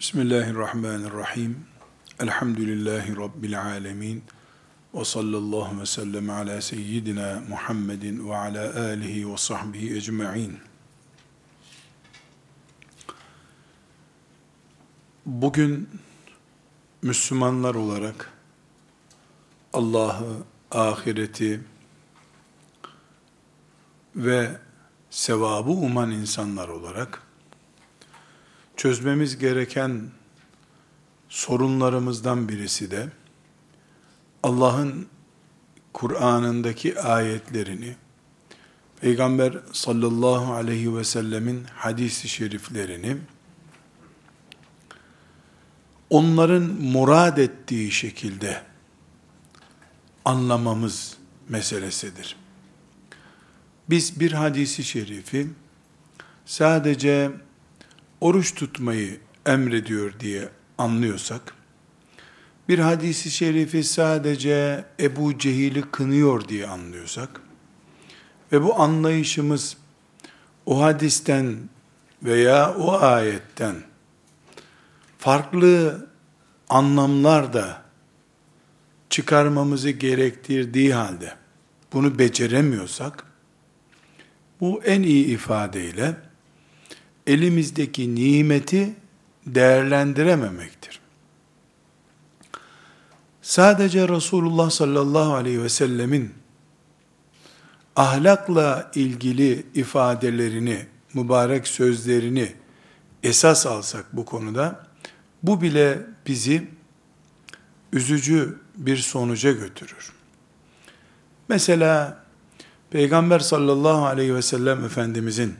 Bismillahirrahmanirrahim. 0.00 1.66
Elhamdülillahi 2.20 3.16
Rabbil 3.16 3.62
alemin. 3.62 4.24
Ve 4.94 5.04
sallallahu 5.04 5.80
ve 5.80 5.86
sellem 5.86 6.30
ala 6.30 6.60
seyyidina 6.60 7.42
Muhammedin 7.48 8.28
ve 8.28 8.36
ala 8.36 8.80
alihi 8.80 9.32
ve 9.32 9.36
sahbihi 9.36 9.96
ecma'in. 9.96 10.58
Bugün 15.26 15.88
Müslümanlar 17.02 17.74
olarak 17.74 18.32
Allah'ı, 19.72 20.36
ahireti 20.70 21.60
ve 24.16 24.58
sevabı 25.10 25.70
uman 25.70 26.10
insanlar 26.10 26.68
olarak 26.68 27.25
çözmemiz 28.76 29.38
gereken 29.38 30.02
sorunlarımızdan 31.28 32.48
birisi 32.48 32.90
de 32.90 33.08
Allah'ın 34.42 35.06
Kur'an'ındaki 35.92 37.00
ayetlerini, 37.00 37.96
Peygamber 39.00 39.54
sallallahu 39.72 40.52
aleyhi 40.52 40.96
ve 40.96 41.04
sellemin 41.04 41.64
hadisi 41.64 42.28
şeriflerini, 42.28 43.16
onların 46.10 46.62
murad 46.62 47.36
ettiği 47.36 47.90
şekilde 47.90 48.62
anlamamız 50.24 51.16
meselesidir. 51.48 52.36
Biz 53.90 54.20
bir 54.20 54.32
hadisi 54.32 54.84
şerifi 54.84 55.48
sadece 56.46 57.30
oruç 58.20 58.54
tutmayı 58.54 59.20
emrediyor 59.46 60.20
diye 60.20 60.48
anlıyorsak, 60.78 61.54
bir 62.68 62.78
hadisi 62.78 63.30
şerifi 63.30 63.84
sadece 63.84 64.84
Ebu 65.00 65.38
Cehil'i 65.38 65.82
kınıyor 65.82 66.48
diye 66.48 66.66
anlıyorsak, 66.66 67.40
ve 68.52 68.62
bu 68.62 68.80
anlayışımız 68.80 69.76
o 70.66 70.82
hadisten 70.82 71.56
veya 72.22 72.74
o 72.74 73.00
ayetten 73.00 73.76
farklı 75.18 76.06
anlamlar 76.68 77.52
da 77.52 77.82
çıkarmamızı 79.10 79.90
gerektirdiği 79.90 80.94
halde 80.94 81.34
bunu 81.92 82.18
beceremiyorsak, 82.18 83.24
bu 84.60 84.82
en 84.84 85.02
iyi 85.02 85.26
ifadeyle 85.26 86.16
elimizdeki 87.26 88.14
nimeti 88.14 88.94
değerlendirememektir. 89.46 91.00
Sadece 93.42 94.08
Resulullah 94.08 94.70
sallallahu 94.70 95.34
aleyhi 95.34 95.62
ve 95.62 95.68
sellemin 95.68 96.34
ahlakla 97.96 98.90
ilgili 98.94 99.66
ifadelerini, 99.74 100.86
mübarek 101.14 101.68
sözlerini 101.68 102.52
esas 103.22 103.66
alsak 103.66 104.06
bu 104.12 104.24
konuda, 104.24 104.86
bu 105.42 105.62
bile 105.62 106.06
bizi 106.26 106.68
üzücü 107.92 108.58
bir 108.76 108.96
sonuca 108.96 109.52
götürür. 109.52 110.12
Mesela 111.48 112.24
Peygamber 112.90 113.38
sallallahu 113.38 114.06
aleyhi 114.06 114.34
ve 114.34 114.42
sellem 114.42 114.84
Efendimizin 114.84 115.54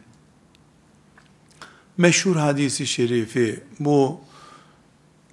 meşhur 1.99 2.37
hadisi 2.37 2.87
şerifi 2.87 3.65
bu 3.79 4.21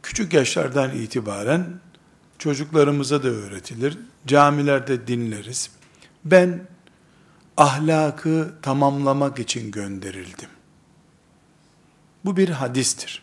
küçük 0.04 0.34
yaşlardan 0.34 0.92
itibaren 0.92 1.80
çocuklarımıza 2.40 3.24
da 3.24 3.28
öğretilir. 3.28 3.98
Camilerde 4.28 5.08
dinleriz. 5.08 5.70
Ben 6.26 6.68
ahlakı 7.58 8.54
tamamlamak 8.62 9.40
için 9.40 9.72
gönderildim. 9.72 10.50
Bu 12.26 12.38
bir 12.38 12.50
hadistir. 12.50 13.22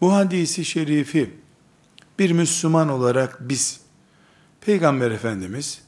Bu 0.00 0.14
hadisi 0.14 0.64
şerifi 0.64 1.34
bir 2.18 2.30
Müslüman 2.30 2.88
olarak 2.88 3.38
biz 3.40 3.80
Peygamber 4.60 5.10
Efendimiz 5.10 5.82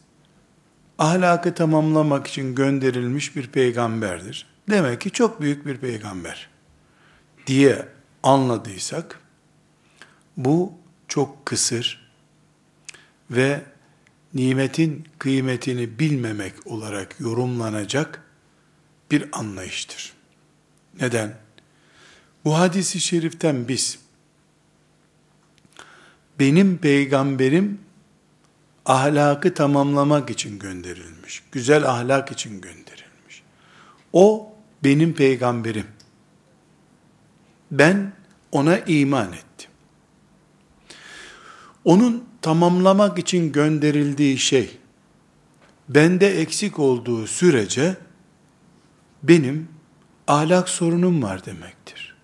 ahlakı 0.98 1.54
tamamlamak 1.54 2.26
için 2.26 2.54
gönderilmiş 2.54 3.36
bir 3.36 3.46
peygamberdir. 3.46 4.51
Demek 4.70 5.00
ki 5.00 5.10
çok 5.10 5.40
büyük 5.40 5.66
bir 5.66 5.76
peygamber 5.76 6.50
diye 7.46 7.88
anladıysak 8.22 9.20
bu 10.36 10.74
çok 11.08 11.46
kısır 11.46 12.12
ve 13.30 13.62
nimetin 14.34 15.08
kıymetini 15.18 15.98
bilmemek 15.98 16.66
olarak 16.66 17.20
yorumlanacak 17.20 18.22
bir 19.10 19.28
anlayıştır. 19.32 20.12
Neden? 21.00 21.38
Bu 22.44 22.58
hadisi 22.58 23.00
şeriften 23.00 23.68
biz 23.68 23.98
benim 26.38 26.78
peygamberim 26.78 27.80
ahlakı 28.86 29.54
tamamlamak 29.54 30.30
için 30.30 30.58
gönderilmiş. 30.58 31.42
Güzel 31.52 31.90
ahlak 31.90 32.32
için 32.32 32.60
gönderilmiş. 32.60 33.42
O 34.12 34.51
benim 34.84 35.12
peygamberim. 35.15 35.87
Ben 37.70 38.12
ona 38.53 38.78
iman 38.78 39.32
ettim. 39.32 39.70
Onun 41.84 42.25
tamamlamak 42.43 43.19
için 43.19 43.53
gönderildiği 43.53 44.38
şey, 44.38 44.78
bende 45.88 46.41
eksik 46.41 46.78
olduğu 46.78 47.26
sürece, 47.26 47.97
benim 49.22 49.69
ahlak 50.26 50.69
sorunum 50.69 51.22
var 51.22 51.47
demektir. 51.47 52.16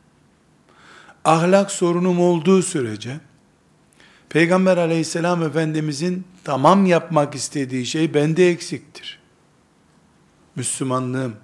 Ahlak 1.25 1.71
sorunum 1.71 2.21
olduğu 2.21 2.63
sürece, 2.63 3.21
Peygamber 4.29 4.77
aleyhisselam 4.77 5.43
efendimizin 5.43 6.25
tamam 6.45 6.87
yapmak 6.87 7.35
istediği 7.35 7.87
şey 7.87 8.15
bende 8.15 8.51
eksiktir. 8.51 9.19
Müslümanlığım, 10.57 11.37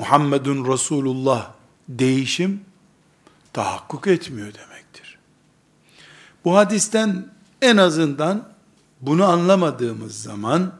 Muhammedun 0.00 0.72
Resulullah 0.72 1.52
değişim 1.88 2.60
tahakkuk 3.52 4.06
etmiyor 4.06 4.54
demektir. 4.54 5.18
Bu 6.44 6.56
hadisten 6.56 7.28
en 7.62 7.76
azından 7.76 8.48
bunu 9.00 9.24
anlamadığımız 9.24 10.22
zaman 10.22 10.72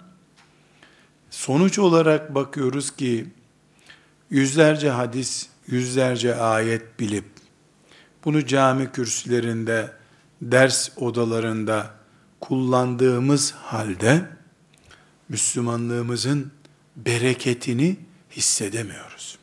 sonuç 1.31 1.79
olarak 1.79 2.35
bakıyoruz 2.35 2.97
ki 2.97 3.27
yüzlerce 4.31 4.91
hadis, 4.91 5.49
yüzlerce 5.67 6.35
ayet 6.35 7.01
bilip 7.01 7.27
bunu 8.25 8.47
cami 8.47 8.93
kürsülerinde, 8.93 9.93
ders 10.43 10.91
odalarında 10.97 11.91
kullandığımız 12.41 13.53
halde 13.53 14.27
Müslümanlığımızın 15.29 16.53
bereketini 16.97 18.10
hissedemiyoruz. 18.31 19.39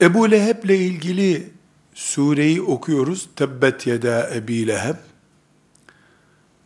Ebu 0.00 0.30
Leheb'le 0.30 0.70
ilgili 0.70 1.50
sureyi 1.94 2.62
okuyoruz. 2.62 3.28
Tebbet 3.36 3.86
yeda 3.86 4.34
Ebi 4.34 4.66
Leheb. 4.66 4.96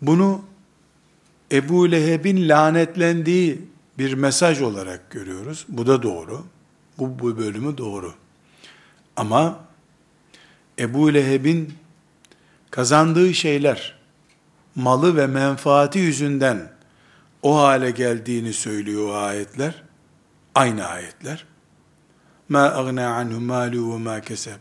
Bunu 0.03 0.45
Ebu 1.53 1.91
Leheb'in 1.91 2.49
lanetlendiği 2.49 3.63
bir 3.99 4.15
mesaj 4.15 4.63
olarak 4.63 5.11
görüyoruz. 5.11 5.67
Bu 5.69 5.87
da 5.87 6.03
doğru. 6.03 6.45
Bu, 6.99 7.19
bu 7.19 7.39
bölümü 7.39 7.79
doğru. 7.79 8.15
Ama 9.17 9.65
Ebu 10.79 11.15
Leheb'in 11.15 11.75
kazandığı 12.71 13.35
şeyler, 13.35 13.99
malı 14.75 15.17
ve 15.17 15.27
menfaati 15.27 15.99
yüzünden 15.99 16.78
o 17.43 17.59
hale 17.59 17.91
geldiğini 17.91 18.53
söylüyor 18.53 19.09
o 19.09 19.15
ayetler. 19.15 19.83
Aynı 20.55 20.87
ayetler. 20.87 21.45
Ma 22.49 22.63
agna 22.63 23.15
anhu 23.15 23.41
malu 23.41 23.93
ve 23.93 23.99
ma 23.99 24.21
keseb. 24.21 24.59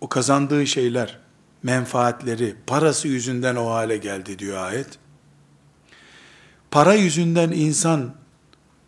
O 0.00 0.08
kazandığı 0.08 0.66
şeyler, 0.66 1.18
menfaatleri, 1.62 2.56
parası 2.66 3.08
yüzünden 3.08 3.56
o 3.56 3.70
hale 3.70 3.96
geldi 3.96 4.38
diyor 4.38 4.66
ayet. 4.66 4.98
Para 6.70 6.94
yüzünden 6.94 7.50
insan 7.50 8.14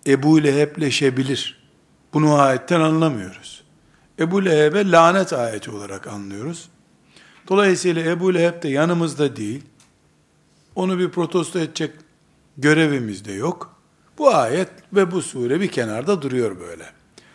Ebu 0.06 0.44
Leheb'leşebilir. 0.44 1.66
Bunu 2.14 2.34
ayetten 2.34 2.80
anlamıyoruz. 2.80 3.64
Ebu 4.18 4.44
Leheb'e 4.44 4.90
lanet 4.90 5.32
ayeti 5.32 5.70
olarak 5.70 6.06
anlıyoruz. 6.06 6.68
Dolayısıyla 7.48 8.02
Ebu 8.02 8.34
Leheb 8.34 8.62
de 8.62 8.68
yanımızda 8.68 9.36
değil. 9.36 9.62
Onu 10.74 10.98
bir 10.98 11.08
protesto 11.08 11.58
edecek 11.58 11.92
görevimiz 12.58 13.24
de 13.24 13.32
yok. 13.32 13.76
Bu 14.18 14.34
ayet 14.34 14.68
ve 14.92 15.10
bu 15.10 15.22
sure 15.22 15.60
bir 15.60 15.68
kenarda 15.68 16.22
duruyor 16.22 16.60
böyle. 16.60 16.84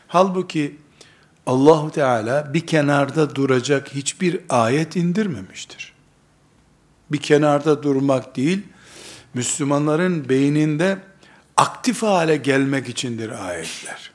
Halbuki 0.07 0.77
Allahu 1.45 1.91
Teala 1.91 2.53
bir 2.53 2.68
kenarda 2.68 3.35
duracak 3.35 3.95
hiçbir 3.95 4.39
ayet 4.50 4.95
indirmemiştir. 4.95 5.94
Bir 7.12 7.18
kenarda 7.18 7.83
durmak 7.83 8.35
değil, 8.35 8.62
Müslümanların 9.33 10.29
beyninde 10.29 10.97
aktif 11.57 12.03
hale 12.03 12.38
gelmek 12.38 12.89
içindir 12.89 13.47
ayetler. 13.47 14.12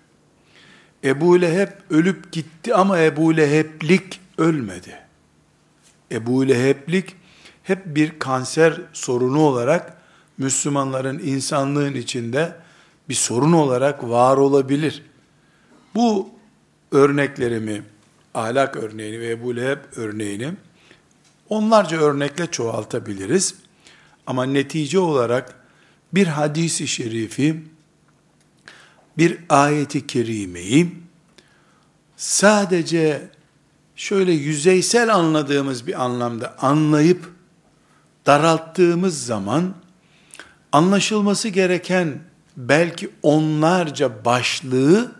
Ebu 1.05 1.41
Leheb 1.41 1.69
ölüp 1.91 2.33
gitti 2.33 2.75
ama 2.75 3.01
Ebu 3.01 3.37
Leheblik 3.37 4.21
ölmedi. 4.39 4.99
Ebu 6.13 6.49
Leheblik 6.49 7.17
hep 7.63 7.97
bir 7.97 8.19
kanser 8.19 8.81
sorunu 8.93 9.41
olarak 9.41 9.96
Müslümanların 10.39 11.19
insanlığın 11.19 11.95
içinde 11.95 12.57
bir 13.09 13.15
sorun 13.15 13.53
olarak 13.53 14.09
var 14.09 14.37
olabilir. 14.37 15.03
Bu 15.95 16.29
örneklerimi, 16.93 17.83
ahlak 18.35 18.77
örneğini 18.77 19.21
ve 19.21 19.31
Ebu 19.31 19.57
Leheb 19.57 19.79
örneğini 19.97 20.53
onlarca 21.49 21.97
örnekle 21.97 22.47
çoğaltabiliriz. 22.47 23.55
Ama 24.27 24.45
netice 24.45 24.99
olarak 24.99 25.55
bir 26.13 26.27
hadisi 26.27 26.89
şerifi, 26.89 27.63
bir 29.19 29.39
ayeti 29.49 30.07
kerimeyi 30.07 30.93
sadece 32.17 33.29
şöyle 33.97 34.33
yüzeysel 34.33 35.15
anladığımız 35.15 35.87
bir 35.87 36.05
anlamda 36.05 36.57
anlayıp 36.59 37.31
daralttığımız 38.27 39.27
zaman 39.27 39.75
anlaşılması 40.77 41.49
gereken 41.49 42.19
belki 42.57 43.11
onlarca 43.23 44.25
başlığı 44.25 45.13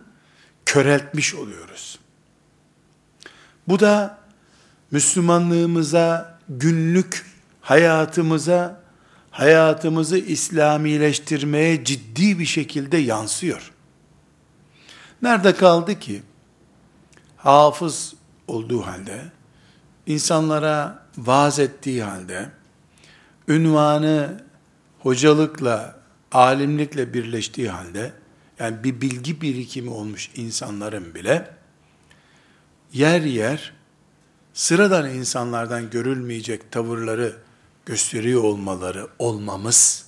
köreltmiş 0.67 1.35
oluyoruz. 1.35 1.99
Bu 3.69 3.81
da 3.81 4.19
Müslümanlığımıza, 4.91 6.39
günlük 6.49 7.27
hayatımıza, 7.61 8.83
hayatımızı 9.31 10.19
İslamileştirmeye 10.19 11.85
ciddi 11.85 12.39
bir 12.39 12.47
şekilde 12.47 12.97
yansıyor. 12.97 13.73
Nerede 15.23 15.55
kaldı 15.55 15.99
ki? 15.99 16.23
Hafız 17.37 18.15
olduğu 18.47 18.87
halde, 18.87 19.25
insanlara 20.07 21.07
vaaz 21.19 21.59
ettiği 21.59 22.03
halde, 22.03 22.51
ünvanı 23.49 24.46
hocalıkla, 25.07 26.01
alimlikle 26.33 27.15
birleştiği 27.15 27.71
halde, 27.71 28.13
yani 28.59 28.85
bir 28.85 29.01
bilgi 29.01 29.41
birikimi 29.41 29.91
olmuş 29.91 30.31
insanların 30.35 31.15
bile, 31.15 31.51
yer 32.93 33.21
yer, 33.21 33.73
sıradan 34.55 35.11
insanlardan 35.11 35.91
görülmeyecek 35.91 36.73
tavırları 36.73 37.37
gösteriyor 37.87 38.43
olmaları, 38.45 39.09
olmamız, 39.19 40.07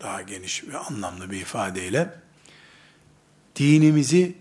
daha 0.00 0.22
geniş 0.22 0.64
ve 0.64 0.78
anlamlı 0.78 1.30
bir 1.30 1.40
ifadeyle, 1.40 2.14
dinimizi 3.56 4.34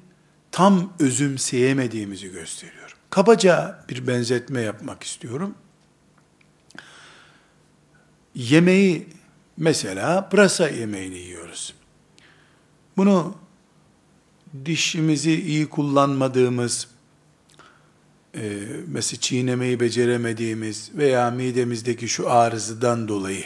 tam 0.51 0.93
özümseyemediğimizi 0.99 2.31
gösteriyor. 2.31 2.95
Kabaca 3.09 3.85
bir 3.89 4.07
benzetme 4.07 4.61
yapmak 4.61 5.03
istiyorum. 5.03 5.55
Yemeği 8.35 9.14
mesela 9.57 10.29
pırasa 10.29 10.69
yemeğini 10.69 11.17
yiyoruz. 11.17 11.73
Bunu 12.97 13.35
dişimizi 14.65 15.41
iyi 15.41 15.69
kullanmadığımız, 15.69 16.87
e, 18.35 18.67
mesela 18.87 19.21
çiğnemeyi 19.21 19.79
beceremediğimiz 19.79 20.91
veya 20.95 21.31
midemizdeki 21.31 22.07
şu 22.07 22.31
arızıdan 22.31 23.07
dolayı 23.07 23.45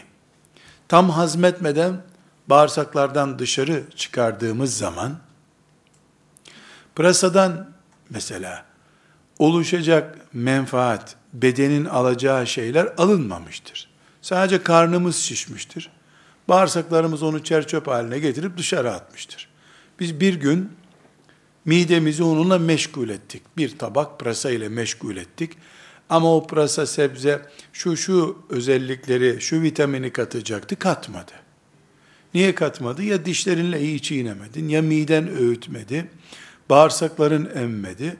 tam 0.87 1.09
hazmetmeden 1.09 2.01
bağırsaklardan 2.47 3.39
dışarı 3.39 3.83
çıkardığımız 3.95 4.77
zaman 4.77 5.19
pırasadan 6.95 7.69
mesela 8.09 8.65
oluşacak 9.39 10.17
menfaat, 10.33 11.15
bedenin 11.33 11.85
alacağı 11.85 12.47
şeyler 12.47 12.93
alınmamıştır. 12.97 13.89
Sadece 14.21 14.63
karnımız 14.63 15.15
şişmiştir. 15.15 15.91
Bağırsaklarımız 16.49 17.23
onu 17.23 17.43
çerçöp 17.43 17.87
haline 17.87 18.19
getirip 18.19 18.57
dışarı 18.57 18.91
atmıştır. 18.91 19.49
Biz 19.99 20.19
bir 20.19 20.33
gün 20.33 20.69
midemizi 21.65 22.23
onunla 22.23 22.57
meşgul 22.57 23.09
ettik. 23.09 23.41
Bir 23.57 23.77
tabak 23.77 24.19
pırasa 24.19 24.51
ile 24.51 24.69
meşgul 24.69 25.17
ettik. 25.17 25.51
Ama 26.09 26.35
o 26.35 26.47
pırasa 26.47 26.85
sebze 26.85 27.41
şu 27.73 27.97
şu 27.97 28.37
özellikleri, 28.49 29.41
şu 29.41 29.61
vitamini 29.61 30.13
katacaktı, 30.13 30.75
katmadı. 30.75 31.31
Niye 32.33 32.55
katmadı? 32.55 33.03
Ya 33.03 33.25
dişlerinle 33.25 33.81
iyi 33.81 34.01
çiğnemedin, 34.01 34.69
ya 34.69 34.81
miden 34.81 35.37
öğütmedi, 35.37 36.09
bağırsakların 36.69 37.49
emmedi. 37.55 38.17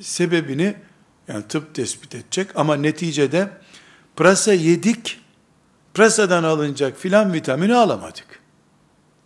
Sebebini 0.00 0.74
yani 1.28 1.44
tıp 1.48 1.74
tespit 1.74 2.14
edecek 2.14 2.48
ama 2.54 2.76
neticede 2.76 3.50
pırasa 4.16 4.52
yedik, 4.52 5.20
pırasadan 5.94 6.44
alınacak 6.44 6.98
filan 6.98 7.32
vitamini 7.32 7.74
alamadık. 7.74 8.40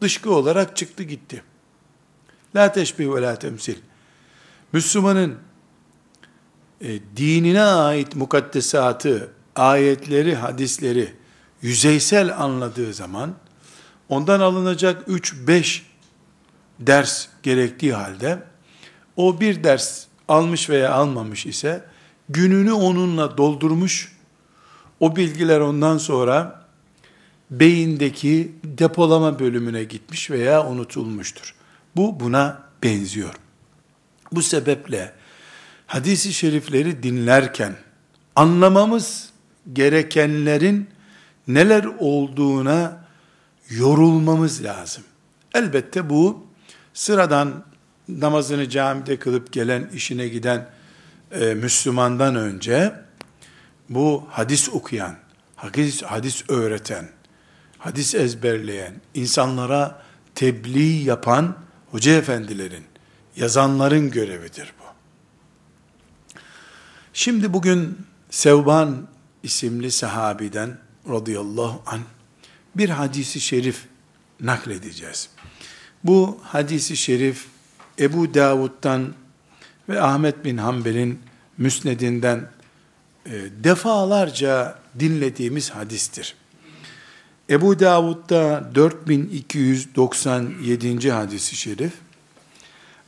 Dışkı 0.00 0.34
olarak 0.34 0.76
çıktı 0.76 1.02
gitti. 1.02 1.42
La 2.56 2.72
teşbih 2.72 3.14
ve 3.14 3.22
la 3.22 3.36
temsil. 3.36 3.76
Müslümanın 4.72 5.38
e, 6.80 6.98
dinine 7.16 7.62
ait 7.62 8.16
mukaddesatı, 8.16 9.32
ayetleri, 9.56 10.34
hadisleri 10.34 11.14
yüzeysel 11.62 12.38
anladığı 12.38 12.94
zaman 12.94 13.34
ondan 14.08 14.40
alınacak 14.40 15.08
3-5 15.08 15.82
ders 16.80 17.26
gerektiği 17.42 17.94
halde 17.94 18.42
o 19.16 19.40
bir 19.40 19.64
ders 19.64 20.04
almış 20.28 20.70
veya 20.70 20.92
almamış 20.92 21.46
ise 21.46 21.84
gününü 22.28 22.72
onunla 22.72 23.38
doldurmuş 23.38 24.17
o 25.00 25.16
bilgiler 25.16 25.60
ondan 25.60 25.98
sonra 25.98 26.62
beyindeki 27.50 28.52
depolama 28.64 29.38
bölümüne 29.38 29.84
gitmiş 29.84 30.30
veya 30.30 30.66
unutulmuştur. 30.66 31.54
Bu 31.96 32.20
buna 32.20 32.62
benziyor. 32.82 33.34
Bu 34.32 34.42
sebeple 34.42 35.12
hadisi 35.86 36.32
şerifleri 36.32 37.02
dinlerken 37.02 37.76
anlamamız 38.36 39.30
gerekenlerin 39.72 40.88
neler 41.48 41.84
olduğuna 41.98 43.04
yorulmamız 43.70 44.64
lazım. 44.64 45.04
Elbette 45.54 46.10
bu 46.10 46.46
sıradan 46.94 47.64
namazını 48.08 48.68
camide 48.68 49.18
kılıp 49.18 49.52
gelen, 49.52 49.90
işine 49.94 50.28
giden 50.28 50.68
e, 51.32 51.54
Müslümandan 51.54 52.36
önce 52.36 52.94
bu 53.88 54.26
hadis 54.30 54.68
okuyan, 54.68 55.16
hadis, 55.56 56.02
hadis 56.02 56.44
öğreten, 56.48 57.08
hadis 57.78 58.14
ezberleyen, 58.14 58.94
insanlara 59.14 60.02
tebliğ 60.34 61.04
yapan 61.04 61.56
hoca 61.90 62.12
efendilerin, 62.12 62.84
yazanların 63.36 64.10
görevidir 64.10 64.72
bu. 64.80 64.84
Şimdi 67.12 67.52
bugün 67.52 67.98
Sevban 68.30 69.08
isimli 69.42 69.90
sahabiden 69.90 70.78
radıyallahu 71.08 71.82
an 71.86 72.00
bir 72.76 72.88
hadisi 72.88 73.40
şerif 73.40 73.84
nakledeceğiz. 74.40 75.28
Bu 76.04 76.40
hadisi 76.42 76.96
şerif 76.96 77.46
Ebu 77.98 78.34
Davud'dan 78.34 79.14
ve 79.88 80.00
Ahmet 80.00 80.44
bin 80.44 80.56
Hanbel'in 80.56 81.20
müsnedinden 81.58 82.48
defalarca 83.64 84.78
dinlediğimiz 84.98 85.70
hadistir. 85.70 86.34
Ebu 87.50 87.80
Davud'da 87.80 88.70
4297. 88.74 91.10
hadisi 91.10 91.56
şerif, 91.56 91.92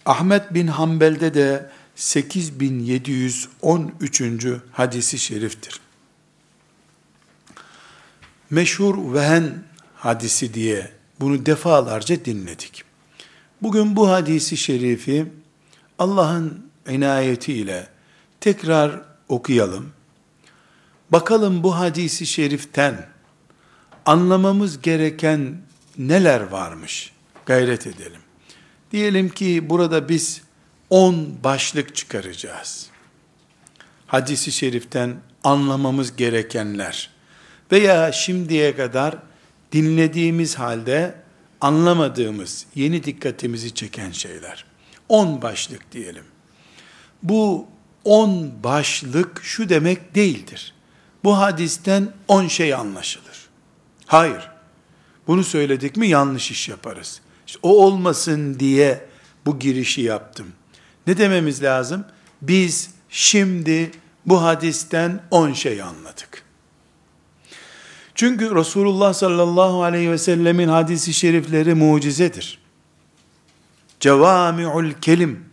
Ahmet 0.06 0.54
bin 0.54 0.66
Hanbel'de 0.66 1.34
de 1.34 1.70
8713. 1.96 4.22
hadisi 4.72 5.18
şeriftir. 5.18 5.80
Meşhur 8.50 9.14
vehen 9.14 9.64
hadisi 9.94 10.54
diye 10.54 10.90
bunu 11.20 11.46
defalarca 11.46 12.24
dinledik. 12.24 12.84
Bugün 13.62 13.96
bu 13.96 14.10
hadisi 14.10 14.56
şerifi 14.56 15.26
Allah'ın 15.98 16.70
inayetiyle 16.88 17.88
tekrar 18.40 19.02
okuyalım. 19.28 19.92
Bakalım 21.12 21.62
bu 21.62 21.78
hadisi 21.78 22.26
şeriften 22.26 23.08
anlamamız 24.06 24.82
gereken 24.82 25.56
neler 25.98 26.40
varmış? 26.40 27.12
Gayret 27.46 27.86
edelim. 27.86 28.20
Diyelim 28.92 29.28
ki 29.28 29.70
burada 29.70 30.08
biz 30.08 30.42
on 30.90 31.28
başlık 31.44 31.96
çıkaracağız. 31.96 32.86
Hadisi 34.06 34.52
şeriften 34.52 35.16
anlamamız 35.44 36.16
gerekenler 36.16 37.10
veya 37.72 38.12
şimdiye 38.12 38.76
kadar 38.76 39.16
dinlediğimiz 39.72 40.54
halde 40.58 41.14
anlamadığımız, 41.60 42.66
yeni 42.74 43.04
dikkatimizi 43.04 43.74
çeken 43.74 44.10
şeyler. 44.10 44.64
On 45.08 45.42
başlık 45.42 45.92
diyelim. 45.92 46.24
Bu 47.22 47.66
on 48.04 48.50
başlık 48.64 49.40
şu 49.42 49.68
demek 49.68 50.14
değildir. 50.14 50.74
Bu 51.24 51.38
hadisten 51.38 52.12
on 52.28 52.48
şey 52.48 52.74
anlaşılır. 52.74 53.48
Hayır. 54.06 54.50
Bunu 55.26 55.44
söyledik 55.44 55.96
mi 55.96 56.08
yanlış 56.08 56.50
iş 56.50 56.68
yaparız. 56.68 57.20
İşte 57.46 57.58
o 57.62 57.84
olmasın 57.84 58.60
diye 58.60 59.06
bu 59.46 59.58
girişi 59.58 60.00
yaptım. 60.00 60.46
Ne 61.06 61.18
dememiz 61.18 61.62
lazım? 61.62 62.04
Biz 62.42 62.90
şimdi 63.08 63.90
bu 64.26 64.42
hadisten 64.42 65.22
on 65.30 65.52
şey 65.52 65.82
anladık. 65.82 66.44
Çünkü 68.14 68.54
Resulullah 68.54 69.12
sallallahu 69.12 69.82
aleyhi 69.82 70.10
ve 70.10 70.18
sellemin 70.18 70.68
hadisi 70.68 71.14
şerifleri 71.14 71.74
mucizedir. 71.74 72.58
Cevami'ul 74.00 74.92
kelim, 75.00 75.44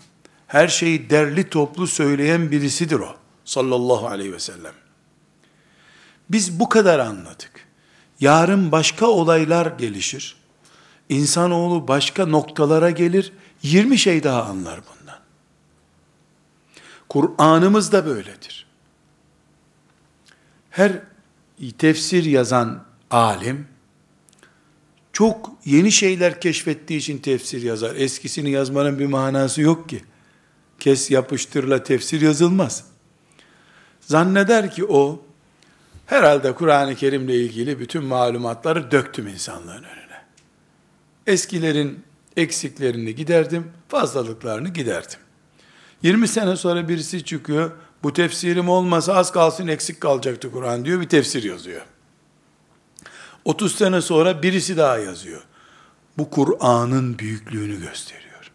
her 0.47 0.67
şeyi 0.67 1.09
derli 1.09 1.49
toplu 1.49 1.87
söyleyen 1.87 2.51
birisidir 2.51 2.99
o. 2.99 3.15
Sallallahu 3.45 4.07
aleyhi 4.07 4.33
ve 4.33 4.39
sellem. 4.39 4.73
Biz 6.29 6.59
bu 6.59 6.69
kadar 6.69 6.99
anladık. 6.99 7.67
Yarın 8.19 8.71
başka 8.71 9.07
olaylar 9.07 9.65
gelişir. 9.65 10.35
İnsanoğlu 11.09 11.87
başka 11.87 12.25
noktalara 12.25 12.89
gelir. 12.89 13.33
20 13.63 13.97
şey 13.97 14.23
daha 14.23 14.43
anlar 14.43 14.79
bundan. 14.79 15.19
Kur'an'ımız 17.09 17.91
da 17.91 18.05
böyledir. 18.05 18.67
Her 20.69 20.91
tefsir 21.77 22.23
yazan 22.25 22.83
alim, 23.11 23.67
çok 25.13 25.51
yeni 25.65 25.91
şeyler 25.91 26.41
keşfettiği 26.41 26.99
için 26.99 27.17
tefsir 27.17 27.61
yazar. 27.61 27.95
Eskisini 27.95 28.49
yazmanın 28.49 28.99
bir 28.99 29.05
manası 29.05 29.61
yok 29.61 29.89
ki. 29.89 30.03
Kes 30.79 31.11
yapıştırla 31.11 31.83
tefsir 31.83 32.21
yazılmaz. 32.21 32.83
Zanneder 34.01 34.71
ki 34.71 34.85
o, 34.85 35.21
herhalde 36.07 36.55
Kur'an-ı 36.55 36.95
Kerim'le 36.95 37.29
ilgili 37.29 37.79
bütün 37.79 38.03
malumatları 38.03 38.91
döktüm 38.91 39.27
insanlığın 39.27 39.83
önüne. 39.83 40.23
Eskilerin 41.27 42.03
eksiklerini 42.37 43.15
giderdim, 43.15 43.71
fazlalıklarını 43.87 44.69
giderdim. 44.69 45.19
20 46.03 46.27
sene 46.27 46.55
sonra 46.55 46.89
birisi 46.89 47.25
çıkıyor, 47.25 47.71
bu 48.03 48.13
tefsirim 48.13 48.69
olmasa 48.69 49.13
az 49.13 49.31
kalsın 49.31 49.67
eksik 49.67 50.01
kalacaktı 50.01 50.51
Kur'an 50.51 50.85
diyor, 50.85 51.01
bir 51.01 51.09
tefsir 51.09 51.43
yazıyor. 51.43 51.81
30 53.45 53.75
sene 53.75 54.01
sonra 54.01 54.43
birisi 54.43 54.77
daha 54.77 54.97
yazıyor. 54.97 55.41
Bu 56.17 56.29
Kur'an'ın 56.29 57.19
büyüklüğünü 57.19 57.79
gösteriyor. 57.79 58.51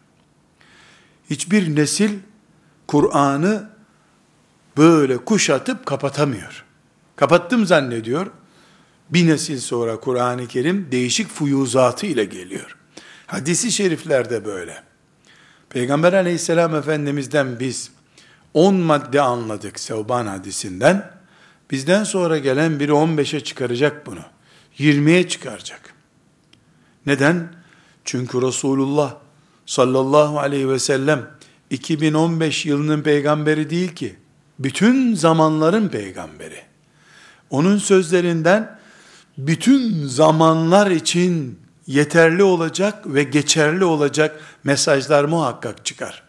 Hiçbir 1.29 1.75
nesil 1.75 2.19
Kur'an'ı 2.87 3.69
böyle 4.77 5.17
kuşatıp 5.17 5.85
kapatamıyor. 5.85 6.65
Kapattım 7.15 7.65
zannediyor. 7.65 8.27
Bir 9.09 9.27
nesil 9.27 9.59
sonra 9.59 9.99
Kur'an-ı 9.99 10.47
Kerim 10.47 10.87
değişik 10.91 11.29
fuyuzatı 11.29 12.05
ile 12.05 12.25
geliyor. 12.25 12.77
Hadisi 13.27 13.71
şeriflerde 13.71 14.45
böyle. 14.45 14.83
Peygamber 15.69 16.13
aleyhisselam 16.13 16.75
efendimizden 16.75 17.59
biz 17.59 17.91
10 18.53 18.75
madde 18.75 19.21
anladık 19.21 19.79
Sevban 19.79 20.27
hadisinden. 20.27 21.11
Bizden 21.71 22.03
sonra 22.03 22.37
gelen 22.37 22.79
biri 22.79 22.91
15'e 22.91 23.39
çıkaracak 23.39 24.05
bunu. 24.05 24.21
20'ye 24.79 25.27
çıkaracak. 25.27 25.93
Neden? 27.05 27.53
Çünkü 28.05 28.41
Resulullah 28.41 29.15
sallallahu 29.65 30.39
aleyhi 30.39 30.69
ve 30.69 30.79
sellem 30.79 31.29
2015 31.69 32.65
yılının 32.65 33.01
peygamberi 33.01 33.69
değil 33.69 33.95
ki. 33.95 34.15
Bütün 34.59 35.15
zamanların 35.15 35.89
peygamberi. 35.89 36.52
Onun 37.53 37.77
sözlerinden 37.77 38.77
bütün 39.37 40.07
zamanlar 40.07 40.91
için 40.91 41.59
yeterli 41.87 42.43
olacak 42.43 43.03
ve 43.05 43.23
geçerli 43.23 43.85
olacak 43.85 44.39
mesajlar 44.63 45.23
muhakkak 45.23 45.85
çıkar. 45.85 46.23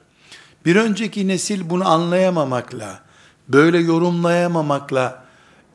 Bir 0.64 0.76
önceki 0.76 1.28
nesil 1.28 1.70
bunu 1.70 1.88
anlayamamakla, 1.88 3.00
böyle 3.48 3.78
yorumlayamamakla 3.78 5.24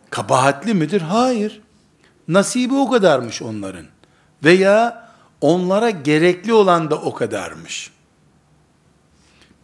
kabahatli 0.09 0.73
midir? 0.73 1.01
Hayır. 1.01 1.61
Nasibi 2.27 2.73
o 2.73 2.89
kadarmış 2.89 3.41
onların. 3.41 3.85
Veya 4.43 5.09
onlara 5.41 5.89
gerekli 5.89 6.53
olan 6.53 6.91
da 6.91 6.95
o 6.95 7.13
kadarmış. 7.13 7.91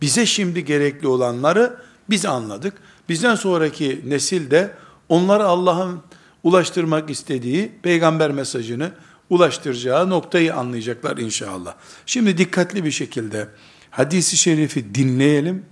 Bize 0.01 0.25
şimdi 0.25 0.65
gerekli 0.65 1.07
olanları 1.07 1.77
biz 2.09 2.25
anladık. 2.25 2.73
Bizden 3.09 3.35
sonraki 3.35 4.01
nesil 4.05 4.51
de 4.51 4.75
onlara 5.09 5.43
Allah'ın 5.43 6.01
ulaştırmak 6.43 7.09
istediği 7.09 7.71
peygamber 7.83 8.31
mesajını 8.31 8.91
ulaştıracağı 9.29 10.09
noktayı 10.09 10.55
anlayacaklar 10.55 11.17
inşallah. 11.17 11.73
Şimdi 12.05 12.37
dikkatli 12.37 12.85
bir 12.85 12.91
şekilde 12.91 13.47
hadisi 13.91 14.37
şerifi 14.37 14.95
dinleyelim. 14.95 15.65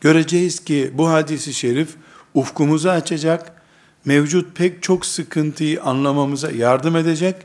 Göreceğiz 0.00 0.64
ki 0.64 0.90
bu 0.94 1.08
hadisi 1.10 1.54
şerif 1.54 1.96
ufkumuzu 2.34 2.88
açacak, 2.88 3.62
mevcut 4.04 4.56
pek 4.56 4.82
çok 4.82 5.06
sıkıntıyı 5.06 5.82
anlamamıza 5.82 6.50
yardım 6.50 6.96
edecek, 6.96 7.36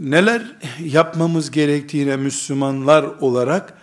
neler 0.00 0.56
yapmamız 0.80 1.50
gerektiğine 1.50 2.16
Müslümanlar 2.16 3.02
olarak 3.02 3.74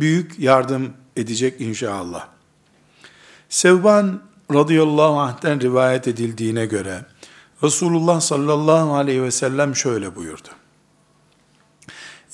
büyük 0.00 0.38
yardım 0.38 0.92
edecek 1.16 1.60
inşallah. 1.60 2.28
Sevban 3.48 4.27
radıyallahu 4.54 5.18
anh'ten 5.18 5.60
rivayet 5.60 6.08
edildiğine 6.08 6.66
göre, 6.66 7.04
Resulullah 7.62 8.20
sallallahu 8.20 8.94
aleyhi 8.94 9.22
ve 9.22 9.30
sellem 9.30 9.76
şöyle 9.76 10.16
buyurdu. 10.16 10.48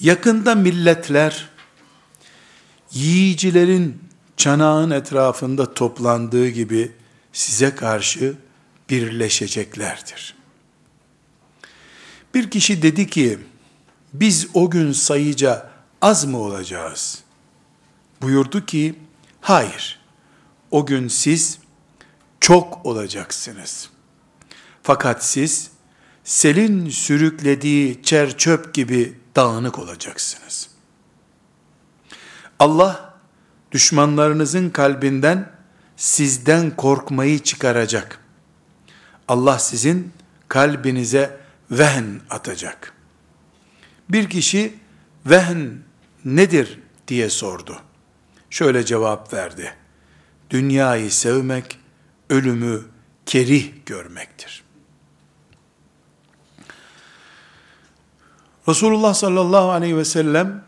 Yakında 0.00 0.54
milletler, 0.54 1.48
yiyicilerin 2.92 4.02
çanağın 4.36 4.90
etrafında 4.90 5.74
toplandığı 5.74 6.48
gibi 6.48 6.92
size 7.32 7.74
karşı 7.74 8.34
birleşeceklerdir. 8.90 10.34
Bir 12.34 12.50
kişi 12.50 12.82
dedi 12.82 13.06
ki, 13.06 13.38
biz 14.12 14.46
o 14.54 14.70
gün 14.70 14.92
sayıca 14.92 15.70
az 16.02 16.24
mı 16.24 16.38
olacağız? 16.38 17.22
Buyurdu 18.22 18.66
ki, 18.66 18.94
hayır, 19.40 20.00
o 20.70 20.86
gün 20.86 21.08
siz 21.08 21.58
çok 22.44 22.86
olacaksınız. 22.86 23.90
Fakat 24.82 25.24
siz, 25.24 25.70
selin 26.24 26.88
sürüklediği 26.88 28.02
çer 28.02 28.38
çöp 28.38 28.74
gibi 28.74 29.18
dağınık 29.36 29.78
olacaksınız. 29.78 30.70
Allah, 32.58 33.14
düşmanlarınızın 33.72 34.70
kalbinden 34.70 35.52
sizden 35.96 36.76
korkmayı 36.76 37.38
çıkaracak. 37.38 38.18
Allah 39.28 39.58
sizin 39.58 40.12
kalbinize 40.48 41.40
vehn 41.70 42.20
atacak. 42.30 42.92
Bir 44.08 44.30
kişi 44.30 44.74
vehn 45.26 45.82
nedir 46.24 46.80
diye 47.08 47.30
sordu. 47.30 47.78
Şöyle 48.50 48.84
cevap 48.84 49.32
verdi. 49.32 49.74
Dünyayı 50.50 51.10
sevmek, 51.10 51.78
ölümü 52.30 52.82
kerih 53.26 53.72
görmektir. 53.86 54.64
Resulullah 58.68 59.14
sallallahu 59.14 59.70
aleyhi 59.70 59.96
ve 59.96 60.04
sellem 60.04 60.64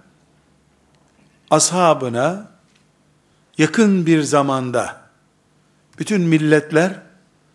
ashabına 1.51 2.51
yakın 3.59 4.07
bir 4.07 4.23
zamanda 4.23 5.01
bütün 5.99 6.21
milletler 6.21 7.03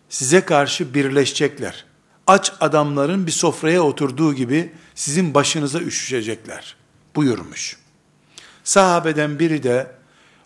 size 0.10 0.46
karşı 0.46 0.94
birleşecekler. 0.94 1.86
Aç 2.28 2.54
adamların 2.60 3.28
bir 3.28 3.32
sofraya 3.32 3.82
oturduğu 3.82 4.34
gibi 4.34 4.74
sizin 4.96 5.34
başınıza 5.34 5.80
üşüşecekler 5.80 6.76
buyurmuş. 7.16 7.78
Sahabeden 8.64 9.40
biri 9.40 9.64
de 9.64 9.92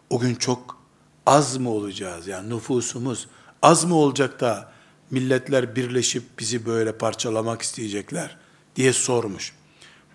o 0.09 0.19
gün 0.19 0.35
çok 0.35 0.77
az 1.25 1.57
mı 1.57 1.69
olacağız 1.69 2.27
yani 2.27 2.49
nüfusumuz 2.49 3.27
az 3.61 3.83
mı 3.83 3.95
olacak 3.95 4.39
da 4.39 4.71
milletler 5.11 5.75
birleşip 5.75 6.39
bizi 6.39 6.65
böyle 6.65 6.97
parçalamak 6.97 7.61
isteyecekler 7.61 8.37
diye 8.75 8.93
sormuş. 8.93 9.53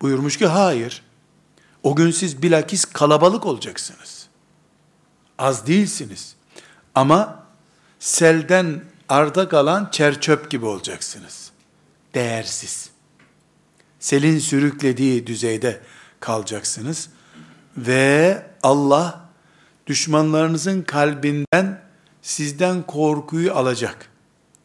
Buyurmuş 0.01 0.37
ki 0.37 0.47
hayır. 0.47 1.01
O 1.83 1.95
gün 1.95 2.11
siz 2.11 2.41
bilakis 2.41 2.85
kalabalık 2.85 3.45
olacaksınız. 3.45 4.27
Az 5.37 5.67
değilsiniz. 5.67 6.35
Ama 6.95 7.43
selden 7.99 8.83
arda 9.09 9.49
kalan 9.49 9.89
çerçöp 9.91 10.51
gibi 10.51 10.65
olacaksınız. 10.65 11.51
Değersiz. 12.13 12.89
Selin 13.99 14.39
sürüklediği 14.39 15.27
düzeyde 15.27 15.81
kalacaksınız. 16.19 17.09
Ve 17.77 18.45
Allah 18.63 19.29
düşmanlarınızın 19.87 20.81
kalbinden 20.81 21.80
sizden 22.21 22.83
korkuyu 22.83 23.53
alacak. 23.53 24.09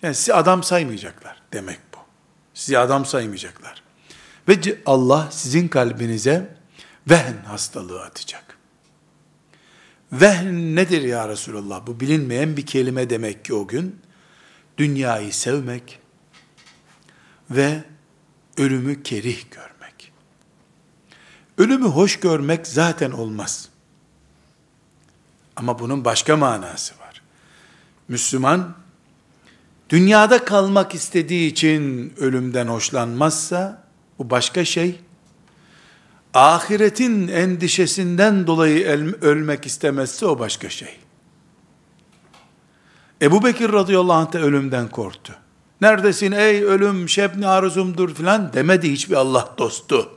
Yani 0.03 0.15
sizi 0.15 0.35
adam 0.35 0.63
saymayacaklar 0.63 1.43
demek 1.53 1.79
bu. 1.95 1.99
Sizi 2.55 2.79
adam 2.79 3.07
saymayacaklar. 3.07 3.83
Ve 4.49 4.79
Allah 4.87 5.29
sizin 5.31 5.69
kalbinize 5.69 6.57
vehn 7.11 7.45
hastalığı 7.45 8.03
atacak. 8.03 8.59
Vehn 10.13 10.77
nedir 10.77 11.03
ya 11.03 11.29
Resulallah? 11.29 11.87
Bu 11.87 12.01
bilinmeyen 12.01 12.57
bir 12.57 12.67
kelime 12.67 13.11
demek 13.11 13.45
ki 13.45 13.55
o 13.55 13.67
gün. 13.67 14.01
Dünyayı 14.79 15.33
sevmek 15.33 16.01
ve 17.51 17.85
ölümü 18.57 19.03
kerih 19.03 19.51
görmek. 19.51 20.13
Ölümü 21.59 21.89
hoş 21.89 22.21
görmek 22.21 22.67
zaten 22.67 23.11
olmaz. 23.11 23.69
Ama 25.57 25.79
bunun 25.79 26.05
başka 26.05 26.37
manası 26.37 26.99
var. 26.99 27.06
Müslüman, 28.09 28.75
dünyada 29.91 30.45
kalmak 30.45 30.95
istediği 30.95 31.51
için 31.51 32.13
ölümden 32.17 32.67
hoşlanmazsa, 32.67 33.87
bu 34.19 34.31
başka 34.31 34.65
şey. 34.65 35.01
Ahiretin 36.35 37.29
endişesinden 37.29 38.47
dolayı 38.47 38.87
ölmek 39.21 39.67
istemezse 39.67 40.27
o 40.27 40.39
başka 40.39 40.69
şey. 40.71 40.97
Ebu 43.23 43.45
Bekir 43.45 43.73
radıyallahu 43.73 44.17
anh 44.17 44.33
da 44.33 44.39
ölümden 44.39 44.89
korktu. 44.89 45.35
Neredesin 45.81 46.33
ey 46.33 46.65
ölüm 46.65 47.09
şebni 47.09 47.47
arzumdur 47.47 48.15
filan 48.15 48.53
demedi 48.53 48.93
hiçbir 48.93 49.15
Allah 49.15 49.55
dostu. 49.59 50.11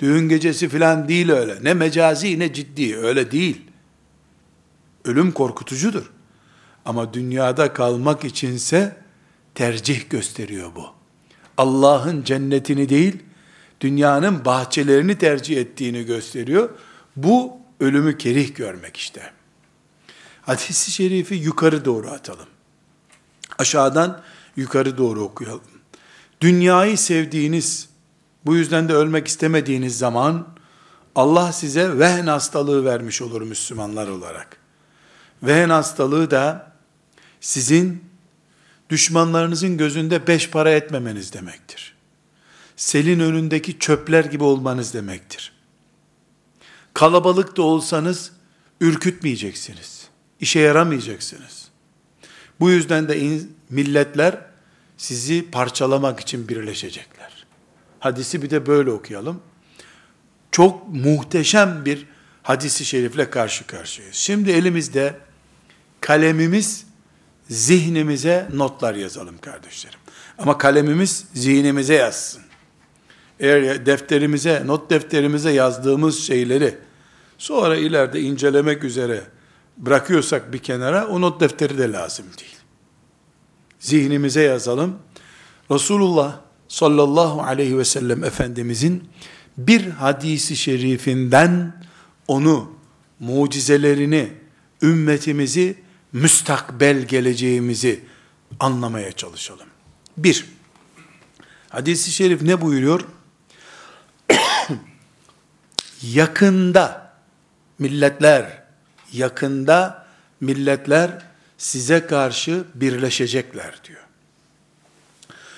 Düğün 0.00 0.28
gecesi 0.28 0.68
filan 0.68 1.08
değil 1.08 1.30
öyle. 1.30 1.58
Ne 1.62 1.74
mecazi 1.74 2.38
ne 2.38 2.52
ciddi 2.52 2.96
öyle 2.96 3.30
değil. 3.30 3.63
Ölüm 5.04 5.32
korkutucudur. 5.32 6.10
Ama 6.84 7.14
dünyada 7.14 7.72
kalmak 7.72 8.24
içinse 8.24 8.96
tercih 9.54 10.10
gösteriyor 10.10 10.70
bu. 10.76 10.86
Allah'ın 11.56 12.22
cennetini 12.22 12.88
değil, 12.88 13.22
dünyanın 13.80 14.44
bahçelerini 14.44 15.18
tercih 15.18 15.56
ettiğini 15.56 16.04
gösteriyor. 16.04 16.70
Bu 17.16 17.52
ölümü 17.80 18.18
kerih 18.18 18.54
görmek 18.54 18.96
işte. 18.96 19.32
Hadis-i 20.42 20.90
şerifi 20.90 21.34
yukarı 21.34 21.84
doğru 21.84 22.10
atalım. 22.10 22.46
Aşağıdan 23.58 24.22
yukarı 24.56 24.98
doğru 24.98 25.22
okuyalım. 25.22 25.64
Dünyayı 26.40 26.98
sevdiğiniz, 26.98 27.88
bu 28.46 28.56
yüzden 28.56 28.88
de 28.88 28.92
ölmek 28.92 29.28
istemediğiniz 29.28 29.98
zaman 29.98 30.48
Allah 31.14 31.52
size 31.52 31.98
vehn 31.98 32.26
hastalığı 32.26 32.84
vermiş 32.84 33.22
olur 33.22 33.42
Müslümanlar 33.42 34.08
olarak. 34.08 34.63
Vehn 35.46 35.68
hastalığı 35.68 36.30
da 36.30 36.72
sizin 37.40 38.04
düşmanlarınızın 38.90 39.76
gözünde 39.76 40.26
beş 40.26 40.50
para 40.50 40.70
etmemeniz 40.70 41.32
demektir. 41.32 41.94
Selin 42.76 43.20
önündeki 43.20 43.78
çöpler 43.78 44.24
gibi 44.24 44.44
olmanız 44.44 44.94
demektir. 44.94 45.52
Kalabalık 46.94 47.56
da 47.56 47.62
olsanız 47.62 48.32
ürkütmeyeceksiniz. 48.80 50.08
İşe 50.40 50.60
yaramayacaksınız. 50.60 51.68
Bu 52.60 52.70
yüzden 52.70 53.08
de 53.08 53.40
milletler 53.70 54.38
sizi 54.96 55.50
parçalamak 55.50 56.20
için 56.20 56.48
birleşecekler. 56.48 57.46
Hadisi 58.00 58.42
bir 58.42 58.50
de 58.50 58.66
böyle 58.66 58.90
okuyalım. 58.90 59.42
Çok 60.50 60.88
muhteşem 60.88 61.84
bir 61.84 62.06
hadisi 62.42 62.84
şerifle 62.84 63.30
karşı 63.30 63.66
karşıyayız. 63.66 64.16
Şimdi 64.16 64.50
elimizde 64.50 65.16
kalemimiz 66.04 66.84
zihnimize 67.48 68.48
notlar 68.54 68.94
yazalım 68.94 69.38
kardeşlerim. 69.38 69.98
Ama 70.38 70.58
kalemimiz 70.58 71.24
zihnimize 71.34 71.94
yazsın. 71.94 72.42
Eğer 73.40 73.86
defterimize, 73.86 74.62
not 74.66 74.90
defterimize 74.90 75.50
yazdığımız 75.50 76.18
şeyleri 76.18 76.78
sonra 77.38 77.76
ileride 77.76 78.20
incelemek 78.20 78.84
üzere 78.84 79.20
bırakıyorsak 79.76 80.52
bir 80.52 80.58
kenara 80.58 81.06
o 81.06 81.20
not 81.20 81.40
defteri 81.40 81.78
de 81.78 81.92
lazım 81.92 82.26
değil. 82.40 82.56
Zihnimize 83.80 84.42
yazalım. 84.42 84.96
Resulullah 85.70 86.40
sallallahu 86.68 87.42
aleyhi 87.42 87.78
ve 87.78 87.84
sellem 87.84 88.24
Efendimizin 88.24 89.08
bir 89.58 89.90
hadisi 89.90 90.56
şerifinden 90.56 91.82
onu, 92.28 92.70
mucizelerini, 93.20 94.32
ümmetimizi 94.82 95.83
müstakbel 96.14 97.02
geleceğimizi 97.02 98.04
anlamaya 98.60 99.12
çalışalım. 99.12 99.66
Bir, 100.16 100.46
hadisi 101.68 102.12
şerif 102.12 102.42
ne 102.42 102.60
buyuruyor? 102.60 103.04
yakında 106.02 107.14
milletler, 107.78 108.62
yakında 109.12 110.06
milletler 110.40 111.22
size 111.58 112.06
karşı 112.06 112.64
birleşecekler 112.74 113.80
diyor. 113.84 114.00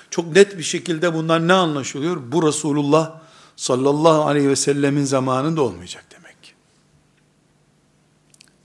Çok 0.09 0.35
net 0.35 0.57
bir 0.57 0.63
şekilde 0.63 1.13
bundan 1.13 1.47
ne 1.47 1.53
anlaşılıyor? 1.53 2.31
Bu 2.31 2.47
Resulullah 2.47 3.19
sallallahu 3.55 4.25
aleyhi 4.25 4.49
ve 4.49 4.55
sellemin 4.55 5.05
zamanında 5.05 5.61
olmayacak 5.61 6.05
demek. 6.11 6.55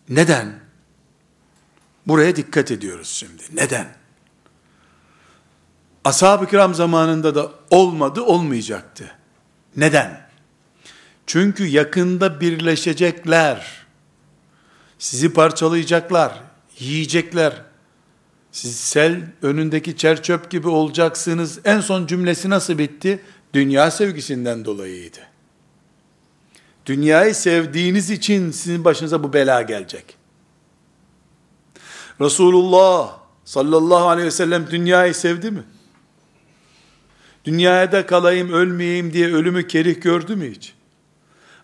Neden? 0.08 0.61
Buraya 2.06 2.36
dikkat 2.36 2.70
ediyoruz 2.70 3.08
şimdi. 3.08 3.42
Neden? 3.52 3.86
Ashab-ı 6.04 6.46
kiram 6.46 6.74
zamanında 6.74 7.34
da 7.34 7.50
olmadı, 7.70 8.22
olmayacaktı. 8.22 9.10
Neden? 9.76 10.28
Çünkü 11.26 11.66
yakında 11.66 12.40
birleşecekler. 12.40 13.86
Sizi 14.98 15.32
parçalayacaklar, 15.32 16.40
yiyecekler. 16.78 17.62
Siz 18.52 18.76
sel 18.76 19.22
önündeki 19.42 19.96
çerçöp 19.96 20.50
gibi 20.50 20.68
olacaksınız. 20.68 21.58
En 21.64 21.80
son 21.80 22.06
cümlesi 22.06 22.50
nasıl 22.50 22.78
bitti? 22.78 23.22
Dünya 23.54 23.90
sevgisinden 23.90 24.64
dolayıydı. 24.64 25.18
Dünyayı 26.86 27.34
sevdiğiniz 27.34 28.10
için 28.10 28.50
sizin 28.50 28.84
başınıza 28.84 29.22
bu 29.22 29.32
bela 29.32 29.62
gelecek. 29.62 30.21
Resulullah 32.22 33.18
sallallahu 33.44 34.08
aleyhi 34.08 34.26
ve 34.26 34.30
sellem 34.30 34.70
dünyayı 34.70 35.14
sevdi 35.14 35.50
mi? 35.50 35.62
Dünyaya 37.44 37.92
da 37.92 38.06
kalayım, 38.06 38.52
ölmeyeyim 38.52 39.12
diye 39.12 39.34
ölümü 39.34 39.66
kerih 39.66 40.02
gördü 40.02 40.36
mü 40.36 40.50
hiç? 40.50 40.74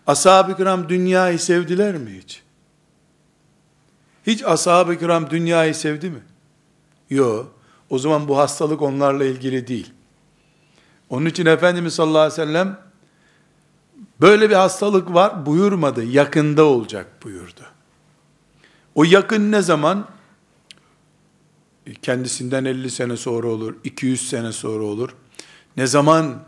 Ashab-ı 0.07 0.57
kiram 0.57 0.89
dünyayı 0.89 1.39
sevdiler 1.39 1.97
mi 1.97 2.19
hiç? 2.23 2.43
Hiç 4.27 4.43
ashab-ı 4.43 4.99
kiram 4.99 5.29
dünyayı 5.29 5.75
sevdi 5.75 6.09
mi? 6.09 6.21
Yok. 7.09 7.51
O 7.89 7.99
zaman 7.99 8.27
bu 8.27 8.37
hastalık 8.37 8.81
onlarla 8.81 9.25
ilgili 9.25 9.67
değil. 9.67 9.93
Onun 11.09 11.25
için 11.25 11.45
Efendimiz 11.45 11.93
sallallahu 11.93 12.19
aleyhi 12.19 12.41
ve 12.41 12.45
sellem 12.45 12.79
böyle 14.21 14.49
bir 14.49 14.55
hastalık 14.55 15.13
var 15.13 15.45
buyurmadı. 15.45 16.03
Yakında 16.03 16.63
olacak 16.63 17.23
buyurdu. 17.23 17.61
O 18.95 19.03
yakın 19.03 19.51
ne 19.51 19.61
zaman? 19.61 20.07
Kendisinden 22.01 22.65
50 22.65 22.91
sene 22.91 23.17
sonra 23.17 23.47
olur, 23.47 23.75
200 23.83 24.29
sene 24.29 24.51
sonra 24.51 24.83
olur. 24.83 25.09
Ne 25.77 25.87
zaman 25.87 26.43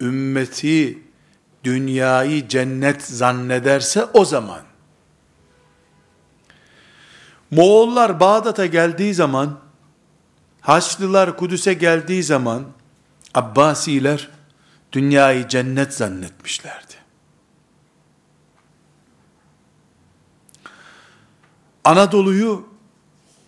ümmeti 0.00 0.98
dünyayı 1.64 2.48
cennet 2.48 3.02
zannederse 3.02 4.04
o 4.04 4.24
zaman. 4.24 4.60
Moğollar 7.50 8.20
Bağdat'a 8.20 8.66
geldiği 8.66 9.14
zaman, 9.14 9.58
Haçlılar 10.60 11.36
Kudüs'e 11.36 11.74
geldiği 11.74 12.22
zaman, 12.22 12.64
Abbasiler 13.34 14.30
dünyayı 14.92 15.48
cennet 15.48 15.94
zannetmişlerdi. 15.94 16.94
Anadolu'yu 21.84 22.75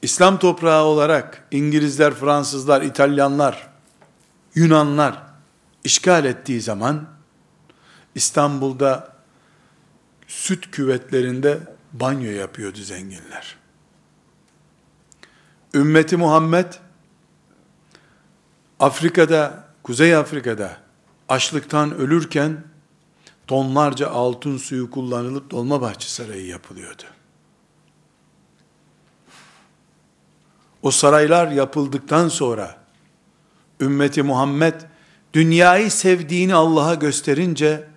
İslam 0.03 0.39
toprağı 0.39 0.85
olarak 0.85 1.49
İngilizler, 1.51 2.15
Fransızlar, 2.15 2.83
İtalyanlar, 2.83 3.69
Yunanlar 4.55 5.23
işgal 5.85 6.25
ettiği 6.25 6.61
zaman 6.61 7.09
İstanbul'da 8.15 9.13
süt 10.27 10.71
küvetlerinde 10.71 11.59
banyo 11.93 12.31
yapıyordu 12.31 12.79
zenginler. 12.79 13.57
Ümmeti 15.75 16.17
Muhammed 16.17 16.73
Afrika'da, 18.81 19.65
Kuzey 19.83 20.17
Afrika'da 20.17 20.77
açlıktan 21.29 21.95
ölürken 21.95 22.65
tonlarca 23.47 24.11
altın 24.11 24.57
suyu 24.57 24.91
kullanılıp 24.91 25.51
Dolmabahçe 25.51 26.09
Sarayı 26.09 26.47
yapılıyordu. 26.47 27.03
O 30.83 30.91
saraylar 30.91 31.51
yapıldıktan 31.51 32.29
sonra 32.29 32.77
ümmeti 33.81 34.23
Muhammed 34.23 34.75
dünyayı 35.33 35.91
sevdiğini 35.91 36.55
Allah'a 36.55 36.95
gösterince 36.95 37.89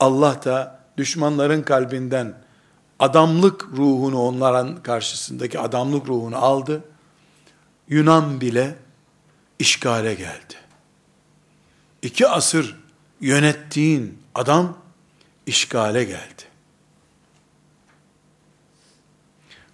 Allah 0.00 0.44
da 0.44 0.80
düşmanların 0.96 1.62
kalbinden 1.62 2.34
adamlık 2.98 3.64
ruhunu 3.76 4.22
onların 4.22 4.82
karşısındaki 4.82 5.58
adamlık 5.58 6.08
ruhunu 6.08 6.36
aldı. 6.36 6.84
Yunan 7.88 8.40
bile 8.40 8.76
işgale 9.58 10.14
geldi. 10.14 10.54
İki 12.02 12.28
asır 12.28 12.76
yönettiğin 13.20 14.22
adam 14.34 14.76
işgale 15.46 16.04
geldi. 16.04 16.42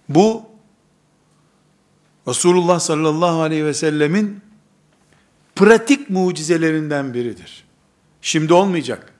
Bu 0.09 0.54
Resulullah 2.27 2.79
sallallahu 2.79 3.41
aleyhi 3.41 3.65
ve 3.65 3.73
sellemin 3.73 4.41
pratik 5.55 6.09
mucizelerinden 6.09 7.13
biridir. 7.13 7.65
Şimdi 8.21 8.53
olmayacak. 8.53 9.13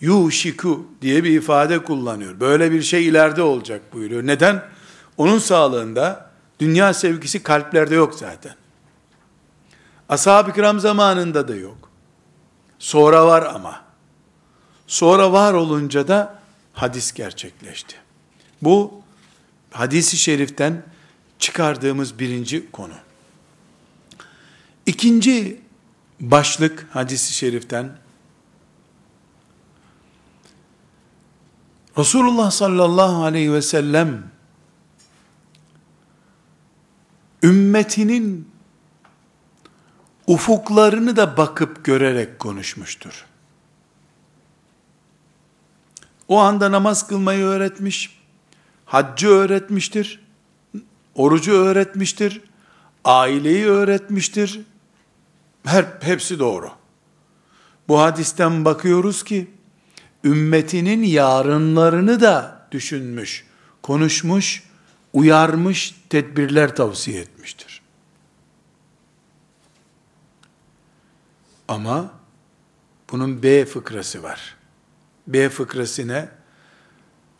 Yuşiku 0.00 0.86
diye 1.02 1.24
bir 1.24 1.30
ifade 1.30 1.84
kullanıyor. 1.84 2.40
Böyle 2.40 2.72
bir 2.72 2.82
şey 2.82 3.06
ileride 3.08 3.42
olacak 3.42 3.92
buyuruyor. 3.92 4.26
Neden? 4.26 4.62
Onun 5.16 5.38
sağlığında 5.38 6.30
dünya 6.60 6.94
sevgisi 6.94 7.42
kalplerde 7.42 7.94
yok 7.94 8.14
zaten. 8.14 8.54
Ashab-ı 10.08 10.52
kiram 10.52 10.80
zamanında 10.80 11.48
da 11.48 11.56
yok. 11.56 11.90
Sonra 12.78 13.26
var 13.26 13.42
ama. 13.54 13.84
Sonra 14.86 15.32
var 15.32 15.54
olunca 15.54 16.08
da 16.08 16.38
hadis 16.72 17.12
gerçekleşti. 17.12 17.96
Bu 18.62 19.02
hadisi 19.70 20.16
şeriften 20.16 20.82
çıkardığımız 21.38 22.18
birinci 22.18 22.70
konu. 22.70 22.94
İkinci 24.86 25.60
başlık 26.20 26.86
hadisi 26.90 27.32
şeriften 27.32 27.98
Resulullah 31.98 32.50
sallallahu 32.50 33.24
aleyhi 33.24 33.52
ve 33.52 33.62
sellem 33.62 34.30
ümmetinin 37.42 38.48
ufuklarını 40.26 41.16
da 41.16 41.36
bakıp 41.36 41.84
görerek 41.84 42.38
konuşmuştur. 42.38 43.26
O 46.28 46.38
anda 46.38 46.72
namaz 46.72 47.06
kılmayı 47.06 47.44
öğretmiş, 47.44 48.18
haccı 48.84 49.28
öğretmiştir, 49.28 50.23
orucu 51.14 51.52
öğretmiştir, 51.52 52.40
aileyi 53.04 53.66
öğretmiştir. 53.66 54.60
Her, 55.64 55.86
hepsi 56.00 56.38
doğru. 56.38 56.70
Bu 57.88 58.00
hadisten 58.00 58.64
bakıyoruz 58.64 59.24
ki, 59.24 59.50
ümmetinin 60.24 61.02
yarınlarını 61.02 62.20
da 62.20 62.66
düşünmüş, 62.72 63.44
konuşmuş, 63.82 64.62
uyarmış, 65.12 65.94
tedbirler 66.10 66.76
tavsiye 66.76 67.20
etmiştir. 67.20 67.82
Ama 71.68 72.12
bunun 73.10 73.42
B 73.42 73.64
fıkrası 73.64 74.22
var. 74.22 74.56
B 75.26 75.48
fıkrasine 75.48 76.28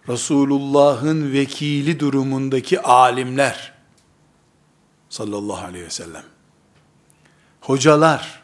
Resulullah'ın 0.09 1.33
vekili 1.33 2.01
durumundaki 2.01 2.81
alimler 2.81 3.73
sallallahu 5.09 5.65
aleyhi 5.65 5.85
ve 5.85 5.91
sellem 5.91 6.25
hocalar, 7.61 8.43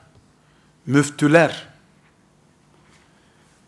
müftüler 0.87 1.68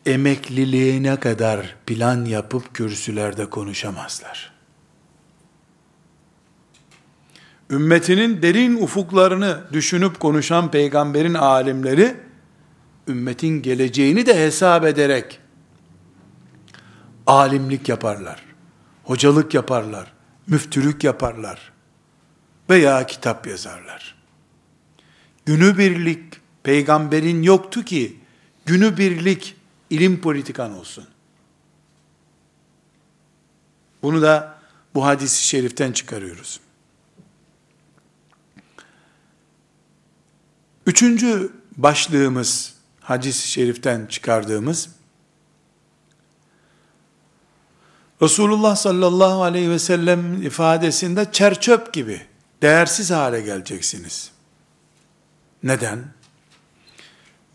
emekliliğine 0.07 1.21
kadar 1.21 1.77
plan 1.87 2.25
yapıp 2.25 2.75
kürsülerde 2.75 3.51
konuşamazlar. 3.51 4.53
Ümmetinin 7.71 8.43
derin 8.43 8.83
ufuklarını 8.83 9.65
düşünüp 9.73 10.21
konuşan 10.21 10.71
peygamberin 10.71 11.35
alimleri, 11.35 12.17
ümmetin 13.09 13.63
geleceğini 13.63 14.27
de 14.27 14.47
hesap 14.47 14.85
ederek, 14.85 15.41
alimlik 17.33 17.89
yaparlar, 17.89 18.45
hocalık 19.05 19.55
yaparlar, 19.55 20.13
müftülük 20.47 21.05
yaparlar 21.05 21.73
veya 22.71 23.07
kitap 23.07 23.47
yazarlar. 23.47 24.15
Günübirlik 25.47 26.41
peygamberin 26.63 27.43
yoktu 27.43 27.85
ki, 27.85 28.21
günübirlik 28.67 29.57
ilim 29.91 30.21
politikan 30.21 30.73
olsun. 30.73 31.05
Bunu 34.03 34.23
da 34.23 34.59
bu 34.95 35.07
hadisi 35.07 35.47
şeriften 35.47 35.93
çıkarıyoruz. 35.93 36.61
Üçüncü 40.87 41.53
başlığımız, 41.77 42.75
hadis-i 43.01 43.49
şeriften 43.49 44.07
çıkardığımız, 44.07 44.89
Resulullah 48.23 48.77
sallallahu 48.77 49.43
aleyhi 49.43 49.71
ve 49.71 49.79
sellem 49.79 50.43
ifadesinde 50.43 51.33
çerçöp 51.33 51.93
gibi 51.93 52.21
değersiz 52.63 53.11
hale 53.11 53.41
geleceksiniz. 53.41 54.31
Neden? 55.63 56.05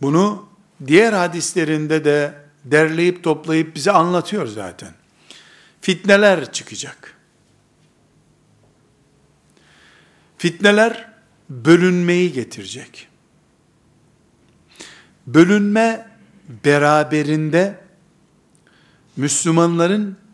Bunu 0.02 0.48
diğer 0.88 1.14
hadislerinde 1.14 2.06
de 2.06 2.34
derleyip 2.66 3.24
toplayıp 3.24 3.76
bize 3.76 3.92
anlatıyor 3.92 4.48
zaten. 4.48 4.94
Fitneler 5.82 6.52
çıkacak. 6.52 7.18
Fitneler 10.38 11.14
bölünmeyi 11.50 12.34
getirecek. 12.34 13.08
Bölünme 15.28 16.08
beraberinde 16.66 17.80
Müslümanların 19.18 20.27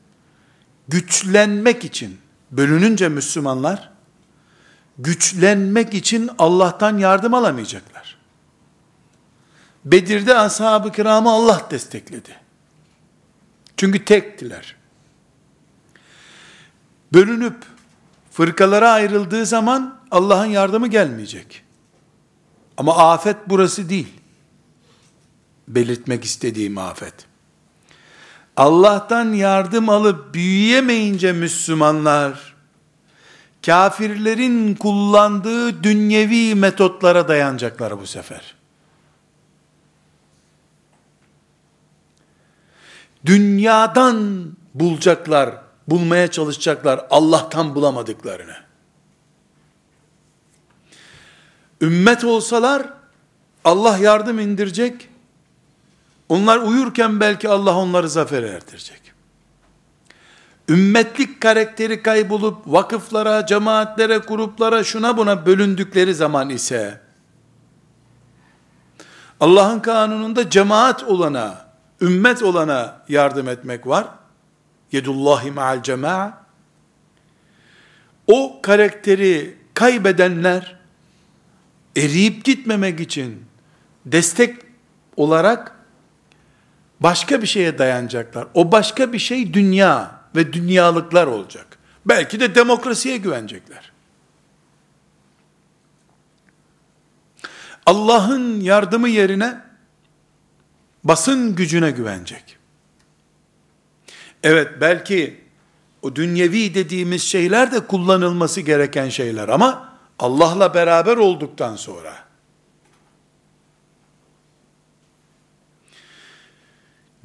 güçlenmek 0.88 1.86
için, 1.86 2.18
bölününce 2.52 3.10
Müslümanlar, 3.10 3.90
güçlenmek 4.98 5.94
için 5.94 6.30
Allah'tan 6.38 6.98
yardım 6.98 7.34
alamayacaklar. 7.34 8.18
Bedir'de 9.86 10.38
ashab-ı 10.38 10.92
kiramı 10.92 11.32
Allah 11.32 11.68
destekledi. 11.72 12.36
Çünkü 13.78 14.06
tektiler. 14.06 14.76
Bölünüp 17.14 17.66
fırkalara 18.32 18.92
ayrıldığı 18.92 19.46
zaman 19.46 20.00
Allah'ın 20.12 20.46
yardımı 20.46 20.88
gelmeyecek. 20.88 21.64
Ama 22.78 23.12
afet 23.12 23.38
burası 23.48 23.90
değil 23.90 24.14
belirtmek 25.68 26.24
istediğim 26.24 26.78
afet. 26.78 27.14
Allah'tan 28.58 29.34
yardım 29.34 29.90
alıp 29.90 30.34
büyüyemeyince 30.34 31.32
Müslümanlar, 31.32 32.56
kafirlerin 33.66 34.76
kullandığı 34.76 35.84
dünyevi 35.84 36.56
metotlara 36.56 37.28
dayanacaklar 37.28 38.00
bu 38.00 38.08
sefer. 38.08 38.56
Dünyadan 43.26 44.48
bulacaklar, 44.74 45.56
bulmaya 45.88 46.32
çalışacaklar 46.32 47.08
Allah'tan 47.10 47.76
bulamadıklarını. 47.76 48.56
Ümmet 51.82 52.24
olsalar 52.24 52.90
Allah 53.64 53.98
yardım 53.98 54.40
indirecek, 54.40 55.10
onlar 56.34 56.58
uyurken 56.58 57.20
belki 57.20 57.50
Allah 57.50 57.76
onları 57.76 58.10
zafer 58.10 58.44
erdirecek. 58.44 59.02
Ümmetlik 60.70 61.42
karakteri 61.42 62.04
kaybolup 62.04 62.58
vakıflara, 62.68 63.46
cemaatlere, 63.46 64.18
gruplara, 64.18 64.84
şuna 64.84 65.18
buna 65.18 65.46
bölündükleri 65.46 66.14
zaman 66.14 66.50
ise 66.50 67.02
Allah'ın 69.40 69.80
kanununda 69.80 70.50
cemaat 70.50 71.04
olana, 71.04 71.66
ümmet 72.02 72.44
olana 72.44 73.02
yardım 73.10 73.48
etmek 73.48 73.88
var. 73.88 74.08
yedullahi 74.92 75.52
ma'al 75.52 75.84
cema'a, 75.84 76.44
o 78.28 78.60
karakteri 78.62 79.58
kaybedenler, 79.74 80.80
eriyip 81.96 82.46
gitmemek 82.46 83.00
için 83.00 83.46
destek 84.06 84.60
olarak 85.18 85.83
başka 87.04 87.42
bir 87.42 87.48
şeye 87.48 87.78
dayanacaklar. 87.78 88.48
O 88.54 88.72
başka 88.72 89.14
bir 89.14 89.20
şey 89.20 89.54
dünya 89.54 90.20
ve 90.36 90.54
dünyalıklar 90.54 91.28
olacak. 91.28 91.78
Belki 92.06 92.40
de 92.40 92.56
demokrasiye 92.56 93.18
güvenecekler. 93.18 93.92
Allah'ın 97.86 98.62
yardımı 98.62 99.10
yerine 99.10 99.62
basın 101.04 101.56
gücüne 101.56 101.92
güvenecek. 101.92 102.58
Evet 104.44 104.68
belki 104.82 105.44
o 106.02 106.16
dünyevi 106.16 106.74
dediğimiz 106.74 107.24
şeyler 107.24 107.72
de 107.72 107.80
kullanılması 107.80 108.62
gereken 108.62 109.10
şeyler 109.10 109.50
ama 109.50 109.94
Allah'la 110.20 110.74
beraber 110.74 111.18
olduktan 111.18 111.76
sonra 111.76 112.23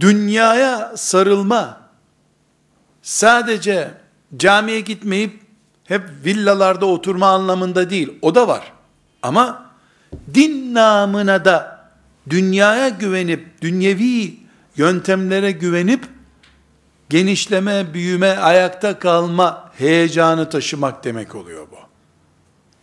dünyaya 0.01 0.97
sarılma 0.97 1.81
sadece 3.03 3.91
camiye 4.37 4.81
gitmeyip 4.81 5.41
hep 5.85 6.03
villalarda 6.25 6.87
oturma 6.87 7.27
anlamında 7.27 7.91
değil. 7.91 8.19
O 8.23 8.35
da 8.35 8.49
var. 8.49 8.73
Ama 9.23 9.71
din 10.35 10.75
namına 10.75 11.45
da 11.45 11.89
dünyaya 12.31 12.89
güvenip, 12.89 13.63
dünyevi 13.63 14.37
yöntemlere 14.77 15.51
güvenip, 15.53 16.07
genişleme, 17.09 17.95
büyüme, 17.95 18.37
ayakta 18.37 18.99
kalma 18.99 19.71
heyecanı 19.79 20.51
taşımak 20.51 21.05
demek 21.05 21.35
oluyor 21.35 21.67
bu. 21.71 21.77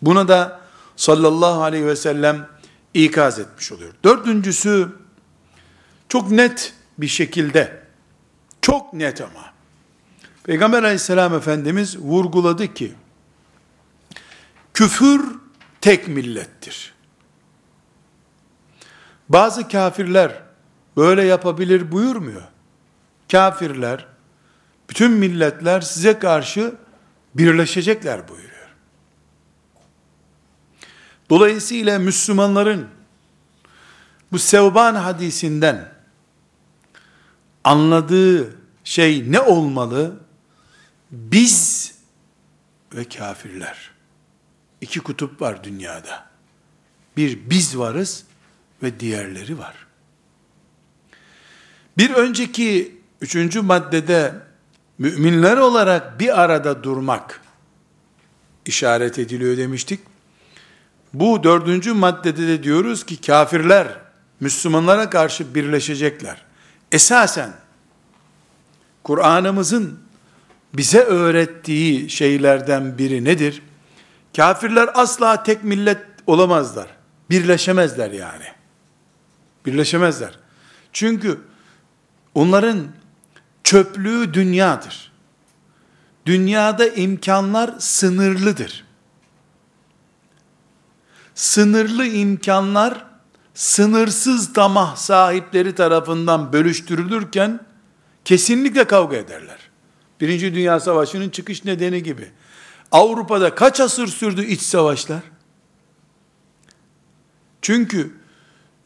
Buna 0.02 0.28
da 0.28 0.60
sallallahu 0.96 1.64
aleyhi 1.64 1.86
ve 1.86 1.96
sellem 1.96 2.48
ikaz 2.94 3.40
etmiş 3.40 3.72
oluyor. 3.72 3.94
Dördüncüsü, 4.04 4.90
çok 6.10 6.32
net 6.32 6.74
bir 6.98 7.08
şekilde, 7.08 7.84
çok 8.62 8.94
net 8.94 9.22
ama, 9.22 9.54
Peygamber 10.44 10.84
aleyhisselam 10.84 11.34
Efendimiz 11.34 11.98
vurguladı 11.98 12.74
ki, 12.74 12.94
küfür 14.74 15.22
tek 15.82 16.08
millettir. 16.08 16.94
Bazı 19.30 19.68
kafirler 19.68 20.42
böyle 20.98 21.24
yapabilir 21.24 21.92
buyurmuyor. 21.92 22.42
Kafirler, 23.32 24.06
bütün 24.90 25.12
milletler 25.12 25.82
size 25.82 26.20
karşı 26.20 26.76
birleşecekler 27.36 28.28
buyuruyor. 28.28 28.56
Dolayısıyla 31.30 32.00
Müslümanların 32.00 32.88
bu 34.32 34.40
Sevban 34.40 34.96
hadisinden 34.96 35.95
anladığı 37.66 38.56
şey 38.84 39.32
ne 39.32 39.40
olmalı? 39.40 40.20
Biz 41.12 41.92
ve 42.94 43.04
kafirler. 43.04 43.92
İki 44.82 45.00
kutup 45.00 45.42
var 45.42 45.64
dünyada. 45.64 46.26
Bir 47.18 47.50
biz 47.50 47.78
varız 47.78 48.24
ve 48.84 49.00
diğerleri 49.00 49.58
var. 49.58 49.76
Bir 51.98 52.10
önceki 52.10 52.98
üçüncü 53.22 53.62
maddede 53.62 54.34
müminler 54.98 55.58
olarak 55.58 56.20
bir 56.20 56.42
arada 56.42 56.84
durmak 56.84 57.42
işaret 58.66 59.20
ediliyor 59.20 59.58
demiştik. 59.58 60.00
Bu 61.14 61.44
dördüncü 61.44 61.94
maddede 61.94 62.48
de 62.48 62.64
diyoruz 62.64 63.06
ki 63.06 63.22
kafirler 63.22 63.88
Müslümanlara 64.40 65.10
karşı 65.10 65.56
birleşecekler. 65.56 66.46
Esasen 66.96 67.54
Kur'an'ımızın 69.04 70.00
bize 70.74 71.00
öğrettiği 71.00 72.10
şeylerden 72.10 72.98
biri 72.98 73.24
nedir? 73.24 73.62
Kafirler 74.36 74.90
asla 74.94 75.44
tek 75.44 75.64
millet 75.64 75.98
olamazlar. 76.28 76.88
Birleşemezler 77.30 78.12
yani. 78.12 78.46
Birleşemezler. 79.66 80.40
Çünkü 80.94 81.42
onların 82.36 82.88
çöplüğü 83.64 84.34
dünyadır. 84.34 85.12
Dünyada 86.26 86.88
imkanlar 86.88 87.76
sınırlıdır. 87.80 88.86
Sınırlı 91.36 92.06
imkanlar 92.06 93.05
sınırsız 93.56 94.54
tamah 94.54 94.96
sahipleri 94.96 95.76
tarafından 95.76 96.54
bölüştürülürken 96.54 97.60
kesinlikle 98.26 98.84
kavga 98.84 99.16
ederler. 99.18 99.60
Birinci 100.22 100.56
Dünya 100.56 100.80
Savaşı'nın 100.80 101.30
çıkış 101.30 101.66
nedeni 101.66 102.04
gibi. 102.04 102.28
Avrupa'da 102.92 103.56
kaç 103.56 103.80
asır 103.80 104.08
sürdü 104.08 104.46
iç 104.46 104.62
savaşlar? 104.62 105.22
Çünkü 107.62 108.14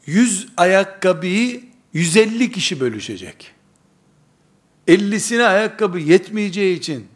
100 0.05 0.47
ayakkabıyı 0.57 1.63
150 1.93 2.51
kişi 2.51 2.79
bölüşecek. 2.79 3.51
50'sine 4.87 5.43
ayakkabı 5.43 5.99
yetmeyeceği 5.99 6.77
için 6.77 7.07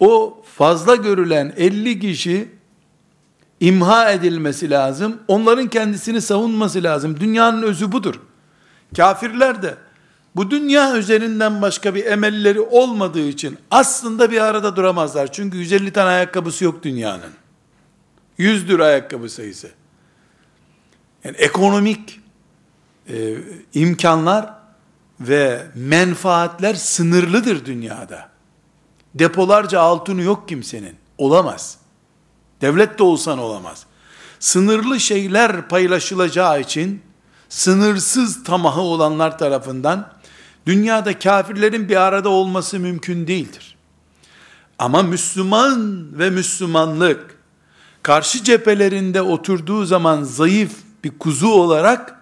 o 0.00 0.42
fazla 0.54 0.94
görülen 0.94 1.54
50 1.56 2.00
kişi 2.00 2.48
imha 3.60 4.10
edilmesi 4.10 4.70
lazım. 4.70 5.18
Onların 5.28 5.68
kendisini 5.68 6.20
savunması 6.20 6.82
lazım. 6.82 7.20
Dünyanın 7.20 7.62
özü 7.62 7.92
budur. 7.92 8.14
Kafirler 8.96 9.62
de 9.62 9.74
bu 10.36 10.50
dünya 10.50 10.96
üzerinden 10.96 11.62
başka 11.62 11.94
bir 11.94 12.04
emelleri 12.04 12.60
olmadığı 12.60 13.28
için 13.28 13.58
aslında 13.70 14.30
bir 14.30 14.40
arada 14.40 14.76
duramazlar. 14.76 15.32
Çünkü 15.32 15.56
150 15.56 15.92
tane 15.92 16.10
ayakkabısı 16.10 16.64
yok 16.64 16.82
dünyanın. 16.82 17.32
100'dür 18.38 18.82
ayakkabı 18.82 19.28
sayısı. 19.28 19.70
Yani 21.24 21.36
ekonomik 21.36 22.20
e, 23.08 23.36
imkanlar 23.74 24.54
ve 25.20 25.66
menfaatler 25.74 26.74
sınırlıdır 26.74 27.64
dünyada. 27.64 28.28
Depolarca 29.14 29.80
altını 29.80 30.22
yok 30.22 30.48
kimsenin. 30.48 30.96
Olamaz. 31.18 31.78
Devlet 32.64 32.98
de 32.98 33.02
olsan 33.02 33.38
olamaz. 33.38 33.86
Sınırlı 34.40 35.00
şeyler 35.00 35.68
paylaşılacağı 35.68 36.60
için 36.60 37.02
sınırsız 37.48 38.44
tamahı 38.44 38.80
olanlar 38.80 39.38
tarafından 39.38 40.08
dünyada 40.66 41.18
kafirlerin 41.18 41.88
bir 41.88 41.96
arada 41.96 42.28
olması 42.28 42.80
mümkün 42.80 43.26
değildir. 43.26 43.76
Ama 44.78 45.02
Müslüman 45.02 46.06
ve 46.18 46.30
Müslümanlık 46.30 47.38
karşı 48.02 48.44
cephelerinde 48.44 49.22
oturduğu 49.22 49.84
zaman 49.84 50.22
zayıf 50.22 50.72
bir 51.04 51.18
kuzu 51.18 51.48
olarak 51.48 52.20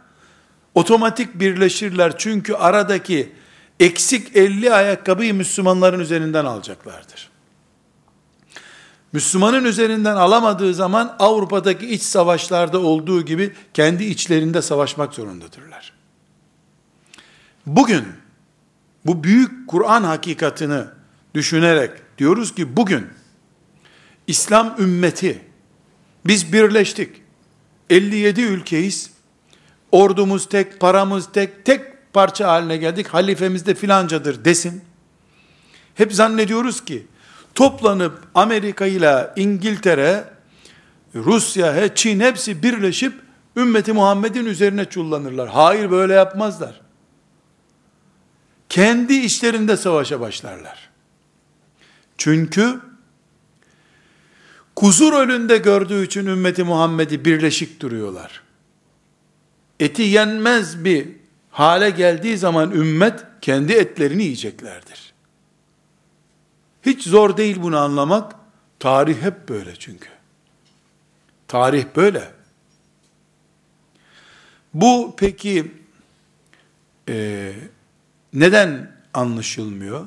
otomatik 0.74 1.40
birleşirler. 1.40 2.18
Çünkü 2.18 2.54
aradaki 2.54 3.32
eksik 3.80 4.36
50 4.36 4.74
ayakkabıyı 4.74 5.34
Müslümanların 5.34 6.00
üzerinden 6.00 6.44
alacaklardır. 6.44 7.31
Müslümanın 9.12 9.64
üzerinden 9.64 10.16
alamadığı 10.16 10.74
zaman 10.74 11.16
Avrupa'daki 11.18 11.86
iç 11.86 12.02
savaşlarda 12.02 12.80
olduğu 12.80 13.22
gibi 13.24 13.52
kendi 13.74 14.04
içlerinde 14.04 14.62
savaşmak 14.62 15.14
zorundadırlar. 15.14 15.92
Bugün 17.66 18.04
bu 19.06 19.24
büyük 19.24 19.68
Kur'an 19.68 20.04
hakikatini 20.04 20.84
düşünerek 21.34 21.90
diyoruz 22.18 22.54
ki 22.54 22.76
bugün 22.76 23.06
İslam 24.26 24.74
ümmeti 24.78 25.44
biz 26.26 26.52
birleştik. 26.52 27.22
57 27.90 28.40
ülkeyiz. 28.40 29.10
Ordumuz 29.90 30.48
tek, 30.48 30.80
paramız 30.80 31.28
tek, 31.32 31.64
tek 31.64 32.12
parça 32.12 32.48
haline 32.48 32.76
geldik. 32.76 33.08
Halifemiz 33.08 33.66
de 33.66 33.74
filancadır 33.74 34.44
desin. 34.44 34.82
Hep 35.94 36.12
zannediyoruz 36.12 36.84
ki 36.84 37.06
toplanıp 37.54 38.18
Amerika 38.34 38.86
ile 38.86 39.30
İngiltere, 39.36 40.24
Rusya, 41.14 41.94
Çin 41.94 42.20
hepsi 42.20 42.62
birleşip 42.62 43.14
ümmeti 43.56 43.92
Muhammed'in 43.92 44.46
üzerine 44.46 44.84
çullanırlar. 44.84 45.48
Hayır 45.48 45.90
böyle 45.90 46.12
yapmazlar. 46.12 46.80
Kendi 48.68 49.14
işlerinde 49.14 49.76
savaşa 49.76 50.20
başlarlar. 50.20 50.90
Çünkü 52.18 52.80
kuzur 54.76 55.12
önünde 55.12 55.58
gördüğü 55.58 56.06
için 56.06 56.26
ümmeti 56.26 56.64
Muhammed'i 56.64 57.24
birleşik 57.24 57.80
duruyorlar. 57.80 58.42
Eti 59.80 60.02
yenmez 60.02 60.84
bir 60.84 61.08
hale 61.50 61.90
geldiği 61.90 62.38
zaman 62.38 62.70
ümmet 62.70 63.24
kendi 63.40 63.72
etlerini 63.72 64.22
yiyeceklerdir. 64.22 65.11
Hiç 66.86 67.04
zor 67.04 67.36
değil 67.36 67.62
bunu 67.62 67.78
anlamak. 67.78 68.36
Tarih 68.78 69.22
hep 69.22 69.48
böyle 69.48 69.76
çünkü. 69.76 70.08
Tarih 71.48 71.84
böyle. 71.96 72.30
Bu 74.74 75.14
peki 75.16 75.72
e, 77.08 77.52
neden 78.32 78.92
anlaşılmıyor? 79.14 80.06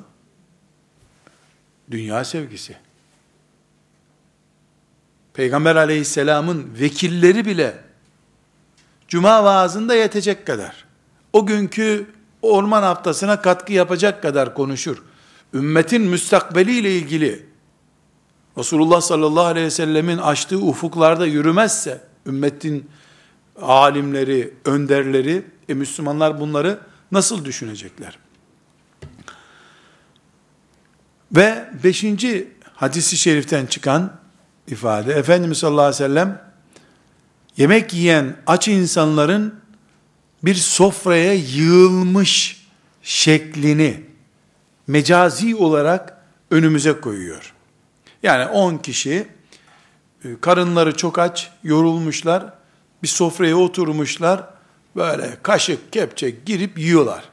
Dünya 1.92 2.24
sevgisi. 2.24 2.78
Peygamber 5.34 5.76
aleyhisselamın 5.76 6.72
vekilleri 6.80 7.46
bile 7.46 7.84
cuma 9.08 9.44
vaazında 9.44 9.96
yetecek 9.96 10.48
kadar, 10.48 10.86
o 11.34 11.46
günkü 11.46 12.08
orman 12.42 12.84
haftasına 12.84 13.42
katkı 13.42 13.74
yapacak 13.74 14.22
kadar 14.22 14.54
konuşur. 14.54 15.04
Ümmetin 15.56 16.02
müstakbeliyle 16.02 16.96
ilgili 16.96 17.46
Resulullah 18.58 19.02
sallallahu 19.02 19.46
aleyhi 19.46 19.66
ve 19.66 19.72
sellemin 19.72 20.18
açtığı 20.18 20.58
ufuklarda 20.58 21.26
yürümezse, 21.26 22.02
ümmetin 22.26 22.90
alimleri, 23.62 24.54
önderleri, 24.66 25.46
e 25.70 25.74
Müslümanlar 25.74 26.40
bunları 26.40 26.80
nasıl 27.12 27.46
düşünecekler? 27.46 28.18
Ve 31.32 31.70
beşinci 31.84 32.52
hadisi 32.74 33.18
şeriften 33.18 33.66
çıkan 33.66 34.20
ifade, 34.68 35.14
Efendimiz 35.14 35.58
sallallahu 35.58 35.86
aleyhi 35.86 36.04
ve 36.04 36.08
sellem, 36.08 36.42
yemek 37.58 37.94
yiyen 37.94 38.38
aç 38.48 38.68
insanların 38.68 39.60
bir 40.44 40.56
sofraya 40.56 41.34
yığılmış 41.34 42.66
şeklini 43.02 44.15
mecazi 44.88 45.56
olarak 45.56 46.22
önümüze 46.52 47.00
koyuyor. 47.02 47.54
Yani 48.24 48.46
10 48.46 48.78
kişi 48.78 49.28
e, 50.26 50.28
karınları 50.42 50.98
çok 50.98 51.20
aç, 51.20 51.52
yorulmuşlar, 51.64 52.54
bir 53.04 53.08
sofraya 53.08 53.58
oturmuşlar, 53.58 54.44
böyle 54.96 55.38
kaşık, 55.44 55.94
kepçe 55.94 56.30
girip 56.30 56.80
yiyorlar. 56.80 57.24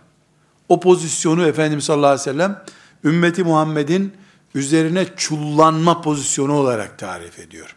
O 0.68 0.80
pozisyonu 0.80 1.46
Efendimiz 1.46 1.84
sallallahu 1.84 2.10
aleyhi 2.10 2.20
ve 2.20 2.32
sellem 2.32 2.64
ümmeti 3.04 3.44
Muhammed'in 3.44 4.12
üzerine 4.54 5.06
çullanma 5.16 6.02
pozisyonu 6.02 6.52
olarak 6.52 6.98
tarif 6.98 7.38
ediyor. 7.38 7.76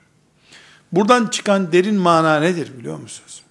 Buradan 0.91 1.27
çıkan 1.27 1.71
derin 1.71 1.95
mana 1.95 2.39
nedir 2.39 2.79
biliyor 2.79 2.99
musunuz? 2.99 3.41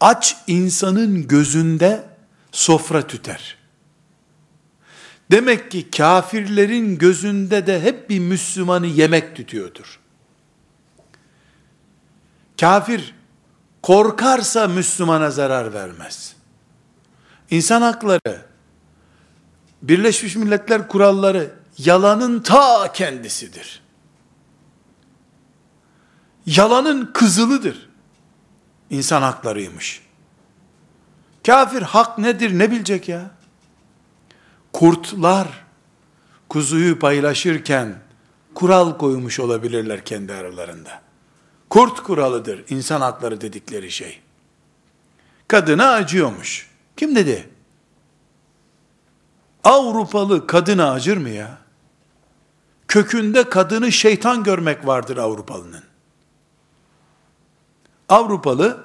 Aç 0.00 0.36
insanın 0.46 1.28
gözünde 1.28 2.04
sofra 2.52 3.06
tüter. 3.06 3.55
Demek 5.30 5.70
ki 5.70 5.90
kafirlerin 5.90 6.98
gözünde 6.98 7.66
de 7.66 7.80
hep 7.80 8.10
bir 8.10 8.18
Müslümanı 8.18 8.86
yemek 8.86 9.36
tutuyordur. 9.36 10.00
Kafir 12.60 13.14
korkarsa 13.82 14.68
Müslümana 14.68 15.30
zarar 15.30 15.74
vermez. 15.74 16.36
İnsan 17.50 17.82
hakları, 17.82 18.46
Birleşmiş 19.82 20.36
Milletler 20.36 20.88
kuralları 20.88 21.54
yalanın 21.78 22.40
ta 22.40 22.92
kendisidir. 22.92 23.82
Yalanın 26.46 27.10
kızılıdır. 27.14 27.88
İnsan 28.90 29.22
haklarıymış. 29.22 30.02
Kafir 31.46 31.82
hak 31.82 32.18
nedir 32.18 32.58
ne 32.58 32.70
bilecek 32.70 33.08
ya? 33.08 33.35
Kurtlar 34.76 35.48
kuzuyu 36.48 36.98
paylaşırken 36.98 37.98
kural 38.54 38.98
koymuş 38.98 39.40
olabilirler 39.40 40.04
kendi 40.04 40.34
aralarında. 40.34 41.02
Kurt 41.70 42.02
kuralıdır 42.02 42.64
insan 42.68 43.00
hakları 43.00 43.40
dedikleri 43.40 43.90
şey. 43.90 44.20
Kadına 45.48 45.90
acıyormuş. 45.92 46.70
Kim 46.96 47.16
dedi? 47.16 47.48
Avrupalı 49.64 50.46
kadına 50.46 50.90
acır 50.90 51.16
mı 51.16 51.28
ya? 51.28 51.58
Kökünde 52.88 53.48
kadını 53.48 53.92
şeytan 53.92 54.44
görmek 54.44 54.86
vardır 54.86 55.16
Avrupalının. 55.16 55.84
Avrupalı 58.08 58.84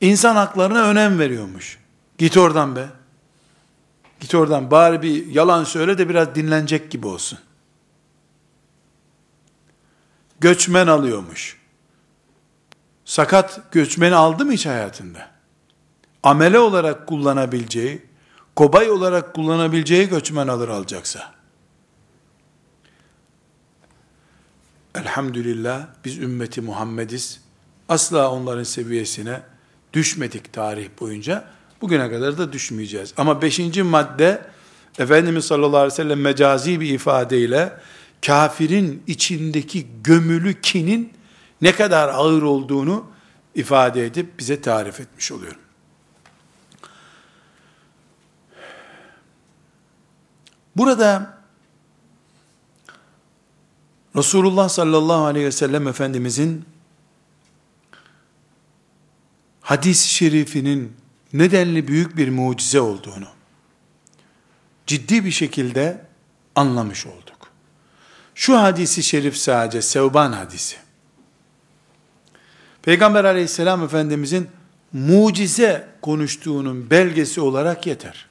insan 0.00 0.36
haklarına 0.36 0.82
önem 0.82 1.18
veriyormuş. 1.18 1.78
Git 2.18 2.36
oradan 2.36 2.76
be. 2.76 3.01
Git 4.22 4.34
oradan 4.34 4.70
bari 4.70 5.02
bir 5.02 5.26
yalan 5.26 5.64
söyle 5.64 5.98
de 5.98 6.08
biraz 6.08 6.34
dinlenecek 6.34 6.90
gibi 6.90 7.06
olsun. 7.06 7.38
Göçmen 10.40 10.86
alıyormuş. 10.86 11.60
Sakat 13.04 13.72
göçmeni 13.72 14.14
aldı 14.14 14.44
mı 14.44 14.52
hiç 14.52 14.66
hayatında? 14.66 15.30
Amele 16.22 16.58
olarak 16.58 17.06
kullanabileceği, 17.06 18.02
kobay 18.56 18.90
olarak 18.90 19.34
kullanabileceği 19.34 20.08
göçmen 20.08 20.48
alır 20.48 20.68
alacaksa. 20.68 21.34
Elhamdülillah 24.94 25.86
biz 26.04 26.18
ümmeti 26.18 26.60
Muhammediz. 26.60 27.40
Asla 27.88 28.30
onların 28.30 28.64
seviyesine 28.64 29.42
düşmedik 29.92 30.52
tarih 30.52 30.88
boyunca. 31.00 31.44
Bugüne 31.82 32.10
kadar 32.10 32.38
da 32.38 32.52
düşmeyeceğiz. 32.52 33.14
Ama 33.16 33.42
beşinci 33.42 33.82
madde 33.82 34.46
Efendimiz 34.98 35.44
sallallahu 35.44 35.76
aleyhi 35.76 35.92
ve 35.92 35.96
sellem 35.96 36.20
mecazi 36.20 36.80
bir 36.80 36.94
ifadeyle 36.94 37.72
kafirin 38.26 39.02
içindeki 39.06 39.86
gömülü 40.04 40.60
kinin 40.60 41.12
ne 41.62 41.72
kadar 41.72 42.08
ağır 42.08 42.42
olduğunu 42.42 43.06
ifade 43.54 44.06
edip 44.06 44.38
bize 44.38 44.60
tarif 44.60 45.00
etmiş 45.00 45.32
oluyor. 45.32 45.56
Burada 50.76 51.38
Resulullah 54.16 54.68
sallallahu 54.68 55.24
aleyhi 55.24 55.46
ve 55.46 55.52
sellem 55.52 55.88
Efendimizin 55.88 56.64
hadis-i 59.60 60.08
şerifinin 60.08 61.01
nedenli 61.32 61.88
büyük 61.88 62.16
bir 62.16 62.28
mucize 62.28 62.80
olduğunu 62.80 63.26
ciddi 64.86 65.24
bir 65.24 65.30
şekilde 65.30 66.00
anlamış 66.54 67.06
olduk. 67.06 67.48
Şu 68.34 68.58
hadisi 68.58 69.02
şerif 69.02 69.36
sadece 69.36 69.82
Sevban 69.82 70.32
hadisi. 70.32 70.76
Peygamber 72.82 73.24
aleyhisselam 73.24 73.84
efendimizin 73.84 74.48
mucize 74.92 75.88
konuştuğunun 76.02 76.90
belgesi 76.90 77.40
olarak 77.40 77.86
yeter. 77.86 78.28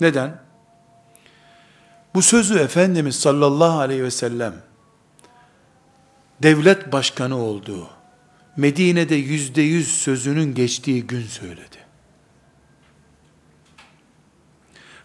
Neden? 0.00 0.40
Bu 2.14 2.22
sözü 2.22 2.58
Efendimiz 2.58 3.16
sallallahu 3.16 3.78
aleyhi 3.78 4.04
ve 4.04 4.10
sellem 4.10 4.54
devlet 6.42 6.92
başkanı 6.92 7.36
olduğu, 7.36 7.88
Medine'de 8.56 9.14
yüzde 9.14 9.62
yüz 9.62 9.88
sözünün 9.88 10.54
geçtiği 10.54 11.06
gün 11.06 11.22
söyledi. 11.22 11.85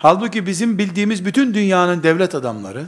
Halbuki 0.02 0.46
bizim 0.46 0.78
bildiğimiz 0.78 1.26
bütün 1.26 1.54
dünyanın 1.54 2.04
devlet 2.04 2.36
adamları, 2.36 2.86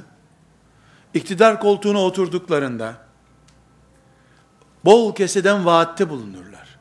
iktidar 1.14 1.60
koltuğuna 1.60 2.00
oturduklarında, 2.00 2.94
bol 4.86 5.16
keseden 5.16 5.66
vaatte 5.66 6.10
bulunurlar. 6.10 6.80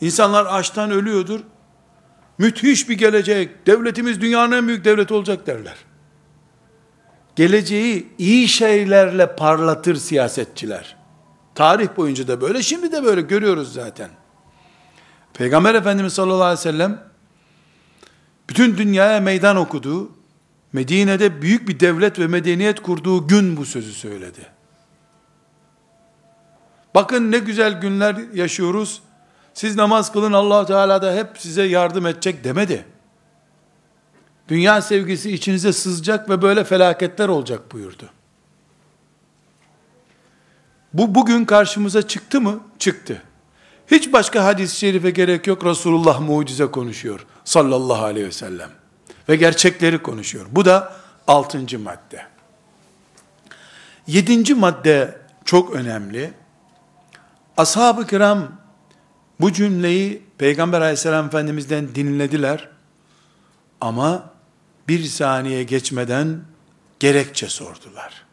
İnsanlar 0.00 0.46
açtan 0.46 0.90
ölüyordur, 0.90 1.40
müthiş 2.38 2.88
bir 2.88 2.98
gelecek, 2.98 3.66
devletimiz 3.66 4.20
dünyanın 4.20 4.52
en 4.52 4.68
büyük 4.68 4.84
devleti 4.84 5.14
olacak 5.14 5.46
derler. 5.46 5.76
Geleceği 7.36 8.08
iyi 8.18 8.48
şeylerle 8.48 9.36
parlatır 9.36 9.94
siyasetçiler. 9.94 10.96
Tarih 11.54 11.88
boyunca 11.96 12.28
da 12.28 12.40
böyle, 12.40 12.62
şimdi 12.62 12.92
de 12.92 13.04
böyle 13.04 13.20
görüyoruz 13.20 13.72
zaten. 13.72 14.10
Peygamber 15.34 15.74
Efendimiz 15.74 16.12
sallallahu 16.12 16.42
aleyhi 16.42 16.58
ve 16.58 16.62
sellem, 16.62 17.11
bütün 18.52 18.76
dünyaya 18.76 19.20
meydan 19.20 19.56
okuduğu, 19.56 20.10
Medine'de 20.72 21.42
büyük 21.42 21.68
bir 21.68 21.80
devlet 21.80 22.18
ve 22.18 22.26
medeniyet 22.26 22.82
kurduğu 22.82 23.26
gün 23.28 23.56
bu 23.56 23.64
sözü 23.64 23.92
söyledi. 23.92 24.46
Bakın 26.94 27.32
ne 27.32 27.38
güzel 27.38 27.80
günler 27.80 28.16
yaşıyoruz. 28.34 29.02
Siz 29.54 29.76
namaz 29.76 30.12
kılın 30.12 30.32
allah 30.32 30.66
Teala 30.66 31.02
da 31.02 31.14
hep 31.14 31.28
size 31.38 31.62
yardım 31.62 32.06
edecek 32.06 32.44
demedi. 32.44 32.84
Dünya 34.48 34.82
sevgisi 34.82 35.32
içinize 35.32 35.72
sızacak 35.72 36.30
ve 36.30 36.42
böyle 36.42 36.64
felaketler 36.64 37.28
olacak 37.28 37.72
buyurdu. 37.72 38.10
Bu 40.92 41.14
bugün 41.14 41.44
karşımıza 41.44 42.08
çıktı 42.08 42.40
mı? 42.40 42.60
Çıktı. 42.78 43.22
Hiç 43.92 44.12
başka 44.12 44.44
hadis-i 44.44 44.78
şerife 44.78 45.10
gerek 45.10 45.46
yok. 45.46 45.64
Resulullah 45.64 46.20
mucize 46.20 46.66
konuşuyor. 46.66 47.26
Sallallahu 47.44 48.04
aleyhi 48.04 48.26
ve 48.26 48.32
sellem. 48.32 48.70
Ve 49.28 49.36
gerçekleri 49.36 50.02
konuşuyor. 50.02 50.46
Bu 50.50 50.64
da 50.64 50.96
altıncı 51.26 51.78
madde. 51.78 52.26
Yedinci 54.06 54.54
madde 54.54 55.18
çok 55.44 55.72
önemli. 55.72 56.32
Ashab-ı 57.56 58.06
kiram 58.06 58.52
bu 59.40 59.52
cümleyi 59.52 60.22
Peygamber 60.38 60.80
aleyhisselam 60.80 61.26
efendimizden 61.26 61.94
dinlediler. 61.94 62.68
Ama 63.80 64.30
bir 64.88 65.04
saniye 65.04 65.62
geçmeden 65.62 66.40
gerekçe 67.00 67.48
sordular. 67.48 68.24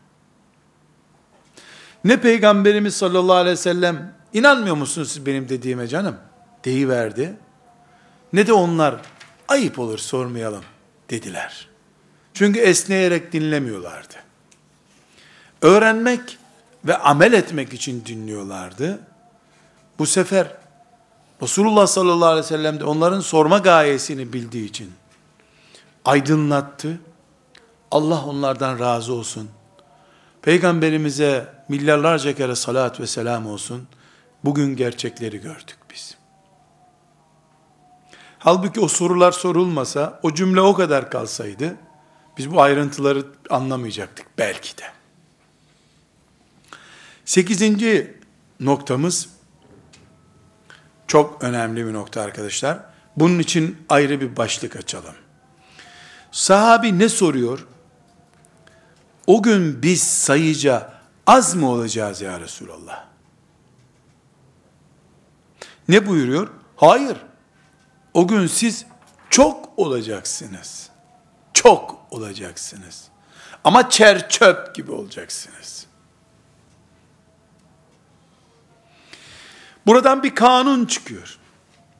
Ne 2.03 2.21
Peygamberimiz 2.21 2.95
sallallahu 2.95 3.35
aleyhi 3.35 3.53
ve 3.53 3.61
sellem 3.61 4.18
inanmıyor 4.33 4.75
musunuz 4.75 5.11
siz 5.11 5.25
benim 5.25 5.49
dediğime 5.49 5.87
canım? 5.87 6.17
Deyiverdi. 6.65 7.37
Ne 8.33 8.47
de 8.47 8.53
onlar 8.53 8.95
ayıp 9.47 9.79
olur 9.79 9.97
sormayalım 9.97 10.63
dediler. 11.09 11.67
Çünkü 12.33 12.59
esneyerek 12.59 13.33
dinlemiyorlardı. 13.33 14.15
Öğrenmek 15.61 16.37
ve 16.85 16.97
amel 16.97 17.33
etmek 17.33 17.73
için 17.73 18.05
dinliyorlardı. 18.05 18.99
Bu 19.99 20.05
sefer 20.05 20.47
Resulullah 21.41 21.87
sallallahu 21.87 22.29
aleyhi 22.29 22.45
ve 22.45 22.47
sellem 22.47 22.79
de 22.79 22.85
onların 22.85 23.19
sorma 23.19 23.57
gayesini 23.57 24.33
bildiği 24.33 24.65
için 24.65 24.91
aydınlattı. 26.05 26.99
Allah 27.91 28.25
onlardan 28.25 28.79
razı 28.79 29.13
olsun. 29.13 29.49
Peygamberimize 30.41 31.53
milyarlarca 31.69 32.35
kere 32.35 32.55
salat 32.55 32.99
ve 32.99 33.07
selam 33.07 33.47
olsun. 33.47 33.87
Bugün 34.43 34.75
gerçekleri 34.75 35.41
gördük 35.41 35.77
biz. 35.93 36.17
Halbuki 38.39 38.79
o 38.79 38.87
sorular 38.87 39.31
sorulmasa, 39.31 40.19
o 40.23 40.33
cümle 40.33 40.61
o 40.61 40.73
kadar 40.73 41.11
kalsaydı, 41.11 41.75
biz 42.37 42.51
bu 42.51 42.61
ayrıntıları 42.61 43.25
anlamayacaktık 43.49 44.25
belki 44.37 44.77
de. 44.77 44.83
Sekizinci 47.25 48.17
noktamız, 48.59 49.29
çok 51.07 51.43
önemli 51.43 51.85
bir 51.85 51.93
nokta 51.93 52.21
arkadaşlar. 52.21 52.79
Bunun 53.15 53.39
için 53.39 53.77
ayrı 53.89 54.21
bir 54.21 54.37
başlık 54.37 54.75
açalım. 54.75 55.15
Sahabi 56.31 56.99
ne 56.99 57.09
soruyor? 57.09 57.67
O 59.27 59.43
gün 59.43 59.83
biz 59.83 60.03
sayıca 60.03 60.93
az 61.27 61.55
mı 61.55 61.69
olacağız 61.69 62.21
ya 62.21 62.39
Resulallah? 62.39 63.08
Ne 65.89 66.07
buyuruyor? 66.07 66.47
Hayır. 66.75 67.17
O 68.13 68.27
gün 68.27 68.47
siz 68.47 68.85
çok 69.29 69.69
olacaksınız. 69.77 70.89
Çok 71.53 72.07
olacaksınız. 72.11 73.07
Ama 73.63 73.89
çer 73.89 74.29
çöp 74.29 74.75
gibi 74.75 74.91
olacaksınız. 74.91 75.85
Buradan 79.87 80.23
bir 80.23 80.35
kanun 80.35 80.85
çıkıyor. 80.85 81.37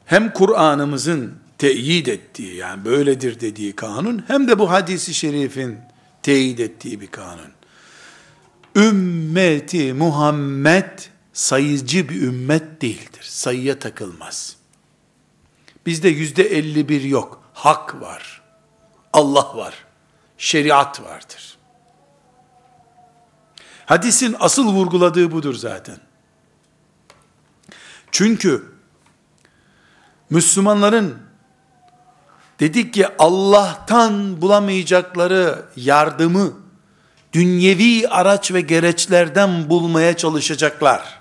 Hem 0.04 0.32
Kur'an'ımızın 0.32 1.34
teyit 1.58 2.08
ettiği 2.08 2.56
yani 2.56 2.84
böyledir 2.84 3.40
dediği 3.40 3.76
kanun 3.76 4.24
hem 4.26 4.48
de 4.48 4.58
bu 4.58 4.70
hadisi 4.70 5.14
şerifin 5.14 5.78
teyit 6.22 6.60
ettiği 6.60 7.00
bir 7.00 7.06
kanun. 7.06 7.50
Ümmeti 8.76 9.92
Muhammed 9.92 10.98
sayıcı 11.40 12.08
bir 12.08 12.22
ümmet 12.22 12.82
değildir. 12.82 13.22
Sayıya 13.22 13.78
takılmaz. 13.78 14.56
Bizde 15.86 16.08
yüzde 16.08 16.42
51 16.42 17.02
yok. 17.02 17.42
Hak 17.54 18.00
var. 18.00 18.42
Allah 19.12 19.56
var. 19.56 19.74
Şeriat 20.38 21.02
vardır. 21.02 21.56
Hadisin 23.86 24.36
asıl 24.40 24.66
vurguladığı 24.66 25.32
budur 25.32 25.54
zaten. 25.54 25.98
Çünkü 28.10 28.72
Müslümanların 30.30 31.18
dedik 32.60 32.94
ki 32.94 33.06
Allah'tan 33.18 34.42
bulamayacakları 34.42 35.64
yardımı 35.76 36.52
dünyevi 37.32 38.08
araç 38.08 38.52
ve 38.52 38.60
gereçlerden 38.60 39.70
bulmaya 39.70 40.16
çalışacaklar. 40.16 41.19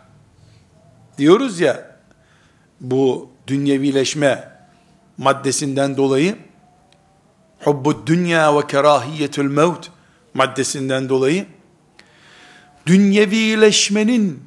Diyoruz 1.20 1.60
ya 1.60 1.96
bu 2.82 3.30
dünyevileşme 3.48 4.52
maddesinden 5.18 5.98
dolayı 5.98 6.36
hubbu 7.60 8.08
dünya 8.08 8.58
ve 8.58 8.68
kerahiyetül 8.68 9.52
mevt 9.52 9.90
maddesinden 10.34 11.10
dolayı 11.10 11.46
dünyevileşmenin 12.86 14.44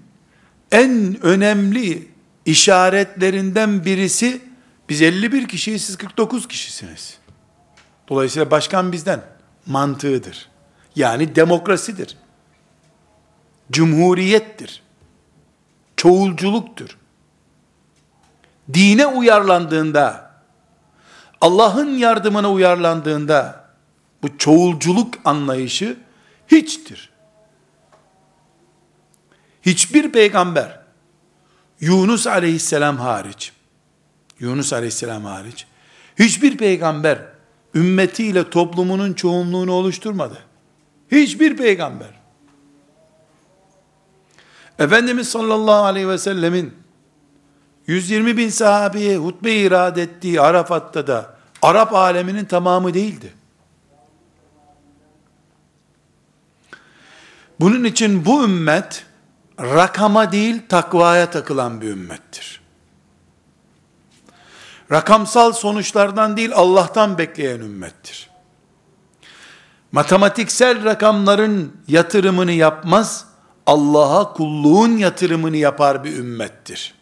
en 0.71 1.17
önemli 1.23 2.09
işaretlerinden 2.45 3.85
birisi 3.85 4.41
biz 4.89 5.03
51 5.03 5.49
kişiyiz 5.49 5.85
siz 5.85 5.97
49 5.97 6.49
kişisiniz. 6.49 7.19
Dolayısıyla 8.09 8.51
başkan 8.51 8.93
bizden 8.93 9.21
mantığıdır. 9.67 10.49
Yani 10.97 11.37
demokrasidir. 11.37 12.17
Cumhuriyettir. 13.73 14.83
Çoğulculuktur. 16.03 16.99
Dine 18.75 19.07
uyarlandığında, 19.07 20.33
Allah'ın 21.41 21.97
yardımına 21.97 22.53
uyarlandığında, 22.53 23.65
bu 24.23 24.39
çoğulculuk 24.39 25.15
anlayışı 25.25 25.97
hiçtir. 26.49 27.11
Hiçbir 29.63 30.13
peygamber, 30.13 30.81
Yunus 31.81 32.27
aleyhisselam 32.27 32.97
hariç, 32.97 33.53
Yunus 34.39 34.73
aleyhisselam 34.73 35.25
hariç, 35.25 35.67
hiçbir 36.19 36.57
peygamber 36.57 37.19
ümmetiyle 37.75 38.51
toplumunun 38.51 39.13
çoğunluğunu 39.13 39.73
oluşturmadı. 39.73 40.39
Hiçbir 41.11 41.57
peygamber. 41.57 42.22
Efendimiz 44.79 45.29
sallallahu 45.29 45.85
aleyhi 45.85 46.09
ve 46.09 46.19
sellemin 46.19 46.75
120 47.87 48.37
bin 48.37 48.49
sahabeye 48.49 49.17
hutbe 49.17 49.53
irad 49.53 49.97
ettiği 49.97 50.41
Arafat'ta 50.41 51.07
da 51.07 51.35
Arap 51.63 51.95
aleminin 51.95 52.45
tamamı 52.45 52.95
değildi. 52.95 53.35
Bunun 57.61 57.85
için 57.85 58.25
bu 58.25 58.45
ümmet 58.45 59.07
rakama 59.61 60.33
değil 60.33 60.63
takvaya 60.69 61.31
takılan 61.31 61.81
bir 61.81 61.89
ümmettir. 61.89 62.63
Rakamsal 64.93 65.53
sonuçlardan 65.53 66.37
değil 66.37 66.53
Allah'tan 66.55 67.19
bekleyen 67.19 67.61
ümmettir. 67.61 68.31
Matematiksel 69.93 70.85
rakamların 70.85 71.77
yatırımını 71.89 72.53
yapmaz, 72.53 73.27
Allah'a 73.67 74.33
kulluğun 74.33 74.97
yatırımını 74.97 75.57
yapar 75.57 76.05
bir 76.05 76.17
ümmettir. 76.17 76.95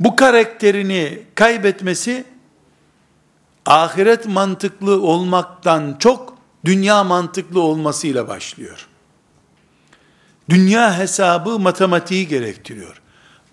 Bu 0.00 0.16
karakterini 0.16 1.22
kaybetmesi 1.34 2.24
ahiret 3.66 4.26
mantıklı 4.26 5.02
olmaktan 5.02 5.96
çok 5.98 6.38
dünya 6.64 7.04
mantıklı 7.04 7.60
olmasıyla 7.60 8.28
başlıyor. 8.28 8.88
Dünya 10.50 10.98
hesabı 10.98 11.58
matematiği 11.58 12.28
gerektiriyor. 12.28 13.02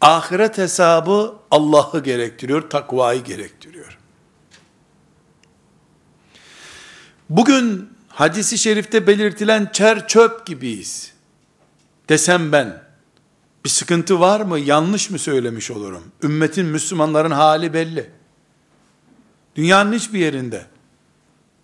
Ahiret 0.02 0.58
hesabı 0.58 1.36
Allah'ı 1.52 2.04
gerektiriyor, 2.04 2.70
takvayı 2.70 3.24
gerektiriyor. 3.24 3.98
Bugün 7.30 7.95
hadisi 8.16 8.58
şerifte 8.58 9.08
belirtilen 9.08 9.70
çer 9.74 10.08
çöp 10.08 10.46
gibiyiz. 10.46 11.14
Desem 12.10 12.52
ben, 12.52 12.84
bir 13.66 13.70
sıkıntı 13.70 14.20
var 14.20 14.42
mı, 14.42 14.60
yanlış 14.60 15.10
mı 15.10 15.20
söylemiş 15.20 15.72
olurum? 15.72 16.04
Ümmetin, 16.24 16.66
Müslümanların 16.66 17.32
hali 17.32 17.74
belli. 17.74 18.10
Dünyanın 19.56 19.94
hiçbir 19.94 20.20
yerinde 20.20 20.66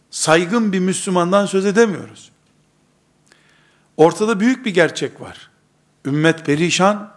saygın 0.10 0.74
bir 0.74 0.80
Müslümandan 0.80 1.46
söz 1.46 1.66
edemiyoruz. 1.66 2.32
Ortada 3.98 4.40
büyük 4.40 4.66
bir 4.66 4.74
gerçek 4.74 5.22
var. 5.22 5.50
Ümmet 6.06 6.46
perişan. 6.46 7.12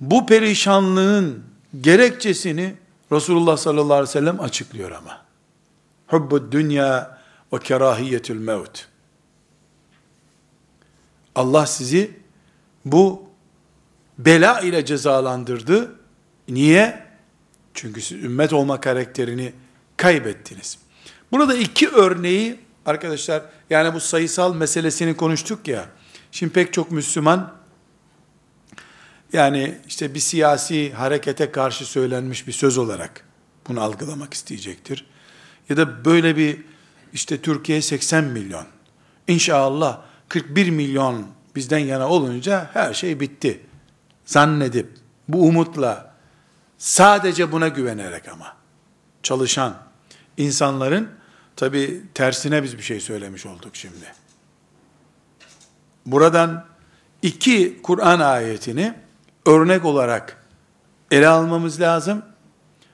Bu 0.00 0.26
perişanlığın 0.26 1.44
gerekçesini 1.80 2.74
Resulullah 3.12 3.56
sallallahu 3.56 3.92
aleyhi 3.92 4.08
ve 4.08 4.12
sellem 4.12 4.40
açıklıyor 4.40 4.90
ama. 4.90 5.22
Hubbu 6.06 6.52
dünya 6.52 7.17
ve 7.52 7.58
kerahiyetül 7.58 8.38
mevt. 8.38 8.86
Allah 11.34 11.66
sizi 11.66 12.10
bu 12.84 13.22
bela 14.18 14.60
ile 14.60 14.84
cezalandırdı. 14.84 15.94
Niye? 16.48 17.08
Çünkü 17.74 18.00
siz 18.00 18.24
ümmet 18.24 18.52
olma 18.52 18.80
karakterini 18.80 19.52
kaybettiniz. 19.96 20.78
Burada 21.32 21.54
iki 21.54 21.88
örneği 21.88 22.60
arkadaşlar 22.86 23.42
yani 23.70 23.94
bu 23.94 24.00
sayısal 24.00 24.54
meselesini 24.54 25.16
konuştuk 25.16 25.68
ya. 25.68 25.88
Şimdi 26.32 26.52
pek 26.52 26.72
çok 26.72 26.90
Müslüman 26.90 27.54
yani 29.32 29.78
işte 29.88 30.14
bir 30.14 30.20
siyasi 30.20 30.92
harekete 30.92 31.50
karşı 31.52 31.84
söylenmiş 31.86 32.46
bir 32.46 32.52
söz 32.52 32.78
olarak 32.78 33.24
bunu 33.68 33.80
algılamak 33.80 34.34
isteyecektir. 34.34 35.06
Ya 35.68 35.76
da 35.76 36.04
böyle 36.04 36.36
bir 36.36 36.58
işte 37.12 37.40
Türkiye 37.40 37.82
80 37.82 38.24
milyon. 38.24 38.66
İnşallah 39.28 40.00
41 40.28 40.70
milyon 40.70 41.26
bizden 41.56 41.78
yana 41.78 42.08
olunca 42.08 42.70
her 42.72 42.94
şey 42.94 43.20
bitti. 43.20 43.60
Zannedip 44.24 44.88
bu 45.28 45.46
umutla 45.46 46.14
sadece 46.78 47.52
buna 47.52 47.68
güvenerek 47.68 48.28
ama 48.28 48.56
çalışan 49.22 49.74
insanların 50.36 51.10
tabi 51.56 52.02
tersine 52.14 52.62
biz 52.62 52.78
bir 52.78 52.82
şey 52.82 53.00
söylemiş 53.00 53.46
olduk 53.46 53.76
şimdi. 53.76 54.12
Buradan 56.06 56.66
iki 57.22 57.82
Kur'an 57.82 58.20
ayetini 58.20 58.94
örnek 59.46 59.84
olarak 59.84 60.44
ele 61.10 61.28
almamız 61.28 61.80
lazım. 61.80 62.22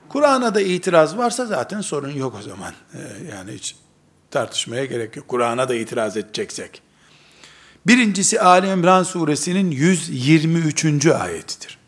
Kur'an'a 0.09 0.55
da 0.55 0.61
itiraz 0.61 1.17
varsa 1.17 1.45
zaten 1.45 1.81
sorun 1.81 2.11
yok 2.11 2.35
o 2.39 2.41
zaman. 2.41 2.73
Ee, 2.93 2.99
yani 3.35 3.51
hiç 3.51 3.75
tartışmaya 4.30 4.84
gerek 4.84 5.16
yok. 5.16 5.28
Kur'an'a 5.28 5.68
da 5.68 5.74
itiraz 5.74 6.16
edeceksek. 6.16 6.82
Birincisi 7.86 8.40
Ali 8.40 8.66
İmran 8.68 9.02
suresinin 9.02 9.70
123. 9.70 11.06
ayetidir. 11.06 11.80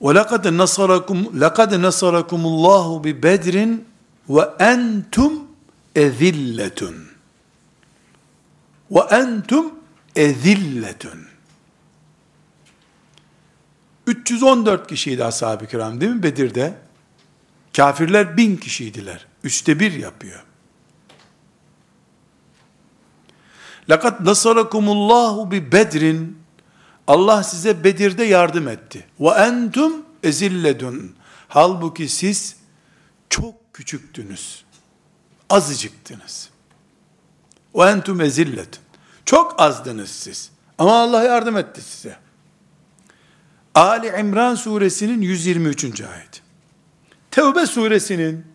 وَلَقَدْ 0.00 0.44
نَصَرَكُمْ 0.62 1.18
لَقَدْ 1.44 1.70
نَصَرَكُمُ 1.86 2.42
اللّٰهُ 2.52 2.86
بِبَدْرٍ 3.04 3.56
وَاَنْتُمْ 4.28 5.32
اَذِلَّةٌ 5.96 6.80
وَاَنْتُمْ 8.90 9.64
اَذِلَّةٌ 10.16 11.04
314 14.06 14.88
kişiydi 14.88 15.24
ashab-ı 15.24 15.66
kiram 15.66 16.00
değil 16.00 16.12
mi 16.12 16.22
Bedir'de? 16.22 16.74
Kafirler 17.75 18.37
bin 18.37 18.57
kişiydiler. 18.57 19.25
Üçte 19.43 19.79
bir 19.79 19.91
yapıyor. 19.91 20.43
Lakat 23.89 24.21
nasarakumullahu 24.21 25.51
bi 25.51 25.71
bedrin 25.71 26.37
Allah 27.07 27.43
size 27.43 27.83
Bedir'de 27.83 28.23
yardım 28.23 28.67
etti. 28.67 29.07
Ve 29.19 29.29
entum 29.29 30.05
ezilledun. 30.23 31.15
Halbuki 31.47 32.09
siz 32.09 32.55
çok 33.29 33.73
küçüktünüz. 33.73 34.65
Azıcıktınız. 35.49 36.49
Ve 37.75 37.83
entum 37.83 38.21
ezilletun. 38.21 38.83
Çok 39.25 39.61
azdınız 39.61 40.09
siz. 40.09 40.51
Ama 40.77 41.01
Allah 41.01 41.23
yardım 41.23 41.57
etti 41.57 41.81
size. 41.81 42.17
Ali 43.75 44.07
İmran 44.19 44.55
suresinin 44.55 45.21
123. 45.21 46.01
ayet. 46.01 46.38
Tevbe 47.31 47.65
suresinin 47.65 48.45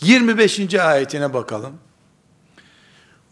25. 0.00 0.74
ayetine 0.74 1.34
bakalım. 1.34 1.78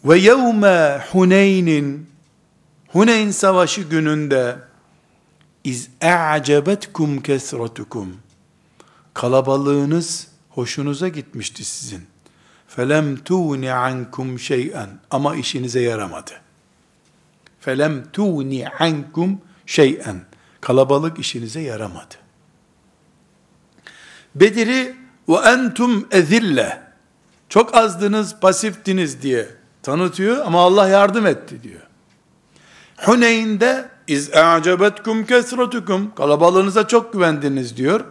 Ve 0.04 0.18
yevme 0.18 1.04
Huneyn'in 1.12 2.10
Huneyn 2.88 3.30
savaşı 3.30 3.82
gününde 3.82 4.58
iz 5.64 5.88
e'cebetkum 6.00 7.20
kesratukum 7.20 8.16
kalabalığınız 9.14 10.28
hoşunuza 10.50 11.08
gitmişti 11.08 11.64
sizin. 11.64 12.02
Felem 12.68 13.16
tuni 13.16 13.72
ankum 13.72 14.38
şey'en 14.38 14.88
ama 15.10 15.36
işinize 15.36 15.80
yaramadı. 15.80 16.30
Felem 17.60 18.12
tuni 18.12 18.68
ankum 18.68 19.40
şey'en 19.66 20.20
kalabalık 20.60 21.18
işinize 21.18 21.60
yaramadı. 21.60 22.14
Bedir'i 24.40 24.96
ve 25.28 25.34
entum 25.34 26.08
ezille 26.10 26.82
çok 27.48 27.74
azdınız, 27.74 28.36
pasiftiniz 28.40 29.22
diye 29.22 29.48
tanıtıyor 29.82 30.46
ama 30.46 30.60
Allah 30.60 30.88
yardım 30.88 31.26
etti 31.26 31.62
diyor. 31.62 31.80
Huneyn'de 32.96 33.88
iz 34.06 34.34
a'cebetkum 34.34 35.26
kesretukum 35.26 36.14
kalabalığınıza 36.14 36.88
çok 36.88 37.12
güvendiniz 37.12 37.76
diyor. 37.76 38.04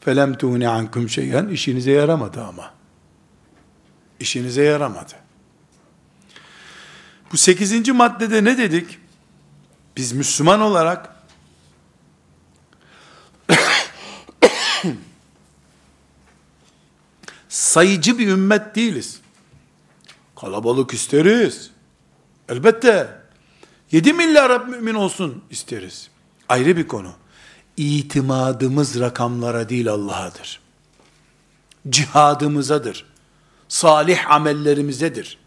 Felem 0.00 0.34
tuhni 0.34 0.68
ankum 0.68 1.08
şeyen 1.08 1.48
işinize 1.48 1.90
yaramadı 1.90 2.42
ama. 2.42 2.70
İşinize 4.20 4.62
yaramadı. 4.62 5.12
Bu 7.32 7.36
sekizinci 7.36 7.92
maddede 7.92 8.44
ne 8.44 8.58
dedik? 8.58 8.98
Biz 9.96 10.12
Müslüman 10.12 10.60
olarak 10.60 11.17
sayıcı 17.48 18.18
bir 18.18 18.28
ümmet 18.28 18.74
değiliz. 18.74 19.20
Kalabalık 20.40 20.94
isteriz. 20.94 21.70
Elbette 22.48 23.18
7 23.92 24.12
milyar 24.12 24.66
mümin 24.66 24.94
olsun 24.94 25.44
isteriz. 25.50 26.10
Ayrı 26.48 26.76
bir 26.76 26.88
konu. 26.88 27.12
İtimadımız 27.76 29.00
rakamlara 29.00 29.68
değil 29.68 29.88
Allah'adır. 29.90 30.60
Cihadımızadır. 31.88 33.04
Salih 33.68 34.30
amellerimizedir. 34.30 35.38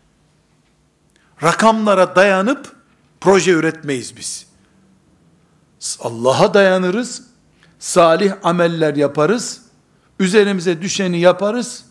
Rakamlara 1.43 2.15
dayanıp 2.15 2.75
proje 3.21 3.51
üretmeyiz 3.51 4.17
biz. 4.17 4.45
Allah'a 5.99 6.53
dayanırız. 6.53 7.23
Salih 7.79 8.33
ameller 8.43 8.95
yaparız. 8.95 9.61
Üzerimize 10.19 10.81
düşeni 10.81 11.19
yaparız. 11.19 11.85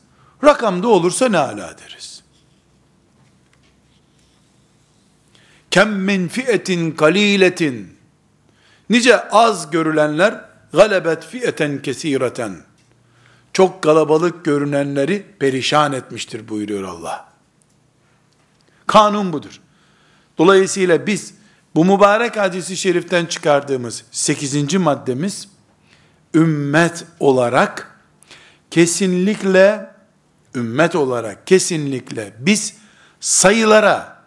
Rakamda 0.45 0.88
olursa 0.88 1.28
ne 1.28 1.38
ala 1.38 1.78
deriz. 1.78 2.22
Kem 5.70 5.91
min 5.91 6.28
fiyetin 6.28 6.91
kaliletin. 6.91 7.97
Nice 8.91 9.28
az 9.28 9.70
görülenler 9.70 10.45
galebet 10.72 11.24
fiyeten 11.24 11.82
kesireten. 11.82 12.57
Çok 13.53 13.82
kalabalık 13.82 14.45
görünenleri 14.45 15.26
perişan 15.38 15.93
etmiştir 15.93 16.49
buyuruyor 16.49 16.82
Allah. 16.84 17.28
Kanun 18.86 19.32
budur. 19.32 19.61
Dolayısıyla 20.38 21.07
biz 21.07 21.34
bu 21.74 21.84
mübarek 21.84 22.36
hadisi 22.36 22.76
şeriften 22.76 23.26
çıkardığımız 23.26 24.05
8. 24.11 24.74
maddemiz 24.74 25.49
ümmet 26.34 27.05
olarak 27.20 28.01
kesinlikle 28.70 29.89
ümmet 30.55 30.94
olarak 30.94 31.46
kesinlikle 31.46 32.32
biz 32.38 32.74
sayılara 33.20 34.20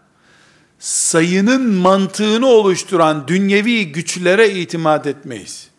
sayının 0.80 1.74
mantığını 1.74 2.48
oluşturan 2.48 3.28
dünyevi 3.28 3.92
güçlere 3.92 4.50
itimat 4.50 5.08
etmeyiz. 5.08 5.70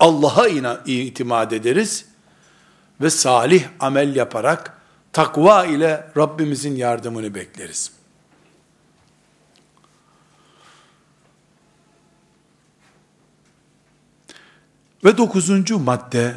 Allah'a 0.00 0.48
itimat 0.86 1.52
ederiz 1.52 2.04
ve 3.00 3.10
salih 3.10 3.64
amel 3.80 4.16
yaparak 4.16 4.78
takva 5.12 5.66
ile 5.66 6.10
Rabbimizin 6.16 6.76
yardımını 6.76 7.34
bekleriz. 7.34 7.92
Ve 15.04 15.18
dokuzuncu 15.18 15.78
madde, 15.78 16.36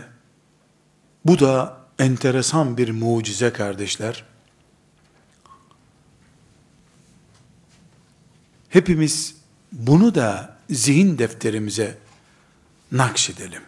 bu 1.25 1.39
da 1.39 1.84
enteresan 1.99 2.77
bir 2.77 2.89
mucize 2.91 3.53
kardeşler. 3.53 4.23
Hepimiz 8.69 9.35
bunu 9.71 10.15
da 10.15 10.57
zihin 10.69 11.17
defterimize 11.17 11.97
nakşedelim. 12.91 13.61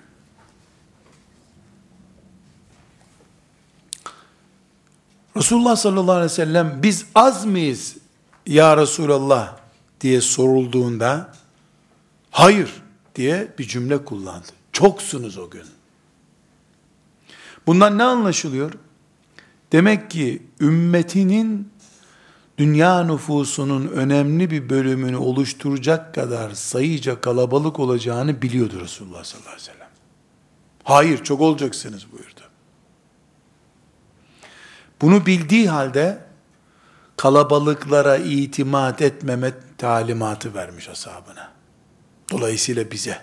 Resulullah 5.37 5.75
sallallahu 5.75 6.11
aleyhi 6.11 6.31
ve 6.31 6.35
sellem 6.35 6.79
biz 6.83 7.05
az 7.15 7.45
mıyız 7.45 7.97
ya 8.47 8.77
Resulallah 8.77 9.57
diye 10.01 10.21
sorulduğunda 10.21 11.33
hayır 12.31 12.69
diye 13.15 13.53
bir 13.59 13.67
cümle 13.67 14.05
kullandı. 14.05 14.47
Çoksunuz 14.73 15.37
o 15.37 15.49
gün. 15.49 15.76
Bundan 17.67 17.97
ne 17.97 18.03
anlaşılıyor? 18.03 18.71
Demek 19.71 20.11
ki 20.11 20.43
ümmetinin 20.59 21.71
dünya 22.57 23.03
nüfusunun 23.03 23.87
önemli 23.87 24.51
bir 24.51 24.69
bölümünü 24.69 25.17
oluşturacak 25.17 26.15
kadar 26.15 26.51
sayıca 26.51 27.21
kalabalık 27.21 27.79
olacağını 27.79 28.41
biliyordu 28.41 28.81
Resulullah 28.81 29.23
sallallahu 29.23 29.49
aleyhi 29.49 29.69
ve 29.69 29.73
sellem. 29.73 29.87
Hayır 30.83 31.23
çok 31.23 31.41
olacaksınız 31.41 32.11
buyurdu. 32.11 32.41
Bunu 35.01 35.25
bildiği 35.25 35.69
halde 35.69 36.19
kalabalıklara 37.17 38.17
itimat 38.17 39.01
etmeme 39.01 39.53
talimatı 39.77 40.53
vermiş 40.53 40.89
ashabına. 40.89 41.51
Dolayısıyla 42.31 42.91
bize. 42.91 43.21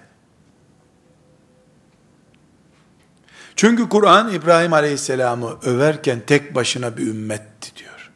Çünkü 3.57 3.89
Kur'an 3.89 4.33
İbrahim 4.33 4.73
Aleyhisselam'ı 4.73 5.59
överken 5.63 6.21
tek 6.27 6.55
başına 6.55 6.97
bir 6.97 7.07
ümmetti 7.07 7.77
diyor. 7.77 8.11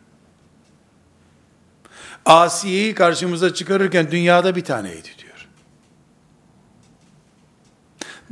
Asiye'yi 2.25 2.95
karşımıza 2.95 3.55
çıkarırken 3.55 4.11
dünyada 4.11 4.57
bir 4.57 4.65
taneydi 4.65 5.09
diyor. 5.19 5.49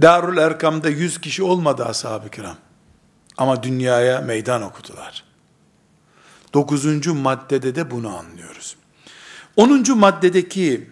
Darül 0.03 0.37
Erkam'da 0.37 0.89
yüz 0.89 1.21
kişi 1.21 1.43
olmadı 1.43 1.85
ashab-ı 1.85 2.31
kiram. 2.31 2.57
Ama 3.37 3.63
dünyaya 3.63 4.21
meydan 4.21 4.63
okudular. 4.63 5.25
Dokuzuncu 6.55 7.15
maddede 7.15 7.75
de 7.75 7.91
bunu 7.91 8.17
anlıyoruz. 8.17 8.77
Onuncu 9.57 9.97
maddedeki 9.97 10.91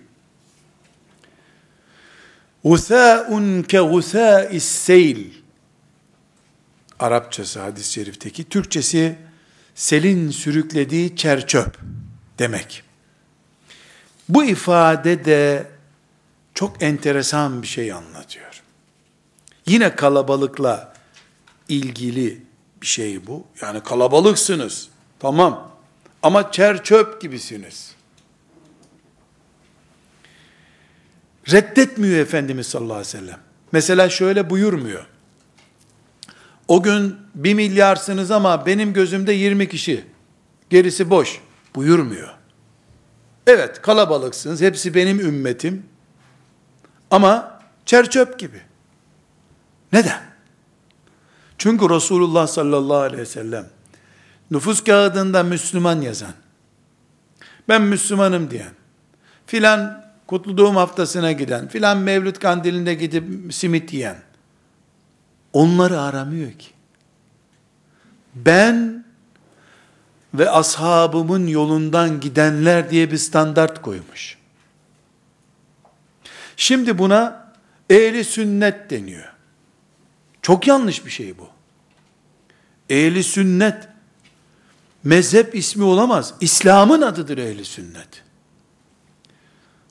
ke 3.68 3.78
gusâ'is 3.78 4.64
seyl 4.64 5.43
Arapçası 7.05 7.61
hadis-i 7.61 7.92
şerifteki, 7.92 8.44
Türkçesi 8.44 9.18
selin 9.74 10.30
sürüklediği 10.30 11.16
çerçöp 11.16 11.78
demek. 12.38 12.82
Bu 14.28 14.44
ifade 14.44 15.24
de 15.24 15.66
çok 16.55 16.82
enteresan 16.82 17.62
bir 17.62 17.66
şey 17.66 17.92
anlatıyor. 17.92 18.62
Yine 19.66 19.96
kalabalıkla 19.96 20.94
ilgili 21.68 22.42
bir 22.82 22.86
şey 22.86 23.26
bu. 23.26 23.44
Yani 23.62 23.82
kalabalıksınız. 23.82 24.88
Tamam. 25.18 25.70
Ama 26.22 26.52
çerçöp 26.52 27.20
gibisiniz. 27.20 27.94
Reddetmiyor 31.52 32.18
Efendimiz 32.18 32.66
sallallahu 32.66 32.92
aleyhi 32.92 33.16
ve 33.16 33.18
sellem. 33.18 33.40
Mesela 33.72 34.09
şöyle 34.09 34.50
buyurmuyor. 34.50 35.07
O 36.68 36.82
gün 36.82 37.16
bir 37.34 37.54
milyarsınız 37.54 38.30
ama 38.30 38.66
benim 38.66 38.92
gözümde 38.92 39.32
20 39.32 39.68
kişi. 39.68 40.04
Gerisi 40.70 41.10
boş. 41.10 41.40
Buyurmuyor. 41.74 42.28
Evet 43.46 43.82
kalabalıksınız. 43.82 44.60
Hepsi 44.60 44.94
benim 44.94 45.20
ümmetim. 45.20 45.86
Ama 47.10 47.60
çerçöp 47.86 48.38
gibi. 48.38 48.60
Neden? 49.92 50.20
Çünkü 51.58 51.90
Resulullah 51.90 52.46
sallallahu 52.46 52.98
aleyhi 52.98 53.22
ve 53.22 53.26
sellem 53.26 53.66
nüfus 54.50 54.84
kağıdında 54.84 55.42
Müslüman 55.42 56.00
yazan, 56.00 56.32
ben 57.68 57.82
Müslümanım 57.82 58.50
diyen, 58.50 58.72
filan 59.46 60.04
kutlu 60.26 60.58
doğum 60.58 60.76
haftasına 60.76 61.32
giden, 61.32 61.68
filan 61.68 61.98
mevlüt 61.98 62.38
kandilinde 62.38 62.94
gidip 62.94 63.54
simit 63.54 63.92
yiyen, 63.92 64.16
onları 65.55 66.00
aramıyor 66.00 66.52
ki. 66.52 66.68
Ben 68.34 69.05
ve 70.34 70.50
ashabımın 70.50 71.46
yolundan 71.46 72.20
gidenler 72.20 72.90
diye 72.90 73.12
bir 73.12 73.16
standart 73.16 73.82
koymuş. 73.82 74.38
Şimdi 76.57 76.98
buna 76.98 77.52
ehli 77.90 78.24
sünnet 78.24 78.90
deniyor. 78.90 79.32
Çok 80.42 80.66
yanlış 80.66 81.07
bir 81.07 81.11
şey 81.11 81.38
bu. 81.38 81.48
Ehli 82.90 83.24
sünnet 83.24 83.88
mezhep 85.05 85.55
ismi 85.55 85.84
olamaz. 85.84 86.34
İslam'ın 86.40 87.02
adıdır 87.02 87.38
ehli 87.38 87.64
sünnet. 87.64 88.24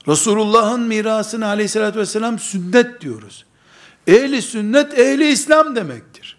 Resulullah'ın 0.08 0.80
mirasını 0.80 1.46
aleyhissalatü 1.46 1.98
vesselam 1.98 2.38
sünnet 2.38 3.00
diyoruz. 3.00 3.44
Ehli 4.06 4.42
sünnet, 4.42 4.98
ehli 4.98 5.28
İslam 5.28 5.76
demektir. 5.76 6.38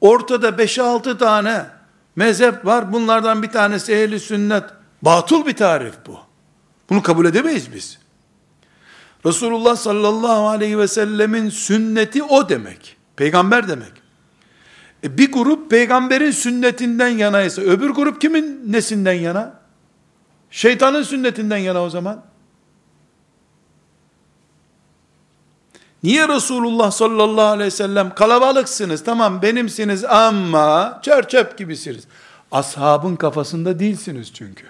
Ortada 0.00 0.48
5-6 0.48 1.18
tane 1.18 1.66
mezhep 2.16 2.66
var. 2.66 2.92
Bunlardan 2.92 3.42
bir 3.42 3.48
tanesi 3.48 3.92
ehli 3.92 4.20
sünnet. 4.20 4.64
Batıl 5.02 5.46
bir 5.46 5.56
tarif 5.56 5.94
bu. 6.06 6.18
Bunu 6.90 7.02
kabul 7.02 7.26
edemeyiz 7.26 7.74
biz. 7.74 7.98
Resulullah 9.26 9.76
sallallahu 9.76 10.48
aleyhi 10.48 10.78
ve 10.78 10.88
sellemin 10.88 11.48
sünneti 11.48 12.22
o 12.22 12.48
demek. 12.48 12.96
Peygamber 13.16 13.68
demek. 13.68 13.92
E 15.04 15.18
bir 15.18 15.32
grup 15.32 15.70
peygamberin 15.70 16.30
sünnetinden 16.30 17.08
yanaysa 17.08 17.62
öbür 17.62 17.90
grup 17.90 18.20
kimin 18.20 18.72
nesinden 18.72 19.12
yana? 19.12 19.60
Şeytanın 20.50 21.02
sünnetinden 21.02 21.56
yana 21.56 21.82
o 21.82 21.90
zaman. 21.90 22.24
Niye 26.02 26.28
Resulullah 26.28 26.90
sallallahu 26.90 27.46
aleyhi 27.46 27.66
ve 27.66 27.70
sellem 27.70 28.14
kalabalıksınız 28.14 29.04
tamam 29.04 29.42
benimsiniz 29.42 30.04
ama 30.04 31.00
çerçöp 31.02 31.58
gibisiniz. 31.58 32.04
Ashabın 32.52 33.16
kafasında 33.16 33.78
değilsiniz 33.78 34.32
çünkü. 34.34 34.66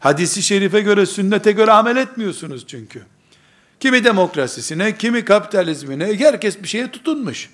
Hadisi 0.00 0.42
şerife 0.42 0.80
göre, 0.80 1.06
sünnete 1.06 1.52
göre 1.52 1.72
amel 1.72 1.96
etmiyorsunuz 1.96 2.66
çünkü. 2.66 3.02
Kimi 3.80 4.04
demokrasisine, 4.04 4.98
kimi 4.98 5.24
kapitalizmine, 5.24 6.18
herkes 6.18 6.62
bir 6.62 6.68
şeye 6.68 6.90
tutunmuş. 6.90 7.50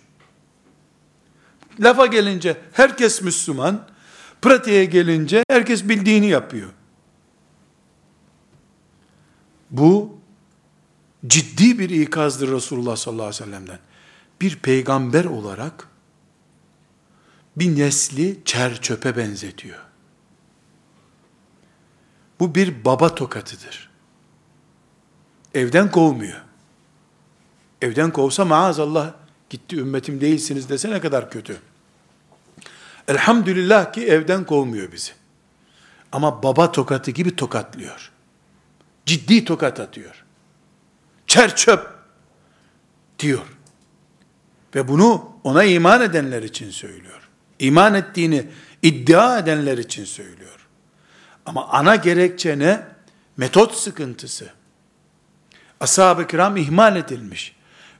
Lafa 1.80 2.06
gelince 2.06 2.56
herkes 2.72 3.22
Müslüman, 3.22 3.86
pratiğe 4.42 4.84
gelince 4.84 5.44
herkes 5.50 5.88
bildiğini 5.88 6.26
yapıyor. 6.26 6.70
Bu 9.70 10.19
ciddi 11.26 11.78
bir 11.78 11.90
ikazdır 11.90 12.52
Resulullah 12.52 12.96
sallallahu 12.96 13.26
aleyhi 13.26 13.42
ve 13.42 13.46
sellem'den. 13.46 13.78
Bir 14.40 14.56
peygamber 14.56 15.24
olarak 15.24 15.88
bir 17.56 17.78
nesli 17.78 18.40
çer 18.44 18.80
çöpe 18.80 19.16
benzetiyor. 19.16 19.78
Bu 22.40 22.54
bir 22.54 22.84
baba 22.84 23.14
tokatıdır. 23.14 23.90
Evden 25.54 25.90
kovmuyor. 25.90 26.40
Evden 27.82 28.12
kovsa 28.12 28.44
maazallah 28.44 29.12
gitti 29.50 29.76
ümmetim 29.76 30.20
değilsiniz 30.20 30.68
dese 30.68 30.90
ne 30.90 31.00
kadar 31.00 31.30
kötü. 31.30 31.60
Elhamdülillah 33.08 33.92
ki 33.92 34.06
evden 34.06 34.44
kovmuyor 34.44 34.92
bizi. 34.92 35.12
Ama 36.12 36.42
baba 36.42 36.72
tokatı 36.72 37.10
gibi 37.10 37.36
tokatlıyor. 37.36 38.12
Ciddi 39.06 39.44
tokat 39.44 39.80
atıyor. 39.80 40.19
Çer 41.30 41.56
çöp 41.56 41.86
diyor. 43.18 43.46
Ve 44.74 44.88
bunu 44.88 45.32
ona 45.44 45.64
iman 45.64 46.02
edenler 46.02 46.42
için 46.42 46.70
söylüyor. 46.70 47.28
İman 47.58 47.94
ettiğini 47.94 48.46
iddia 48.82 49.38
edenler 49.38 49.78
için 49.78 50.04
söylüyor. 50.04 50.68
Ama 51.46 51.68
ana 51.68 51.96
gerekçe 51.96 52.58
ne? 52.58 52.82
Metot 53.36 53.74
sıkıntısı. 53.74 54.50
Ashab-ı 55.80 56.26
kiram 56.26 56.56
ihmal 56.56 56.96
edilmiş. 56.96 57.56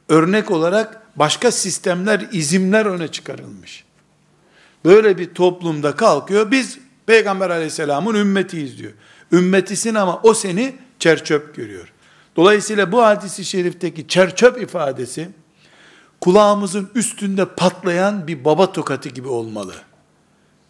Örnek 0.09 0.51
olarak 0.51 1.03
başka 1.17 1.53
sistemler, 1.53 2.29
izimler 2.33 2.87
öne 2.87 3.09
çıkarılmış. 3.09 3.85
Böyle 4.85 5.19
bir 5.19 5.35
toplumda 5.35 5.97
kalkıyor, 5.97 6.51
biz 6.51 6.79
Peygamber 7.07 7.51
aleyhisselamın 7.51 8.15
ümmetiyiz 8.15 8.79
diyor. 8.79 8.93
Ümmetisin 9.33 9.95
ama 9.95 10.21
o 10.23 10.35
seni 10.35 10.77
çerçöp 10.99 11.57
görüyor. 11.57 11.93
Dolayısıyla 12.41 12.93
bu 12.93 13.03
hadisi 13.03 13.45
şerifteki 13.45 14.09
çerçöp 14.09 14.63
ifadesi, 14.63 15.29
kulağımızın 16.21 16.91
üstünde 16.95 17.45
patlayan 17.45 18.27
bir 18.27 18.45
baba 18.45 18.73
tokatı 18.73 19.09
gibi 19.09 19.29
olmalı. 19.29 19.75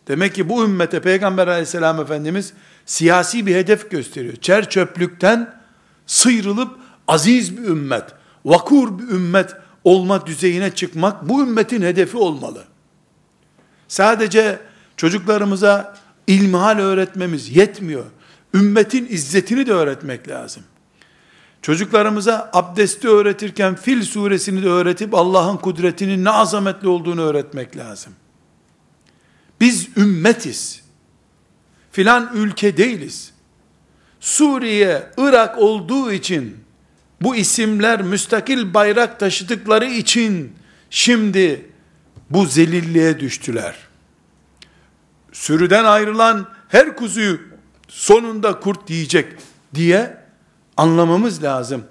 Demek 0.08 0.34
ki 0.34 0.48
bu 0.48 0.64
ümmete 0.64 1.00
Peygamber 1.00 1.48
aleyhisselam 1.48 2.00
Efendimiz 2.00 2.52
siyasi 2.86 3.46
bir 3.46 3.54
hedef 3.54 3.90
gösteriyor. 3.90 4.36
Çerçöplükten 4.36 5.54
sıyrılıp 6.06 6.78
aziz 7.08 7.56
bir 7.56 7.62
ümmet, 7.62 8.04
vakur 8.44 8.98
bir 8.98 9.08
ümmet 9.08 9.54
olma 9.84 10.26
düzeyine 10.26 10.74
çıkmak 10.74 11.28
bu 11.28 11.42
ümmetin 11.42 11.82
hedefi 11.82 12.16
olmalı. 12.16 12.64
Sadece 13.88 14.58
çocuklarımıza 14.96 15.96
ilmihal 16.26 16.78
öğretmemiz 16.78 17.56
yetmiyor. 17.56 18.04
Ümmetin 18.54 19.06
izzetini 19.10 19.66
de 19.66 19.72
öğretmek 19.72 20.28
lazım. 20.28 20.62
Çocuklarımıza 21.62 22.50
abdesti 22.52 23.08
öğretirken 23.08 23.74
Fil 23.74 24.02
suresini 24.02 24.62
de 24.62 24.68
öğretip 24.68 25.14
Allah'ın 25.14 25.56
kudretinin 25.56 26.24
ne 26.24 26.30
azametli 26.30 26.88
olduğunu 26.88 27.20
öğretmek 27.20 27.76
lazım. 27.76 28.12
Biz 29.60 29.88
ümmetiz. 29.96 30.82
Filan 31.92 32.30
ülke 32.34 32.76
değiliz. 32.76 33.32
Suriye, 34.20 35.10
Irak 35.18 35.58
olduğu 35.58 36.12
için 36.12 36.56
bu 37.20 37.36
isimler 37.36 38.02
müstakil 38.02 38.74
bayrak 38.74 39.20
taşıdıkları 39.20 39.86
için 39.86 40.52
şimdi 40.90 41.70
bu 42.30 42.46
zelilliğe 42.46 43.20
düştüler. 43.20 43.76
Sürüden 45.32 45.84
ayrılan 45.84 46.48
her 46.68 46.96
kuzuyu 46.96 47.40
sonunda 47.88 48.60
kurt 48.60 48.90
yiyecek 48.90 49.32
diye 49.74 50.19
anlamamız 50.80 51.42
lazım. 51.42 51.84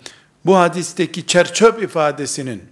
Bu 0.46 0.58
hadisteki 0.58 1.28
çerçöp 1.28 1.84
ifadesinin 1.84 2.64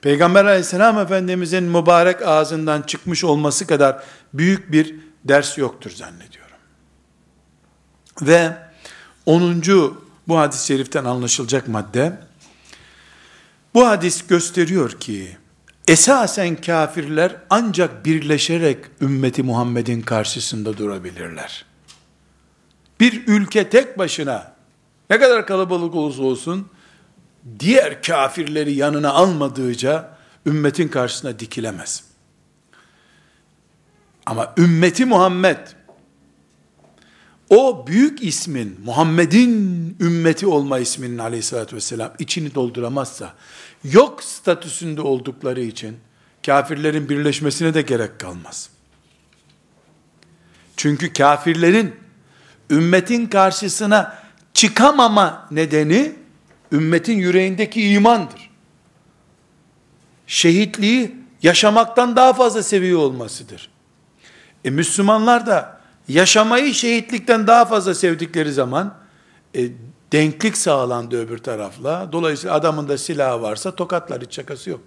Peygamber 0.00 0.44
aleyhisselam 0.44 0.98
efendimizin 0.98 1.64
mübarek 1.64 2.22
ağzından 2.22 2.82
çıkmış 2.82 3.24
olması 3.24 3.66
kadar 3.66 4.02
büyük 4.34 4.72
bir 4.72 4.94
ders 5.24 5.58
yoktur 5.58 5.90
zannediyorum. 5.90 6.56
Ve 8.22 8.56
10. 9.26 9.62
bu 10.28 10.38
hadis-i 10.38 10.66
şeriften 10.66 11.04
anlaşılacak 11.04 11.68
madde, 11.68 12.18
bu 13.74 13.86
hadis 13.86 14.26
gösteriyor 14.26 14.90
ki, 14.90 15.36
esasen 15.88 16.56
kafirler 16.56 17.36
ancak 17.50 18.04
birleşerek 18.04 18.78
ümmeti 19.00 19.42
Muhammed'in 19.42 20.00
karşısında 20.00 20.78
durabilirler. 20.78 21.64
Bir 23.00 23.26
ülke 23.26 23.68
tek 23.68 23.98
başına, 23.98 24.55
ne 25.10 25.18
kadar 25.18 25.46
kalabalık 25.46 25.94
olursa 25.94 26.22
olsun, 26.22 26.68
diğer 27.58 28.02
kafirleri 28.02 28.72
yanına 28.72 29.12
almadığıca, 29.12 30.16
ümmetin 30.46 30.88
karşısına 30.88 31.38
dikilemez. 31.38 32.04
Ama 34.26 34.54
ümmeti 34.58 35.04
Muhammed, 35.04 35.58
o 37.50 37.86
büyük 37.86 38.22
ismin, 38.22 38.80
Muhammed'in 38.84 39.96
ümmeti 40.00 40.46
olma 40.46 40.78
isminin 40.78 41.18
aleyhissalatü 41.18 41.76
vesselam 41.76 42.12
içini 42.18 42.54
dolduramazsa, 42.54 43.34
yok 43.84 44.22
statüsünde 44.22 45.00
oldukları 45.00 45.60
için, 45.60 45.96
kafirlerin 46.46 47.08
birleşmesine 47.08 47.74
de 47.74 47.82
gerek 47.82 48.20
kalmaz. 48.20 48.70
Çünkü 50.76 51.12
kafirlerin, 51.12 51.94
ümmetin 52.70 53.26
karşısına 53.26 54.25
çıkamama 54.56 55.46
nedeni, 55.50 56.12
ümmetin 56.72 57.18
yüreğindeki 57.18 57.88
imandır. 57.88 58.50
Şehitliği 60.26 61.16
yaşamaktan 61.42 62.16
daha 62.16 62.32
fazla 62.32 62.62
seviyor 62.62 62.98
olmasıdır. 62.98 63.70
E 64.64 64.70
Müslümanlar 64.70 65.46
da 65.46 65.80
yaşamayı 66.08 66.74
şehitlikten 66.74 67.46
daha 67.46 67.64
fazla 67.64 67.94
sevdikleri 67.94 68.52
zaman 68.52 68.94
e, 69.54 69.68
denklik 70.12 70.56
sağlandı 70.56 71.26
öbür 71.26 71.38
tarafla. 71.38 72.08
Dolayısıyla 72.12 72.54
adamın 72.54 72.88
da 72.88 72.98
silahı 72.98 73.42
varsa 73.42 73.76
tokatlar 73.76 74.22
hiç 74.22 74.34
şakası 74.34 74.70
yok. 74.70 74.80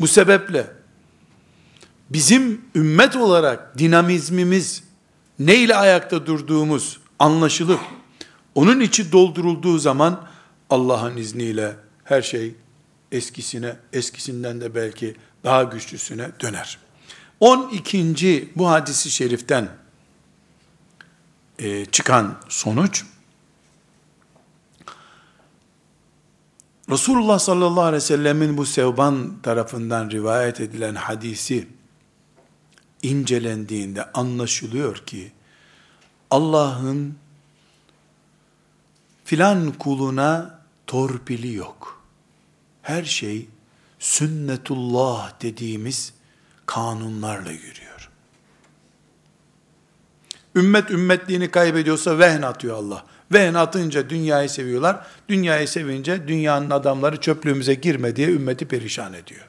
Bu 0.00 0.08
sebeple 0.08 0.66
bizim 2.10 2.64
ümmet 2.74 3.16
olarak 3.16 3.78
dinamizmimiz 3.78 4.89
neyle 5.40 5.76
ayakta 5.76 6.26
durduğumuz 6.26 7.00
anlaşılıp 7.18 7.80
onun 8.54 8.80
içi 8.80 9.12
doldurulduğu 9.12 9.78
zaman 9.78 10.26
Allah'ın 10.70 11.16
izniyle 11.16 11.76
her 12.04 12.22
şey 12.22 12.54
eskisine, 13.12 13.76
eskisinden 13.92 14.60
de 14.60 14.74
belki 14.74 15.16
daha 15.44 15.62
güçlüsüne 15.62 16.28
döner. 16.40 16.78
12. 17.40 18.48
bu 18.56 18.68
hadisi 18.70 19.10
şeriften 19.10 19.68
e, 21.58 21.84
çıkan 21.84 22.36
sonuç, 22.48 23.04
Resulullah 26.90 27.38
sallallahu 27.38 27.82
aleyhi 27.82 27.96
ve 28.02 28.06
sellemin 28.06 28.56
bu 28.56 28.66
Sevban 28.66 29.36
tarafından 29.42 30.10
rivayet 30.10 30.60
edilen 30.60 30.94
hadisi 30.94 31.68
incelendiğinde 33.02 34.12
anlaşılıyor 34.12 34.96
ki 34.96 35.32
Allah'ın 36.30 37.14
filan 39.24 39.72
kuluna 39.72 40.60
torpili 40.86 41.54
yok. 41.54 42.02
Her 42.82 43.04
şey 43.04 43.48
sünnetullah 43.98 45.42
dediğimiz 45.42 46.12
kanunlarla 46.66 47.50
yürüyor. 47.50 48.10
Ümmet 50.56 50.90
ümmetliğini 50.90 51.50
kaybediyorsa 51.50 52.18
vehn 52.18 52.42
atıyor 52.42 52.76
Allah. 52.76 53.04
Vehn 53.32 53.54
atınca 53.54 54.10
dünyayı 54.10 54.48
seviyorlar. 54.48 55.06
Dünyayı 55.28 55.68
sevince 55.68 56.28
dünyanın 56.28 56.70
adamları 56.70 57.20
çöplüğümüze 57.20 57.74
girme 57.74 58.16
diye 58.16 58.28
ümmeti 58.28 58.68
perişan 58.68 59.12
ediyor. 59.12 59.48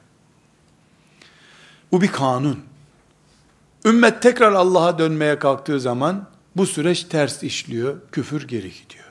Bu 1.92 2.02
bir 2.02 2.12
kanun. 2.12 2.71
Ümmet 3.84 4.22
tekrar 4.22 4.52
Allah'a 4.52 4.98
dönmeye 4.98 5.38
kalktığı 5.38 5.80
zaman 5.80 6.28
bu 6.56 6.66
süreç 6.66 7.04
ters 7.04 7.42
işliyor, 7.42 7.96
küfür 8.12 8.48
geri 8.48 8.72
gidiyor. 8.72 9.04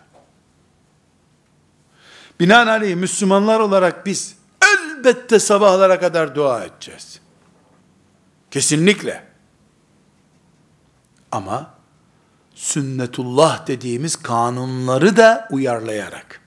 Binaenaleyh 2.39 2.95
Müslümanlar 2.95 3.59
olarak 3.59 4.05
biz 4.05 4.35
elbette 4.61 5.39
sabahlara 5.39 5.99
kadar 5.99 6.35
dua 6.35 6.63
edeceğiz. 6.63 7.19
Kesinlikle. 8.51 9.23
Ama 11.31 11.73
sünnetullah 12.55 13.67
dediğimiz 13.67 14.15
kanunları 14.15 15.17
da 15.17 15.47
uyarlayarak. 15.51 16.41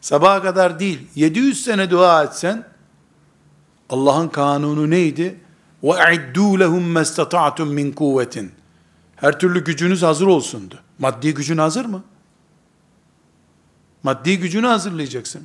Sabaha 0.00 0.42
kadar 0.42 0.78
değil, 0.78 1.08
700 1.14 1.64
sene 1.64 1.90
dua 1.90 2.24
etsen, 2.24 2.64
Allah'ın 3.90 4.28
kanunu 4.28 4.90
neydi? 4.90 5.40
وَاَعِدُّوا 5.85 6.57
لَهُمْ 6.63 6.99
مَسْتَطَعْتُمْ 6.99 7.73
min 7.73 7.91
kuvvetin. 7.91 8.51
Her 9.15 9.39
türlü 9.39 9.63
gücünüz 9.63 10.03
hazır 10.03 10.27
olsundu. 10.27 10.79
Maddi 10.99 11.33
gücün 11.33 11.57
hazır 11.57 11.85
mı? 11.85 12.03
Maddi 14.03 14.39
gücünü 14.39 14.67
hazırlayacaksın. 14.67 15.41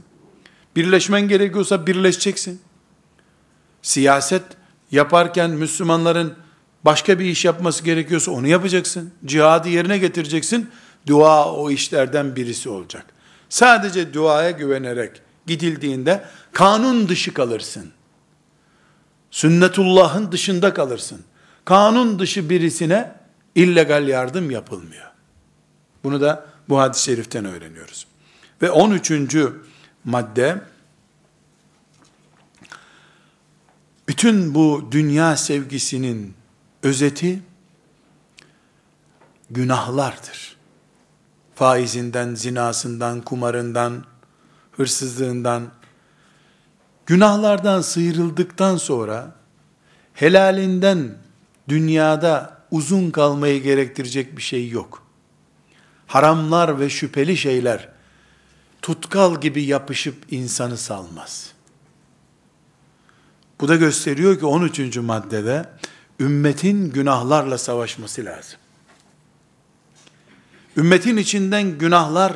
Birleşmen 0.76 1.28
gerekiyorsa 1.28 1.86
birleşeceksin. 1.86 2.60
Siyaset 3.82 4.42
yaparken 4.90 5.50
Müslümanların 5.50 6.34
başka 6.84 7.18
bir 7.18 7.24
iş 7.24 7.44
yapması 7.44 7.84
gerekiyorsa 7.84 8.30
onu 8.30 8.46
yapacaksın. 8.46 9.12
Cihadı 9.24 9.68
yerine 9.68 9.98
getireceksin. 9.98 10.70
Dua 11.06 11.52
o 11.52 11.70
işlerden 11.70 12.36
birisi 12.36 12.68
olacak. 12.68 13.06
Sadece 13.48 14.14
duaya 14.14 14.50
güvenerek 14.50 15.22
gidildiğinde 15.46 16.24
kanun 16.52 17.08
dışı 17.08 17.34
kalırsın. 17.34 17.92
Sünnetullah'ın 19.31 20.31
dışında 20.31 20.73
kalırsın. 20.73 21.23
Kanun 21.65 22.19
dışı 22.19 22.49
birisine 22.49 23.15
illegal 23.55 24.07
yardım 24.07 24.51
yapılmıyor. 24.51 25.11
Bunu 26.03 26.21
da 26.21 26.45
bu 26.69 26.79
hadis-i 26.79 27.03
şeriften 27.03 27.45
öğreniyoruz. 27.45 28.07
Ve 28.61 28.71
13. 28.71 29.35
madde 30.03 30.61
bütün 34.07 34.55
bu 34.55 34.87
dünya 34.91 35.37
sevgisinin 35.37 36.33
özeti 36.83 37.41
günahlardır. 39.49 40.57
Faizinden, 41.55 42.35
zinasından, 42.35 43.21
kumarından, 43.21 44.05
hırsızlığından, 44.71 45.71
günahlardan 47.11 47.81
sıyrıldıktan 47.81 48.77
sonra 48.77 49.35
helalinden 50.13 51.17
dünyada 51.69 52.57
uzun 52.71 53.11
kalmayı 53.11 53.63
gerektirecek 53.63 54.37
bir 54.37 54.41
şey 54.41 54.69
yok. 54.69 55.03
Haramlar 56.07 56.79
ve 56.79 56.89
şüpheli 56.89 57.37
şeyler 57.37 57.89
tutkal 58.81 59.41
gibi 59.41 59.63
yapışıp 59.63 60.15
insanı 60.33 60.77
salmaz. 60.77 61.51
Bu 63.59 63.67
da 63.67 63.75
gösteriyor 63.75 64.39
ki 64.39 64.45
13. 64.45 64.97
maddede 64.97 65.69
ümmetin 66.19 66.91
günahlarla 66.91 67.57
savaşması 67.57 68.25
lazım. 68.25 68.59
Ümmetin 70.77 71.17
içinden 71.17 71.77
günahlar 71.77 72.33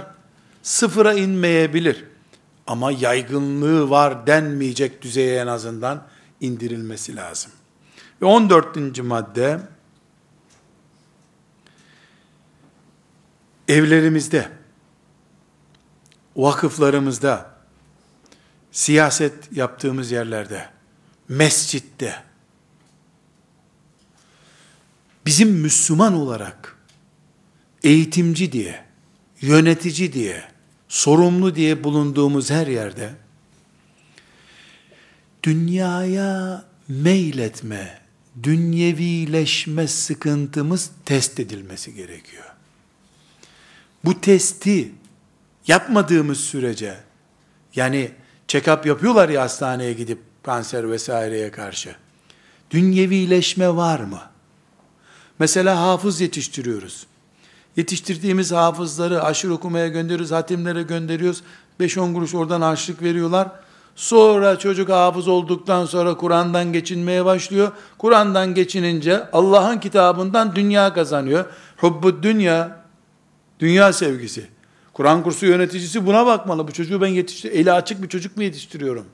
sıfıra 0.64 1.14
inmeyebilir. 1.14 2.15
Ama 2.68 2.92
yaygınlığı 2.92 3.90
var 3.90 4.28
denmeyecek 4.28 5.02
düzeye 5.02 5.40
en 5.42 5.48
azından 5.48 6.08
indirilmesi 6.42 7.16
lazım. 7.16 7.52
Ve 8.22 8.26
14. 8.26 9.00
madde 9.04 9.60
evlerimizde 13.68 14.52
vakıflarımızda, 16.36 17.56
siyaset 18.72 19.58
yaptığımız 19.58 20.12
yerlerde, 20.12 20.70
mescitte, 21.28 22.24
bizim 25.26 25.50
Müslüman 25.50 26.14
olarak 26.14 26.78
eğitimci 27.84 28.52
diye, 28.52 28.86
yönetici 29.42 30.14
diye, 30.14 30.55
sorumlu 30.90 31.56
diye 31.56 31.84
bulunduğumuz 31.84 32.52
her 32.52 32.68
yerde, 32.68 33.14
dünyaya 35.44 36.66
meyletme, 36.88 38.00
dünyevileşme 38.44 39.88
sıkıntımız 39.88 40.92
test 41.06 41.40
edilmesi 41.40 41.94
gerekiyor. 41.96 42.46
Bu 44.06 44.22
testi 44.22 44.92
yapmadığımız 45.68 46.40
sürece, 46.40 46.98
yani 47.76 48.12
check-up 48.48 48.88
yapıyorlar 48.88 49.30
ya 49.30 49.42
hastaneye 49.42 49.94
gidip 49.94 50.20
kanser 50.44 50.92
vesaireye 50.92 51.52
karşı. 51.52 51.96
Dünyevileşme 52.72 53.76
var 53.76 54.00
mı? 54.00 54.22
Mesela 55.40 55.82
hafız 55.82 56.22
yetiştiriyoruz. 56.22 57.08
Yetiştirdiğimiz 57.78 58.52
hafızları 58.52 59.24
aşırı 59.24 59.54
okumaya 59.54 59.88
gönderiyoruz, 59.88 60.32
hatimlere 60.32 60.84
gönderiyoruz. 60.84 61.42
5-10 61.80 62.14
kuruş 62.14 62.36
oradan 62.36 62.62
harçlık 62.62 63.02
veriyorlar. 63.02 63.48
Sonra 63.96 64.60
çocuk 64.60 64.90
hafız 64.90 65.28
olduktan 65.28 65.86
sonra 65.86 66.18
Kur'an'dan 66.18 66.74
geçinmeye 66.74 67.26
başlıyor. 67.26 67.72
Kur'an'dan 67.98 68.54
geçinince 68.54 69.24
Allah'ın 69.34 69.80
kitabından 69.80 70.56
dünya 70.56 70.94
kazanıyor. 70.94 71.46
Hubbu 71.78 72.24
dünya, 72.24 72.82
dünya 73.60 73.94
sevgisi. 73.94 74.48
Kur'an 74.94 75.24
kursu 75.24 75.46
yöneticisi 75.46 76.06
buna 76.06 76.26
bakmalı. 76.26 76.68
Bu 76.68 76.72
çocuğu 76.72 77.02
ben 77.02 77.08
yetiştir, 77.08 77.52
eli 77.52 77.72
açık 77.72 78.04
bir 78.04 78.10
çocuk 78.10 78.38
mu 78.38 78.44
yetiştiriyorum? 78.44 79.06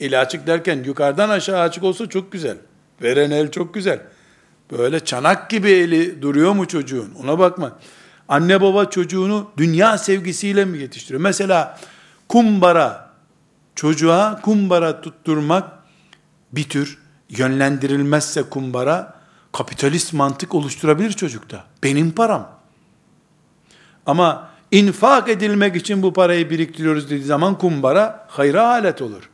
Eli 0.00 0.18
açık 0.18 0.46
derken 0.46 0.84
yukarıdan 0.84 1.28
aşağı 1.28 1.60
açık 1.60 1.84
olsa 1.84 2.08
çok 2.08 2.32
güzel. 2.32 2.56
Veren 3.02 3.30
el 3.30 3.50
çok 3.50 3.74
güzel. 3.74 4.00
Böyle 4.78 5.00
çanak 5.00 5.50
gibi 5.50 5.70
eli 5.70 6.22
duruyor 6.22 6.52
mu 6.52 6.68
çocuğun? 6.68 7.10
Ona 7.22 7.38
bakma. 7.38 7.78
Anne 8.28 8.60
baba 8.60 8.84
çocuğunu 8.84 9.50
dünya 9.56 9.98
sevgisiyle 9.98 10.64
mi 10.64 10.78
yetiştiriyor? 10.78 11.20
Mesela 11.20 11.78
kumbara, 12.28 13.10
çocuğa 13.74 14.40
kumbara 14.40 15.00
tutturmak 15.00 15.70
bir 16.52 16.68
tür 16.68 16.98
yönlendirilmezse 17.28 18.42
kumbara 18.42 19.14
kapitalist 19.52 20.12
mantık 20.12 20.54
oluşturabilir 20.54 21.12
çocukta. 21.12 21.64
Benim 21.82 22.10
param. 22.10 22.50
Ama 24.06 24.48
infak 24.70 25.28
edilmek 25.28 25.76
için 25.76 26.02
bu 26.02 26.12
parayı 26.12 26.50
biriktiriyoruz 26.50 27.10
dediği 27.10 27.24
zaman 27.24 27.58
kumbara 27.58 28.26
hayra 28.28 28.68
alet 28.68 29.02
olur. 29.02 29.30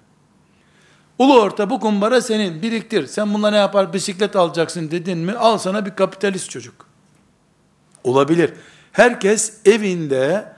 Ulu 1.21 1.41
orta 1.41 1.71
bu 1.71 1.81
kumbara 1.81 2.21
senin 2.21 2.63
biriktir. 2.63 3.07
Sen 3.07 3.35
bununla 3.35 3.51
ne 3.51 3.57
yapar 3.57 3.93
bisiklet 3.93 4.37
alacaksın 4.37 4.91
dedin 4.91 5.19
mi 5.19 5.33
al 5.33 5.59
sana 5.59 5.87
bir 5.87 5.97
kapitalist 5.97 6.51
çocuk. 6.51 6.87
Olabilir. 8.05 8.53
Herkes 8.93 9.55
evinde 9.65 10.53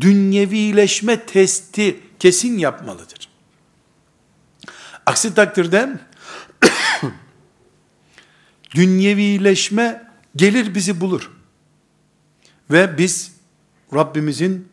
dünyevileşme 0.00 1.26
testi 1.26 2.00
kesin 2.18 2.58
yapmalıdır. 2.58 3.28
Aksi 5.06 5.34
takdirde 5.34 5.98
dünyevileşme 8.74 10.10
gelir 10.36 10.74
bizi 10.74 11.00
bulur. 11.00 11.30
Ve 12.70 12.98
biz 12.98 13.32
Rabbimizin 13.94 14.68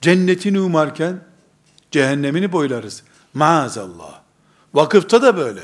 cennetini 0.00 0.60
umarken 0.60 1.20
cehennemini 1.90 2.52
boylarız. 2.52 3.02
Maazallah. 3.36 4.20
Vakıfta 4.74 5.22
da 5.22 5.36
böyle. 5.36 5.62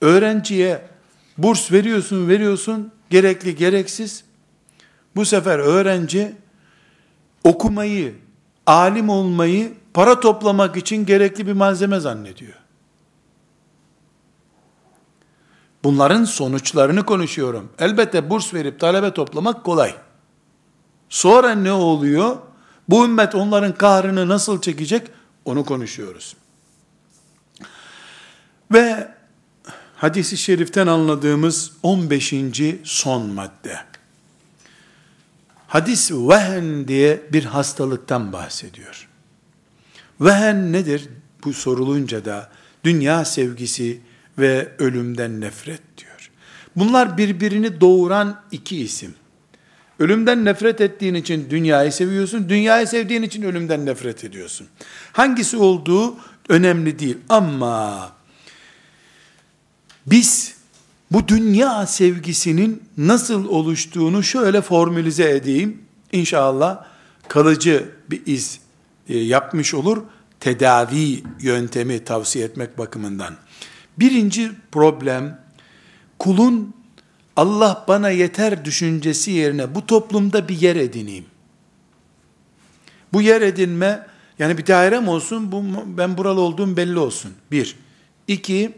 Öğrenciye 0.00 0.88
burs 1.38 1.72
veriyorsun, 1.72 2.28
veriyorsun, 2.28 2.92
gerekli, 3.10 3.56
gereksiz. 3.56 4.24
Bu 5.16 5.24
sefer 5.24 5.58
öğrenci 5.58 6.36
okumayı, 7.44 8.14
alim 8.66 9.08
olmayı 9.08 9.72
para 9.94 10.20
toplamak 10.20 10.76
için 10.76 11.06
gerekli 11.06 11.46
bir 11.46 11.52
malzeme 11.52 12.00
zannediyor. 12.00 12.54
Bunların 15.84 16.24
sonuçlarını 16.24 17.06
konuşuyorum. 17.06 17.68
Elbette 17.78 18.30
burs 18.30 18.54
verip 18.54 18.80
talebe 18.80 19.14
toplamak 19.14 19.64
kolay. 19.64 19.94
Sonra 21.08 21.50
ne 21.50 21.72
oluyor? 21.72 22.36
Bu 22.88 23.04
ümmet 23.04 23.34
onların 23.34 23.74
kahrını 23.74 24.28
nasıl 24.28 24.60
çekecek? 24.60 25.10
Onu 25.44 25.64
konuşuyoruz. 25.64 26.36
Ve 28.72 29.08
hadisi 29.96 30.36
şeriften 30.36 30.86
anladığımız 30.86 31.72
15. 31.82 32.34
son 32.84 33.26
madde. 33.26 33.78
Hadis 35.66 36.10
vehen 36.12 36.88
diye 36.88 37.22
bir 37.32 37.44
hastalıktan 37.44 38.32
bahsediyor. 38.32 39.08
Vehen 40.20 40.72
nedir? 40.72 41.08
Bu 41.44 41.52
sorulunca 41.52 42.24
da 42.24 42.50
dünya 42.84 43.24
sevgisi 43.24 44.00
ve 44.38 44.72
ölümden 44.78 45.40
nefret 45.40 45.82
diyor. 45.98 46.30
Bunlar 46.76 47.18
birbirini 47.18 47.80
doğuran 47.80 48.42
iki 48.50 48.80
isim. 48.80 49.14
Ölümden 50.00 50.44
nefret 50.44 50.80
ettiğin 50.80 51.14
için 51.14 51.50
dünyayı 51.50 51.92
seviyorsun, 51.92 52.48
dünyayı 52.48 52.86
sevdiğin 52.86 53.22
için 53.22 53.42
ölümden 53.42 53.86
nefret 53.86 54.24
ediyorsun. 54.24 54.66
Hangisi 55.12 55.56
olduğu 55.56 56.16
önemli 56.48 56.98
değil 56.98 57.18
ama 57.28 58.12
biz 60.06 60.54
bu 61.10 61.28
dünya 61.28 61.86
sevgisinin 61.86 62.82
nasıl 62.96 63.48
oluştuğunu 63.48 64.22
şöyle 64.22 64.60
formülize 64.60 65.30
edeyim. 65.30 65.82
İnşallah 66.12 66.84
kalıcı 67.28 67.90
bir 68.10 68.22
iz 68.26 68.60
e, 69.08 69.18
yapmış 69.18 69.74
olur. 69.74 70.02
Tedavi 70.40 71.22
yöntemi 71.40 72.04
tavsiye 72.04 72.44
etmek 72.44 72.78
bakımından. 72.78 73.34
Birinci 73.98 74.50
problem 74.72 75.40
kulun 76.18 76.74
Allah 77.36 77.84
bana 77.88 78.10
yeter 78.10 78.64
düşüncesi 78.64 79.30
yerine 79.30 79.74
bu 79.74 79.86
toplumda 79.86 80.48
bir 80.48 80.60
yer 80.60 80.76
edineyim. 80.76 81.24
Bu 83.12 83.22
yer 83.22 83.42
edinme 83.42 84.06
yani 84.38 84.58
bir 84.58 84.66
dairem 84.66 85.08
olsun, 85.08 85.52
bu, 85.52 85.64
ben 85.86 86.18
buralı 86.18 86.40
olduğum 86.40 86.76
belli 86.76 86.98
olsun. 86.98 87.32
Bir. 87.50 87.76
İki, 88.28 88.72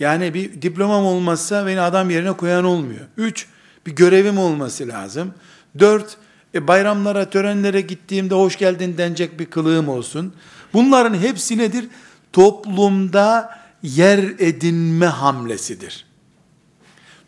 yani 0.00 0.34
bir 0.34 0.62
diplomam 0.62 1.04
olmazsa 1.04 1.66
beni 1.66 1.80
adam 1.80 2.10
yerine 2.10 2.32
koyan 2.32 2.64
olmuyor. 2.64 3.06
Üç, 3.16 3.46
bir 3.86 3.92
görevim 3.92 4.38
olması 4.38 4.88
lazım. 4.88 5.34
Dört, 5.78 6.16
e, 6.54 6.68
bayramlara, 6.68 7.30
törenlere 7.30 7.80
gittiğimde 7.80 8.34
hoş 8.34 8.58
geldin 8.58 8.94
denecek 8.98 9.40
bir 9.40 9.46
kılığım 9.46 9.88
olsun. 9.88 10.34
Bunların 10.72 11.18
hepsi 11.18 11.58
nedir? 11.58 11.88
Toplumda 12.32 13.58
yer 13.82 14.18
edinme 14.18 15.06
hamlesidir. 15.06 16.09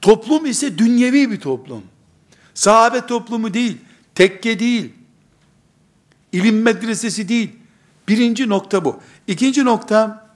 Toplum 0.03 0.47
ise 0.47 0.79
dünyevi 0.79 1.31
bir 1.31 1.41
toplum. 1.41 1.83
Sahabe 2.55 3.07
toplumu 3.07 3.55
değil, 3.55 3.79
tekke 4.15 4.59
değil, 4.59 4.93
ilim 6.33 6.63
medresesi 6.63 7.29
değil. 7.29 7.51
Birinci 8.09 8.49
nokta 8.49 8.85
bu. 8.85 9.01
İkinci 9.27 9.65
nokta, 9.65 10.29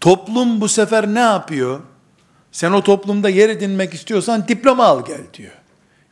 toplum 0.00 0.60
bu 0.60 0.68
sefer 0.68 1.14
ne 1.14 1.20
yapıyor? 1.20 1.80
Sen 2.52 2.72
o 2.72 2.82
toplumda 2.82 3.28
yer 3.28 3.48
edinmek 3.48 3.94
istiyorsan 3.94 4.48
diploma 4.48 4.84
al 4.84 5.04
gel 5.04 5.20
diyor. 5.34 5.52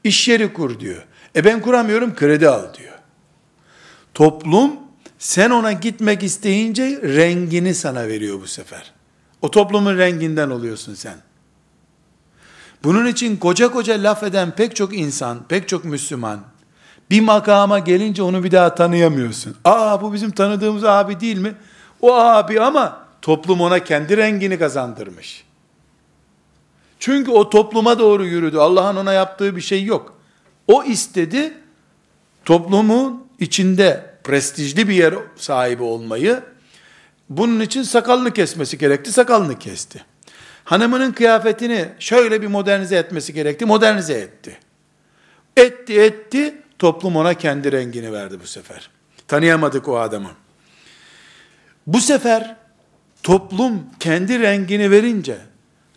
İş 0.05 0.29
yeri 0.29 0.53
kur 0.53 0.81
diyor. 0.81 1.07
E 1.37 1.45
ben 1.45 1.63
kuramıyorum 1.63 2.15
kredi 2.15 2.49
al 2.49 2.75
diyor. 2.75 2.99
Toplum 4.15 4.73
sen 5.19 5.51
ona 5.51 5.73
gitmek 5.73 6.23
isteyince 6.23 7.01
rengini 7.03 7.75
sana 7.75 8.09
veriyor 8.09 8.41
bu 8.41 8.47
sefer. 8.47 8.93
O 9.43 9.51
toplumun 9.51 9.99
renginden 9.99 10.51
oluyorsun 10.51 10.95
sen. 10.95 11.17
Bunun 12.85 13.07
için 13.07 13.37
koca 13.37 13.73
koca 13.73 14.03
laf 14.03 14.23
eden 14.23 14.51
pek 14.51 14.77
çok 14.77 14.97
insan, 14.97 15.39
pek 15.49 15.69
çok 15.69 15.85
Müslüman, 15.85 16.41
bir 17.11 17.21
makama 17.21 17.79
gelince 17.79 18.23
onu 18.23 18.45
bir 18.45 18.51
daha 18.51 18.75
tanıyamıyorsun. 18.75 19.57
Aa 19.65 20.03
bu 20.03 20.13
bizim 20.13 20.31
tanıdığımız 20.31 20.85
abi 20.85 21.21
değil 21.21 21.39
mi? 21.39 21.55
O 22.01 22.15
abi 22.15 22.61
ama 22.61 23.07
toplum 23.23 23.61
ona 23.61 23.85
kendi 23.85 24.17
rengini 24.17 24.59
kazandırmış. 24.59 25.45
Çünkü 26.99 27.31
o 27.31 27.51
topluma 27.51 27.99
doğru 27.99 28.25
yürüdü. 28.25 28.59
Allah'ın 28.59 28.97
ona 28.97 29.13
yaptığı 29.13 29.57
bir 29.57 29.61
şey 29.61 29.85
yok. 29.85 30.15
O 30.69 30.85
istedi, 30.85 31.55
toplumun 32.45 33.27
içinde 33.39 34.15
prestijli 34.25 34.89
bir 34.89 34.95
yer 34.95 35.15
sahibi 35.37 35.83
olmayı, 35.83 36.43
bunun 37.29 37.61
için 37.61 37.83
sakalını 37.83 38.33
kesmesi 38.33 38.79
gerekti, 38.79 39.13
sakalını 39.13 39.59
kesti. 39.59 40.05
Hanımının 40.65 41.13
kıyafetini 41.13 41.89
şöyle 41.99 42.43
bir 42.43 42.47
modernize 42.47 42.97
etmesi 42.97 43.33
gerekti, 43.33 43.65
modernize 43.65 44.15
etti. 44.15 44.59
Etti 45.57 46.01
etti, 46.01 46.63
toplum 46.79 47.17
ona 47.17 47.35
kendi 47.35 47.73
rengini 47.73 48.13
verdi 48.13 48.41
bu 48.43 48.47
sefer. 48.47 48.91
Tanıyamadık 49.29 49.89
o 49.89 49.99
adamı. 49.99 50.31
Bu 51.87 52.01
sefer 52.01 52.57
toplum 53.23 53.87
kendi 54.01 54.41
rengini 54.41 54.91
verince, 54.91 55.39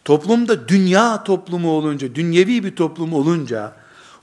toplumda 0.05 0.67
dünya 0.67 1.23
toplumu 1.23 1.71
olunca, 1.71 2.15
dünyevi 2.15 2.63
bir 2.63 2.75
toplum 2.75 3.13
olunca, 3.13 3.73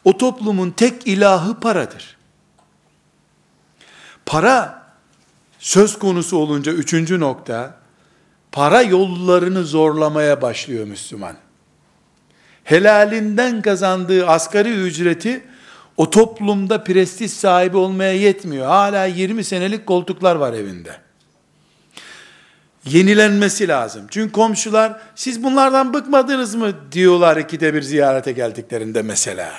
o 0.04 0.18
toplumun 0.18 0.70
tek 0.70 1.06
ilahı 1.06 1.60
paradır. 1.60 2.16
Para 4.26 4.82
söz 5.58 5.98
konusu 5.98 6.36
olunca 6.36 6.72
üçüncü 6.72 7.20
nokta, 7.20 7.81
para 8.52 8.82
yollarını 8.82 9.64
zorlamaya 9.64 10.42
başlıyor 10.42 10.86
Müslüman. 10.86 11.36
Helalinden 12.64 13.62
kazandığı 13.62 14.26
asgari 14.26 14.70
ücreti 14.70 15.44
o 15.96 16.10
toplumda 16.10 16.84
prestij 16.84 17.30
sahibi 17.30 17.76
olmaya 17.76 18.12
yetmiyor. 18.12 18.66
Hala 18.66 19.04
20 19.04 19.44
senelik 19.44 19.86
koltuklar 19.86 20.36
var 20.36 20.52
evinde. 20.52 20.96
Yenilenmesi 22.84 23.68
lazım. 23.68 24.06
Çünkü 24.10 24.32
komşular 24.32 25.00
siz 25.14 25.42
bunlardan 25.42 25.94
bıkmadınız 25.94 26.54
mı 26.54 26.72
diyorlar 26.92 27.36
ikide 27.36 27.74
bir 27.74 27.82
ziyarete 27.82 28.32
geldiklerinde 28.32 29.02
mesela. 29.02 29.52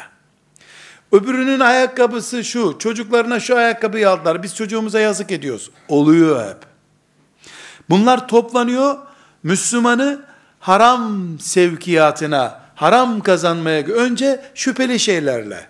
Öbürünün 1.11 1.59
ayakkabısı 1.59 2.43
şu, 2.43 2.75
çocuklarına 2.79 3.39
şu 3.39 3.57
ayakkabıyı 3.57 4.09
aldılar, 4.09 4.43
biz 4.43 4.55
çocuğumuza 4.55 4.99
yazık 4.99 5.31
ediyoruz. 5.31 5.71
Oluyor 5.87 6.49
hep. 6.49 6.72
Bunlar 7.89 8.27
toplanıyor, 8.27 8.97
Müslümanı 9.43 10.25
haram 10.59 11.39
sevkiyatına, 11.39 12.61
haram 12.75 13.21
kazanmaya, 13.21 13.81
önce 13.81 14.45
şüpheli 14.55 14.99
şeylerle. 14.99 15.67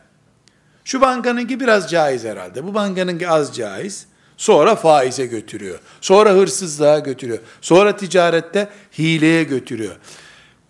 Şu 0.86 1.02
bankanınki 1.02 1.60
biraz 1.60 1.92
caiz 1.92 2.24
herhalde, 2.24 2.64
bu 2.64 2.74
bankanınki 2.74 3.30
az 3.30 3.56
caiz. 3.56 4.06
Sonra 4.38 4.76
faize 4.76 5.26
götürüyor. 5.26 5.80
Sonra 6.02 6.30
hırsızlığa 6.32 7.00
götürüyor. 7.00 7.40
Sonra 7.62 7.96
ticarette 7.96 8.70
hileye 8.98 9.44
götürüyor. 9.44 9.96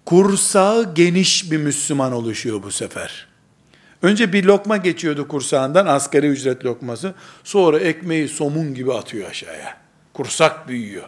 Kursağı 0.06 0.96
geniş 0.96 1.52
bir 1.52 1.58
Müslüman 1.58 2.12
oluşuyor 2.12 2.64
bu 2.64 2.72
sefer. 2.72 3.28
Önce 4.02 4.34
bir 4.34 4.44
lokma 4.44 4.78
geçiyordu 4.78 5.28
kursağından, 5.28 5.86
asgari 5.86 6.28
ücret 6.28 6.66
lokması. 6.66 7.14
Sonra 7.44 7.80
ekmeği 7.80 8.28
somun 8.28 8.74
gibi 8.74 8.94
atıyor 8.94 9.30
aşağıya. 9.30 9.78
Kursak 10.14 10.68
büyüyor. 10.68 11.08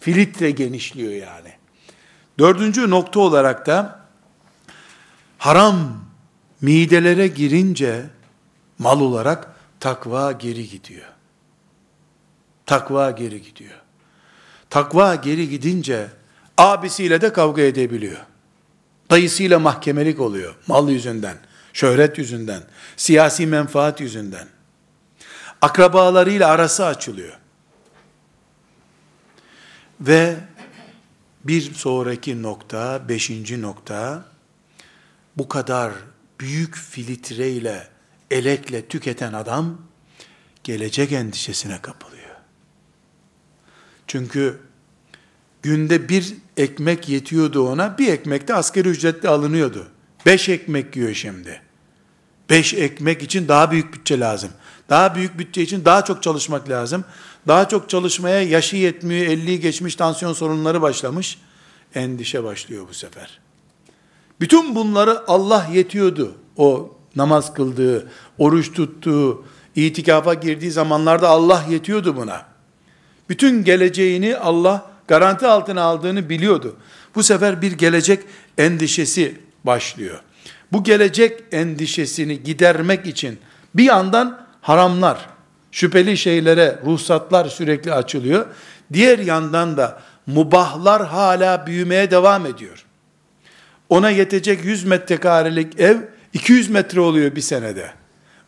Filtre 0.00 0.50
genişliyor 0.50 1.12
yani. 1.12 1.52
Dördüncü 2.38 2.90
nokta 2.90 3.20
olarak 3.20 3.66
da 3.66 4.00
haram 5.38 6.04
midelere 6.60 7.26
girince 7.26 8.06
mal 8.78 9.00
olarak 9.00 9.54
takva 9.80 10.32
geri 10.32 10.68
gidiyor. 10.68 11.06
Takva 12.66 13.10
geri 13.10 13.42
gidiyor. 13.42 13.80
Takva 14.70 15.14
geri 15.14 15.48
gidince 15.48 16.08
abisiyle 16.58 17.20
de 17.20 17.32
kavga 17.32 17.62
edebiliyor. 17.62 18.20
Dayısıyla 19.10 19.58
mahkemelik 19.58 20.20
oluyor 20.20 20.54
mal 20.66 20.88
yüzünden, 20.88 21.36
şöhret 21.72 22.18
yüzünden, 22.18 22.62
siyasi 22.96 23.46
menfaat 23.46 24.00
yüzünden. 24.00 24.48
Akrabalarıyla 25.62 26.48
arası 26.48 26.86
açılıyor. 26.86 27.39
Ve 30.00 30.36
bir 31.44 31.74
sonraki 31.74 32.42
nokta, 32.42 33.08
beşinci 33.08 33.62
nokta, 33.62 34.24
bu 35.36 35.48
kadar 35.48 35.92
büyük 36.40 36.76
filtreyle, 36.76 37.88
elekle 38.30 38.86
tüketen 38.86 39.32
adam, 39.32 39.78
gelecek 40.64 41.12
endişesine 41.12 41.82
kapılıyor. 41.82 42.36
Çünkü 44.06 44.60
günde 45.62 46.08
bir 46.08 46.34
ekmek 46.56 47.08
yetiyordu 47.08 47.68
ona, 47.68 47.98
bir 47.98 48.08
ekmek 48.08 48.48
de 48.48 48.54
asgari 48.54 48.88
ücretle 48.88 49.28
alınıyordu. 49.28 49.88
Beş 50.26 50.48
ekmek 50.48 50.96
yiyor 50.96 51.14
şimdi. 51.14 51.62
Beş 52.50 52.74
ekmek 52.74 53.22
için 53.22 53.48
daha 53.48 53.70
büyük 53.70 53.94
bütçe 53.94 54.20
lazım. 54.20 54.50
Daha 54.88 55.14
büyük 55.14 55.38
bütçe 55.38 55.62
için 55.62 55.84
daha 55.84 56.04
çok 56.04 56.22
çalışmak 56.22 56.68
lazım. 56.68 57.04
Daha 57.48 57.68
çok 57.68 57.88
çalışmaya 57.88 58.42
yaşı 58.42 58.76
yetmiyor, 58.76 59.26
50'yi 59.26 59.60
geçmiş 59.60 59.94
tansiyon 59.94 60.32
sorunları 60.32 60.82
başlamış. 60.82 61.38
Endişe 61.94 62.44
başlıyor 62.44 62.86
bu 62.88 62.94
sefer. 62.94 63.40
Bütün 64.40 64.74
bunları 64.74 65.28
Allah 65.28 65.66
yetiyordu. 65.72 66.34
O 66.56 66.96
namaz 67.16 67.54
kıldığı, 67.54 68.10
oruç 68.38 68.72
tuttuğu, 68.72 69.44
itikafa 69.76 70.34
girdiği 70.34 70.70
zamanlarda 70.70 71.28
Allah 71.28 71.64
yetiyordu 71.70 72.16
buna. 72.16 72.46
Bütün 73.28 73.64
geleceğini 73.64 74.36
Allah 74.36 74.90
garanti 75.08 75.46
altına 75.46 75.82
aldığını 75.82 76.28
biliyordu. 76.28 76.76
Bu 77.14 77.22
sefer 77.22 77.62
bir 77.62 77.72
gelecek 77.72 78.24
endişesi 78.58 79.40
başlıyor. 79.64 80.20
Bu 80.72 80.84
gelecek 80.84 81.42
endişesini 81.52 82.42
gidermek 82.42 83.06
için 83.06 83.38
bir 83.74 83.84
yandan 83.84 84.46
haramlar, 84.60 85.28
şüpheli 85.72 86.16
şeylere 86.16 86.78
ruhsatlar 86.84 87.46
sürekli 87.46 87.92
açılıyor. 87.92 88.46
Diğer 88.92 89.18
yandan 89.18 89.76
da 89.76 90.00
mubahlar 90.26 91.06
hala 91.06 91.66
büyümeye 91.66 92.10
devam 92.10 92.46
ediyor. 92.46 92.84
Ona 93.88 94.10
yetecek 94.10 94.64
100 94.64 94.84
metrekarelik 94.84 95.80
ev 95.80 95.96
200 96.32 96.70
metre 96.70 97.00
oluyor 97.00 97.36
bir 97.36 97.40
senede. 97.40 97.90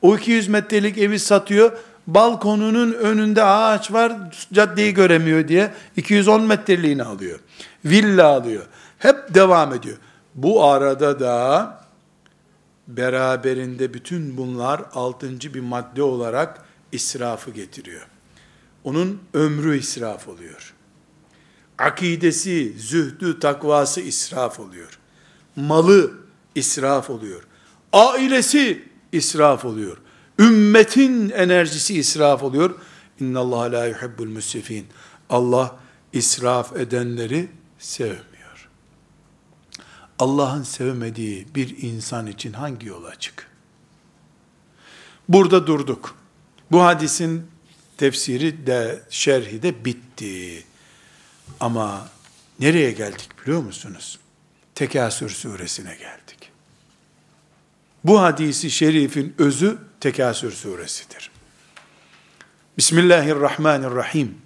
O 0.02 0.16
200 0.16 0.48
metrelik 0.48 0.98
evi 0.98 1.18
satıyor, 1.18 1.72
balkonunun 2.06 2.92
önünde 2.92 3.44
ağaç 3.44 3.92
var, 3.92 4.12
caddeyi 4.52 4.94
göremiyor 4.94 5.48
diye 5.48 5.70
210 5.96 6.42
metreliğini 6.42 7.02
alıyor. 7.02 7.38
Villa 7.84 8.26
alıyor. 8.26 8.66
Hep 8.98 9.34
devam 9.34 9.74
ediyor. 9.74 9.96
Bu 10.34 10.64
arada 10.64 11.20
da 11.20 11.78
beraberinde 12.88 13.94
bütün 13.94 14.36
bunlar 14.36 14.82
altıncı 14.94 15.54
bir 15.54 15.60
madde 15.60 16.02
olarak 16.02 16.58
israfı 16.92 17.50
getiriyor. 17.50 18.06
Onun 18.84 19.22
ömrü 19.34 19.78
israf 19.78 20.28
oluyor. 20.28 20.74
Akidesi, 21.78 22.74
zühdü, 22.78 23.40
takvası 23.40 24.00
israf 24.00 24.60
oluyor. 24.60 24.98
Malı 25.56 26.12
israf 26.54 27.10
oluyor. 27.10 27.42
Ailesi 27.92 28.88
israf 29.12 29.64
oluyor. 29.64 29.96
Ümmetin 30.38 31.30
enerjisi 31.30 31.98
israf 31.98 32.42
oluyor. 32.42 32.74
İnna 33.20 33.40
Allah 33.40 33.72
la 33.72 33.86
yuhibbul 33.86 34.26
müsrifin. 34.26 34.86
Allah 35.30 35.76
israf 36.12 36.76
edenleri 36.76 37.48
sevmiyor. 37.78 38.68
Allah'ın 40.18 40.62
sevmediği 40.62 41.46
bir 41.54 41.82
insan 41.82 42.26
için 42.26 42.52
hangi 42.52 42.86
yol 42.86 43.04
açık? 43.04 43.46
Burada 45.28 45.66
durduk. 45.66 46.21
Bu 46.72 46.82
hadisin 46.82 47.50
tefsiri 47.96 48.66
de 48.66 49.02
şerhi 49.10 49.62
de 49.62 49.84
bitti. 49.84 50.64
Ama 51.60 52.08
nereye 52.60 52.92
geldik 52.92 53.28
biliyor 53.42 53.62
musunuz? 53.62 54.18
Tekasür 54.74 55.30
suresine 55.30 55.94
geldik. 55.94 56.50
Bu 58.04 58.20
hadisi 58.20 58.70
şerifin 58.70 59.34
özü 59.38 59.78
Tekasür 60.00 60.52
suresidir. 60.52 61.30
Bismillahirrahmanirrahim. 62.78 64.38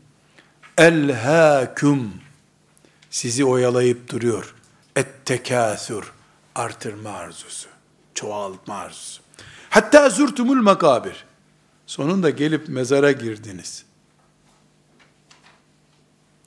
Elhâküm 0.78 2.12
sizi 3.10 3.44
oyalayıp 3.44 4.10
duruyor. 4.10 4.54
Et 4.96 5.08
tekâsür 5.24 6.12
artırma 6.54 7.10
arzusu, 7.10 7.68
çoğaltma 8.14 8.74
arzusu. 8.74 9.22
Hatta 9.70 10.10
zürtümül 10.10 10.60
makabir. 10.60 11.24
Sonunda 11.86 12.30
gelip 12.30 12.68
mezara 12.68 13.12
girdiniz. 13.12 13.84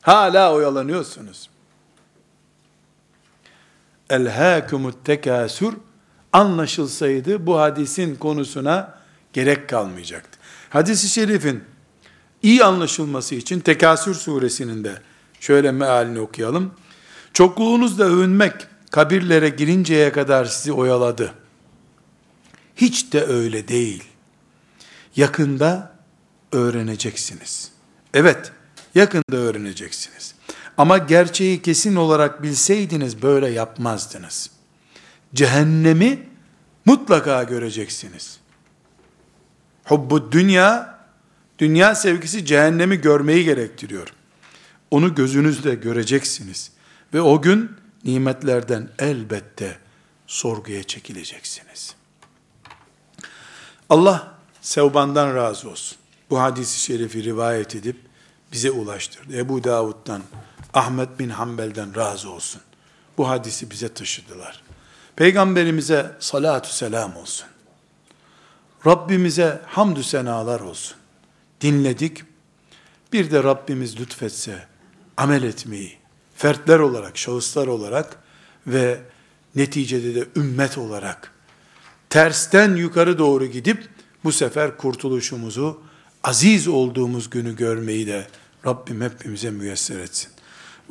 Hala 0.02 0.54
oyalanıyorsunuz. 0.54 1.50
Elhâkumut 4.10 5.06
tekâsür 5.06 5.74
anlaşılsaydı 6.34 7.46
bu 7.46 7.60
hadisin 7.60 8.16
konusuna 8.16 9.00
gerek 9.34 9.70
kalmayacaktı. 9.70 10.40
Hadis-i 10.70 11.10
şerifin 11.10 11.64
iyi 12.42 12.64
anlaşılması 12.64 13.36
için 13.36 13.60
Tekasür 13.60 14.16
suresinin 14.16 14.84
de 14.84 15.02
şöyle 15.40 15.72
mealini 15.72 16.20
okuyalım. 16.20 16.74
Çokluğunuzla 17.34 18.04
övünmek 18.04 18.54
kabirlere 18.92 19.50
girinceye 19.50 20.12
kadar 20.12 20.46
sizi 20.46 20.74
oyaladı. 20.74 21.34
Hiç 22.76 23.14
de 23.14 23.26
öyle 23.26 23.68
değil. 23.68 24.09
Yakında 25.20 25.92
öğreneceksiniz. 26.52 27.72
Evet, 28.14 28.52
yakında 28.96 29.38
öğreneceksiniz. 29.38 30.36
Ama 30.78 30.98
gerçeği 30.98 31.62
kesin 31.62 31.96
olarak 31.96 32.44
bilseydiniz 32.44 33.22
böyle 33.22 33.50
yapmazdınız. 33.50 34.50
Cehennemi 35.34 36.30
mutlaka 36.86 37.44
göreceksiniz. 37.44 38.40
Hubbu 39.84 40.32
dünya, 40.32 41.00
dünya 41.60 41.96
sevgisi 41.96 42.46
cehennemi 42.46 43.02
görmeyi 43.02 43.46
gerektiriyor. 43.46 44.08
Onu 44.92 45.16
gözünüzle 45.16 45.76
göreceksiniz. 45.76 46.72
Ve 47.14 47.22
o 47.22 47.42
gün 47.42 47.72
nimetlerden 48.04 48.90
elbette 49.00 49.78
sorguya 50.28 50.84
çekileceksiniz. 50.84 51.96
Allah 53.90 54.39
Sevban'dan 54.62 55.36
razı 55.36 55.70
olsun. 55.70 55.98
Bu 56.30 56.40
hadisi 56.40 56.80
şerifi 56.80 57.24
rivayet 57.24 57.76
edip 57.76 57.98
bize 58.52 58.72
ulaştırdı. 58.72 59.38
Ebu 59.38 59.64
Davud'dan, 59.64 60.22
Ahmet 60.74 61.20
bin 61.20 61.30
Hanbel'den 61.30 61.96
razı 61.96 62.32
olsun. 62.32 62.62
Bu 63.18 63.30
hadisi 63.30 63.72
bize 63.72 63.94
taşıdılar. 63.94 64.64
Peygamberimize 65.16 66.16
salatu 66.20 66.74
selam 66.74 67.18
olsun. 67.18 67.48
Rabbimize 68.86 69.62
hamdü 69.68 70.04
senalar 70.04 70.60
olsun. 70.60 70.98
Dinledik. 71.62 72.24
Bir 73.14 73.32
de 73.32 73.44
Rabbimiz 73.44 74.00
lütfetse 74.00 74.68
amel 75.18 75.44
etmeyi, 75.44 75.98
fertler 76.36 76.80
olarak, 76.80 77.18
şahıslar 77.18 77.68
olarak 77.68 78.16
ve 78.68 79.00
neticede 79.56 80.16
de 80.16 80.28
ümmet 80.36 80.78
olarak 80.78 81.32
tersten 82.10 82.76
yukarı 82.76 83.18
doğru 83.18 83.46
gidip 83.46 83.90
bu 84.24 84.32
sefer 84.32 84.78
kurtuluşumuzu 84.78 85.82
aziz 86.24 86.68
olduğumuz 86.68 87.30
günü 87.30 87.56
görmeyi 87.56 88.08
de 88.08 88.28
Rabbim 88.66 89.02
hepimize 89.02 89.52
müyesser 89.52 90.00
etsin. 90.00 90.32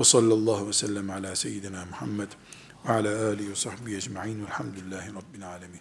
Ve 0.00 0.04
sallallahu 0.04 0.68
ve 0.68 0.72
sellem 0.72 1.10
ala 1.10 1.36
seyyidina 1.36 1.84
Muhammed 1.90 2.28
ve 2.88 2.92
ala 2.92 3.26
alihi 3.26 3.50
ve 3.50 3.54
sahbihi 3.54 3.96
ecma'in 3.96 4.46
velhamdülillahi 4.46 5.08
rabbil 5.08 5.48
alemin. 5.48 5.76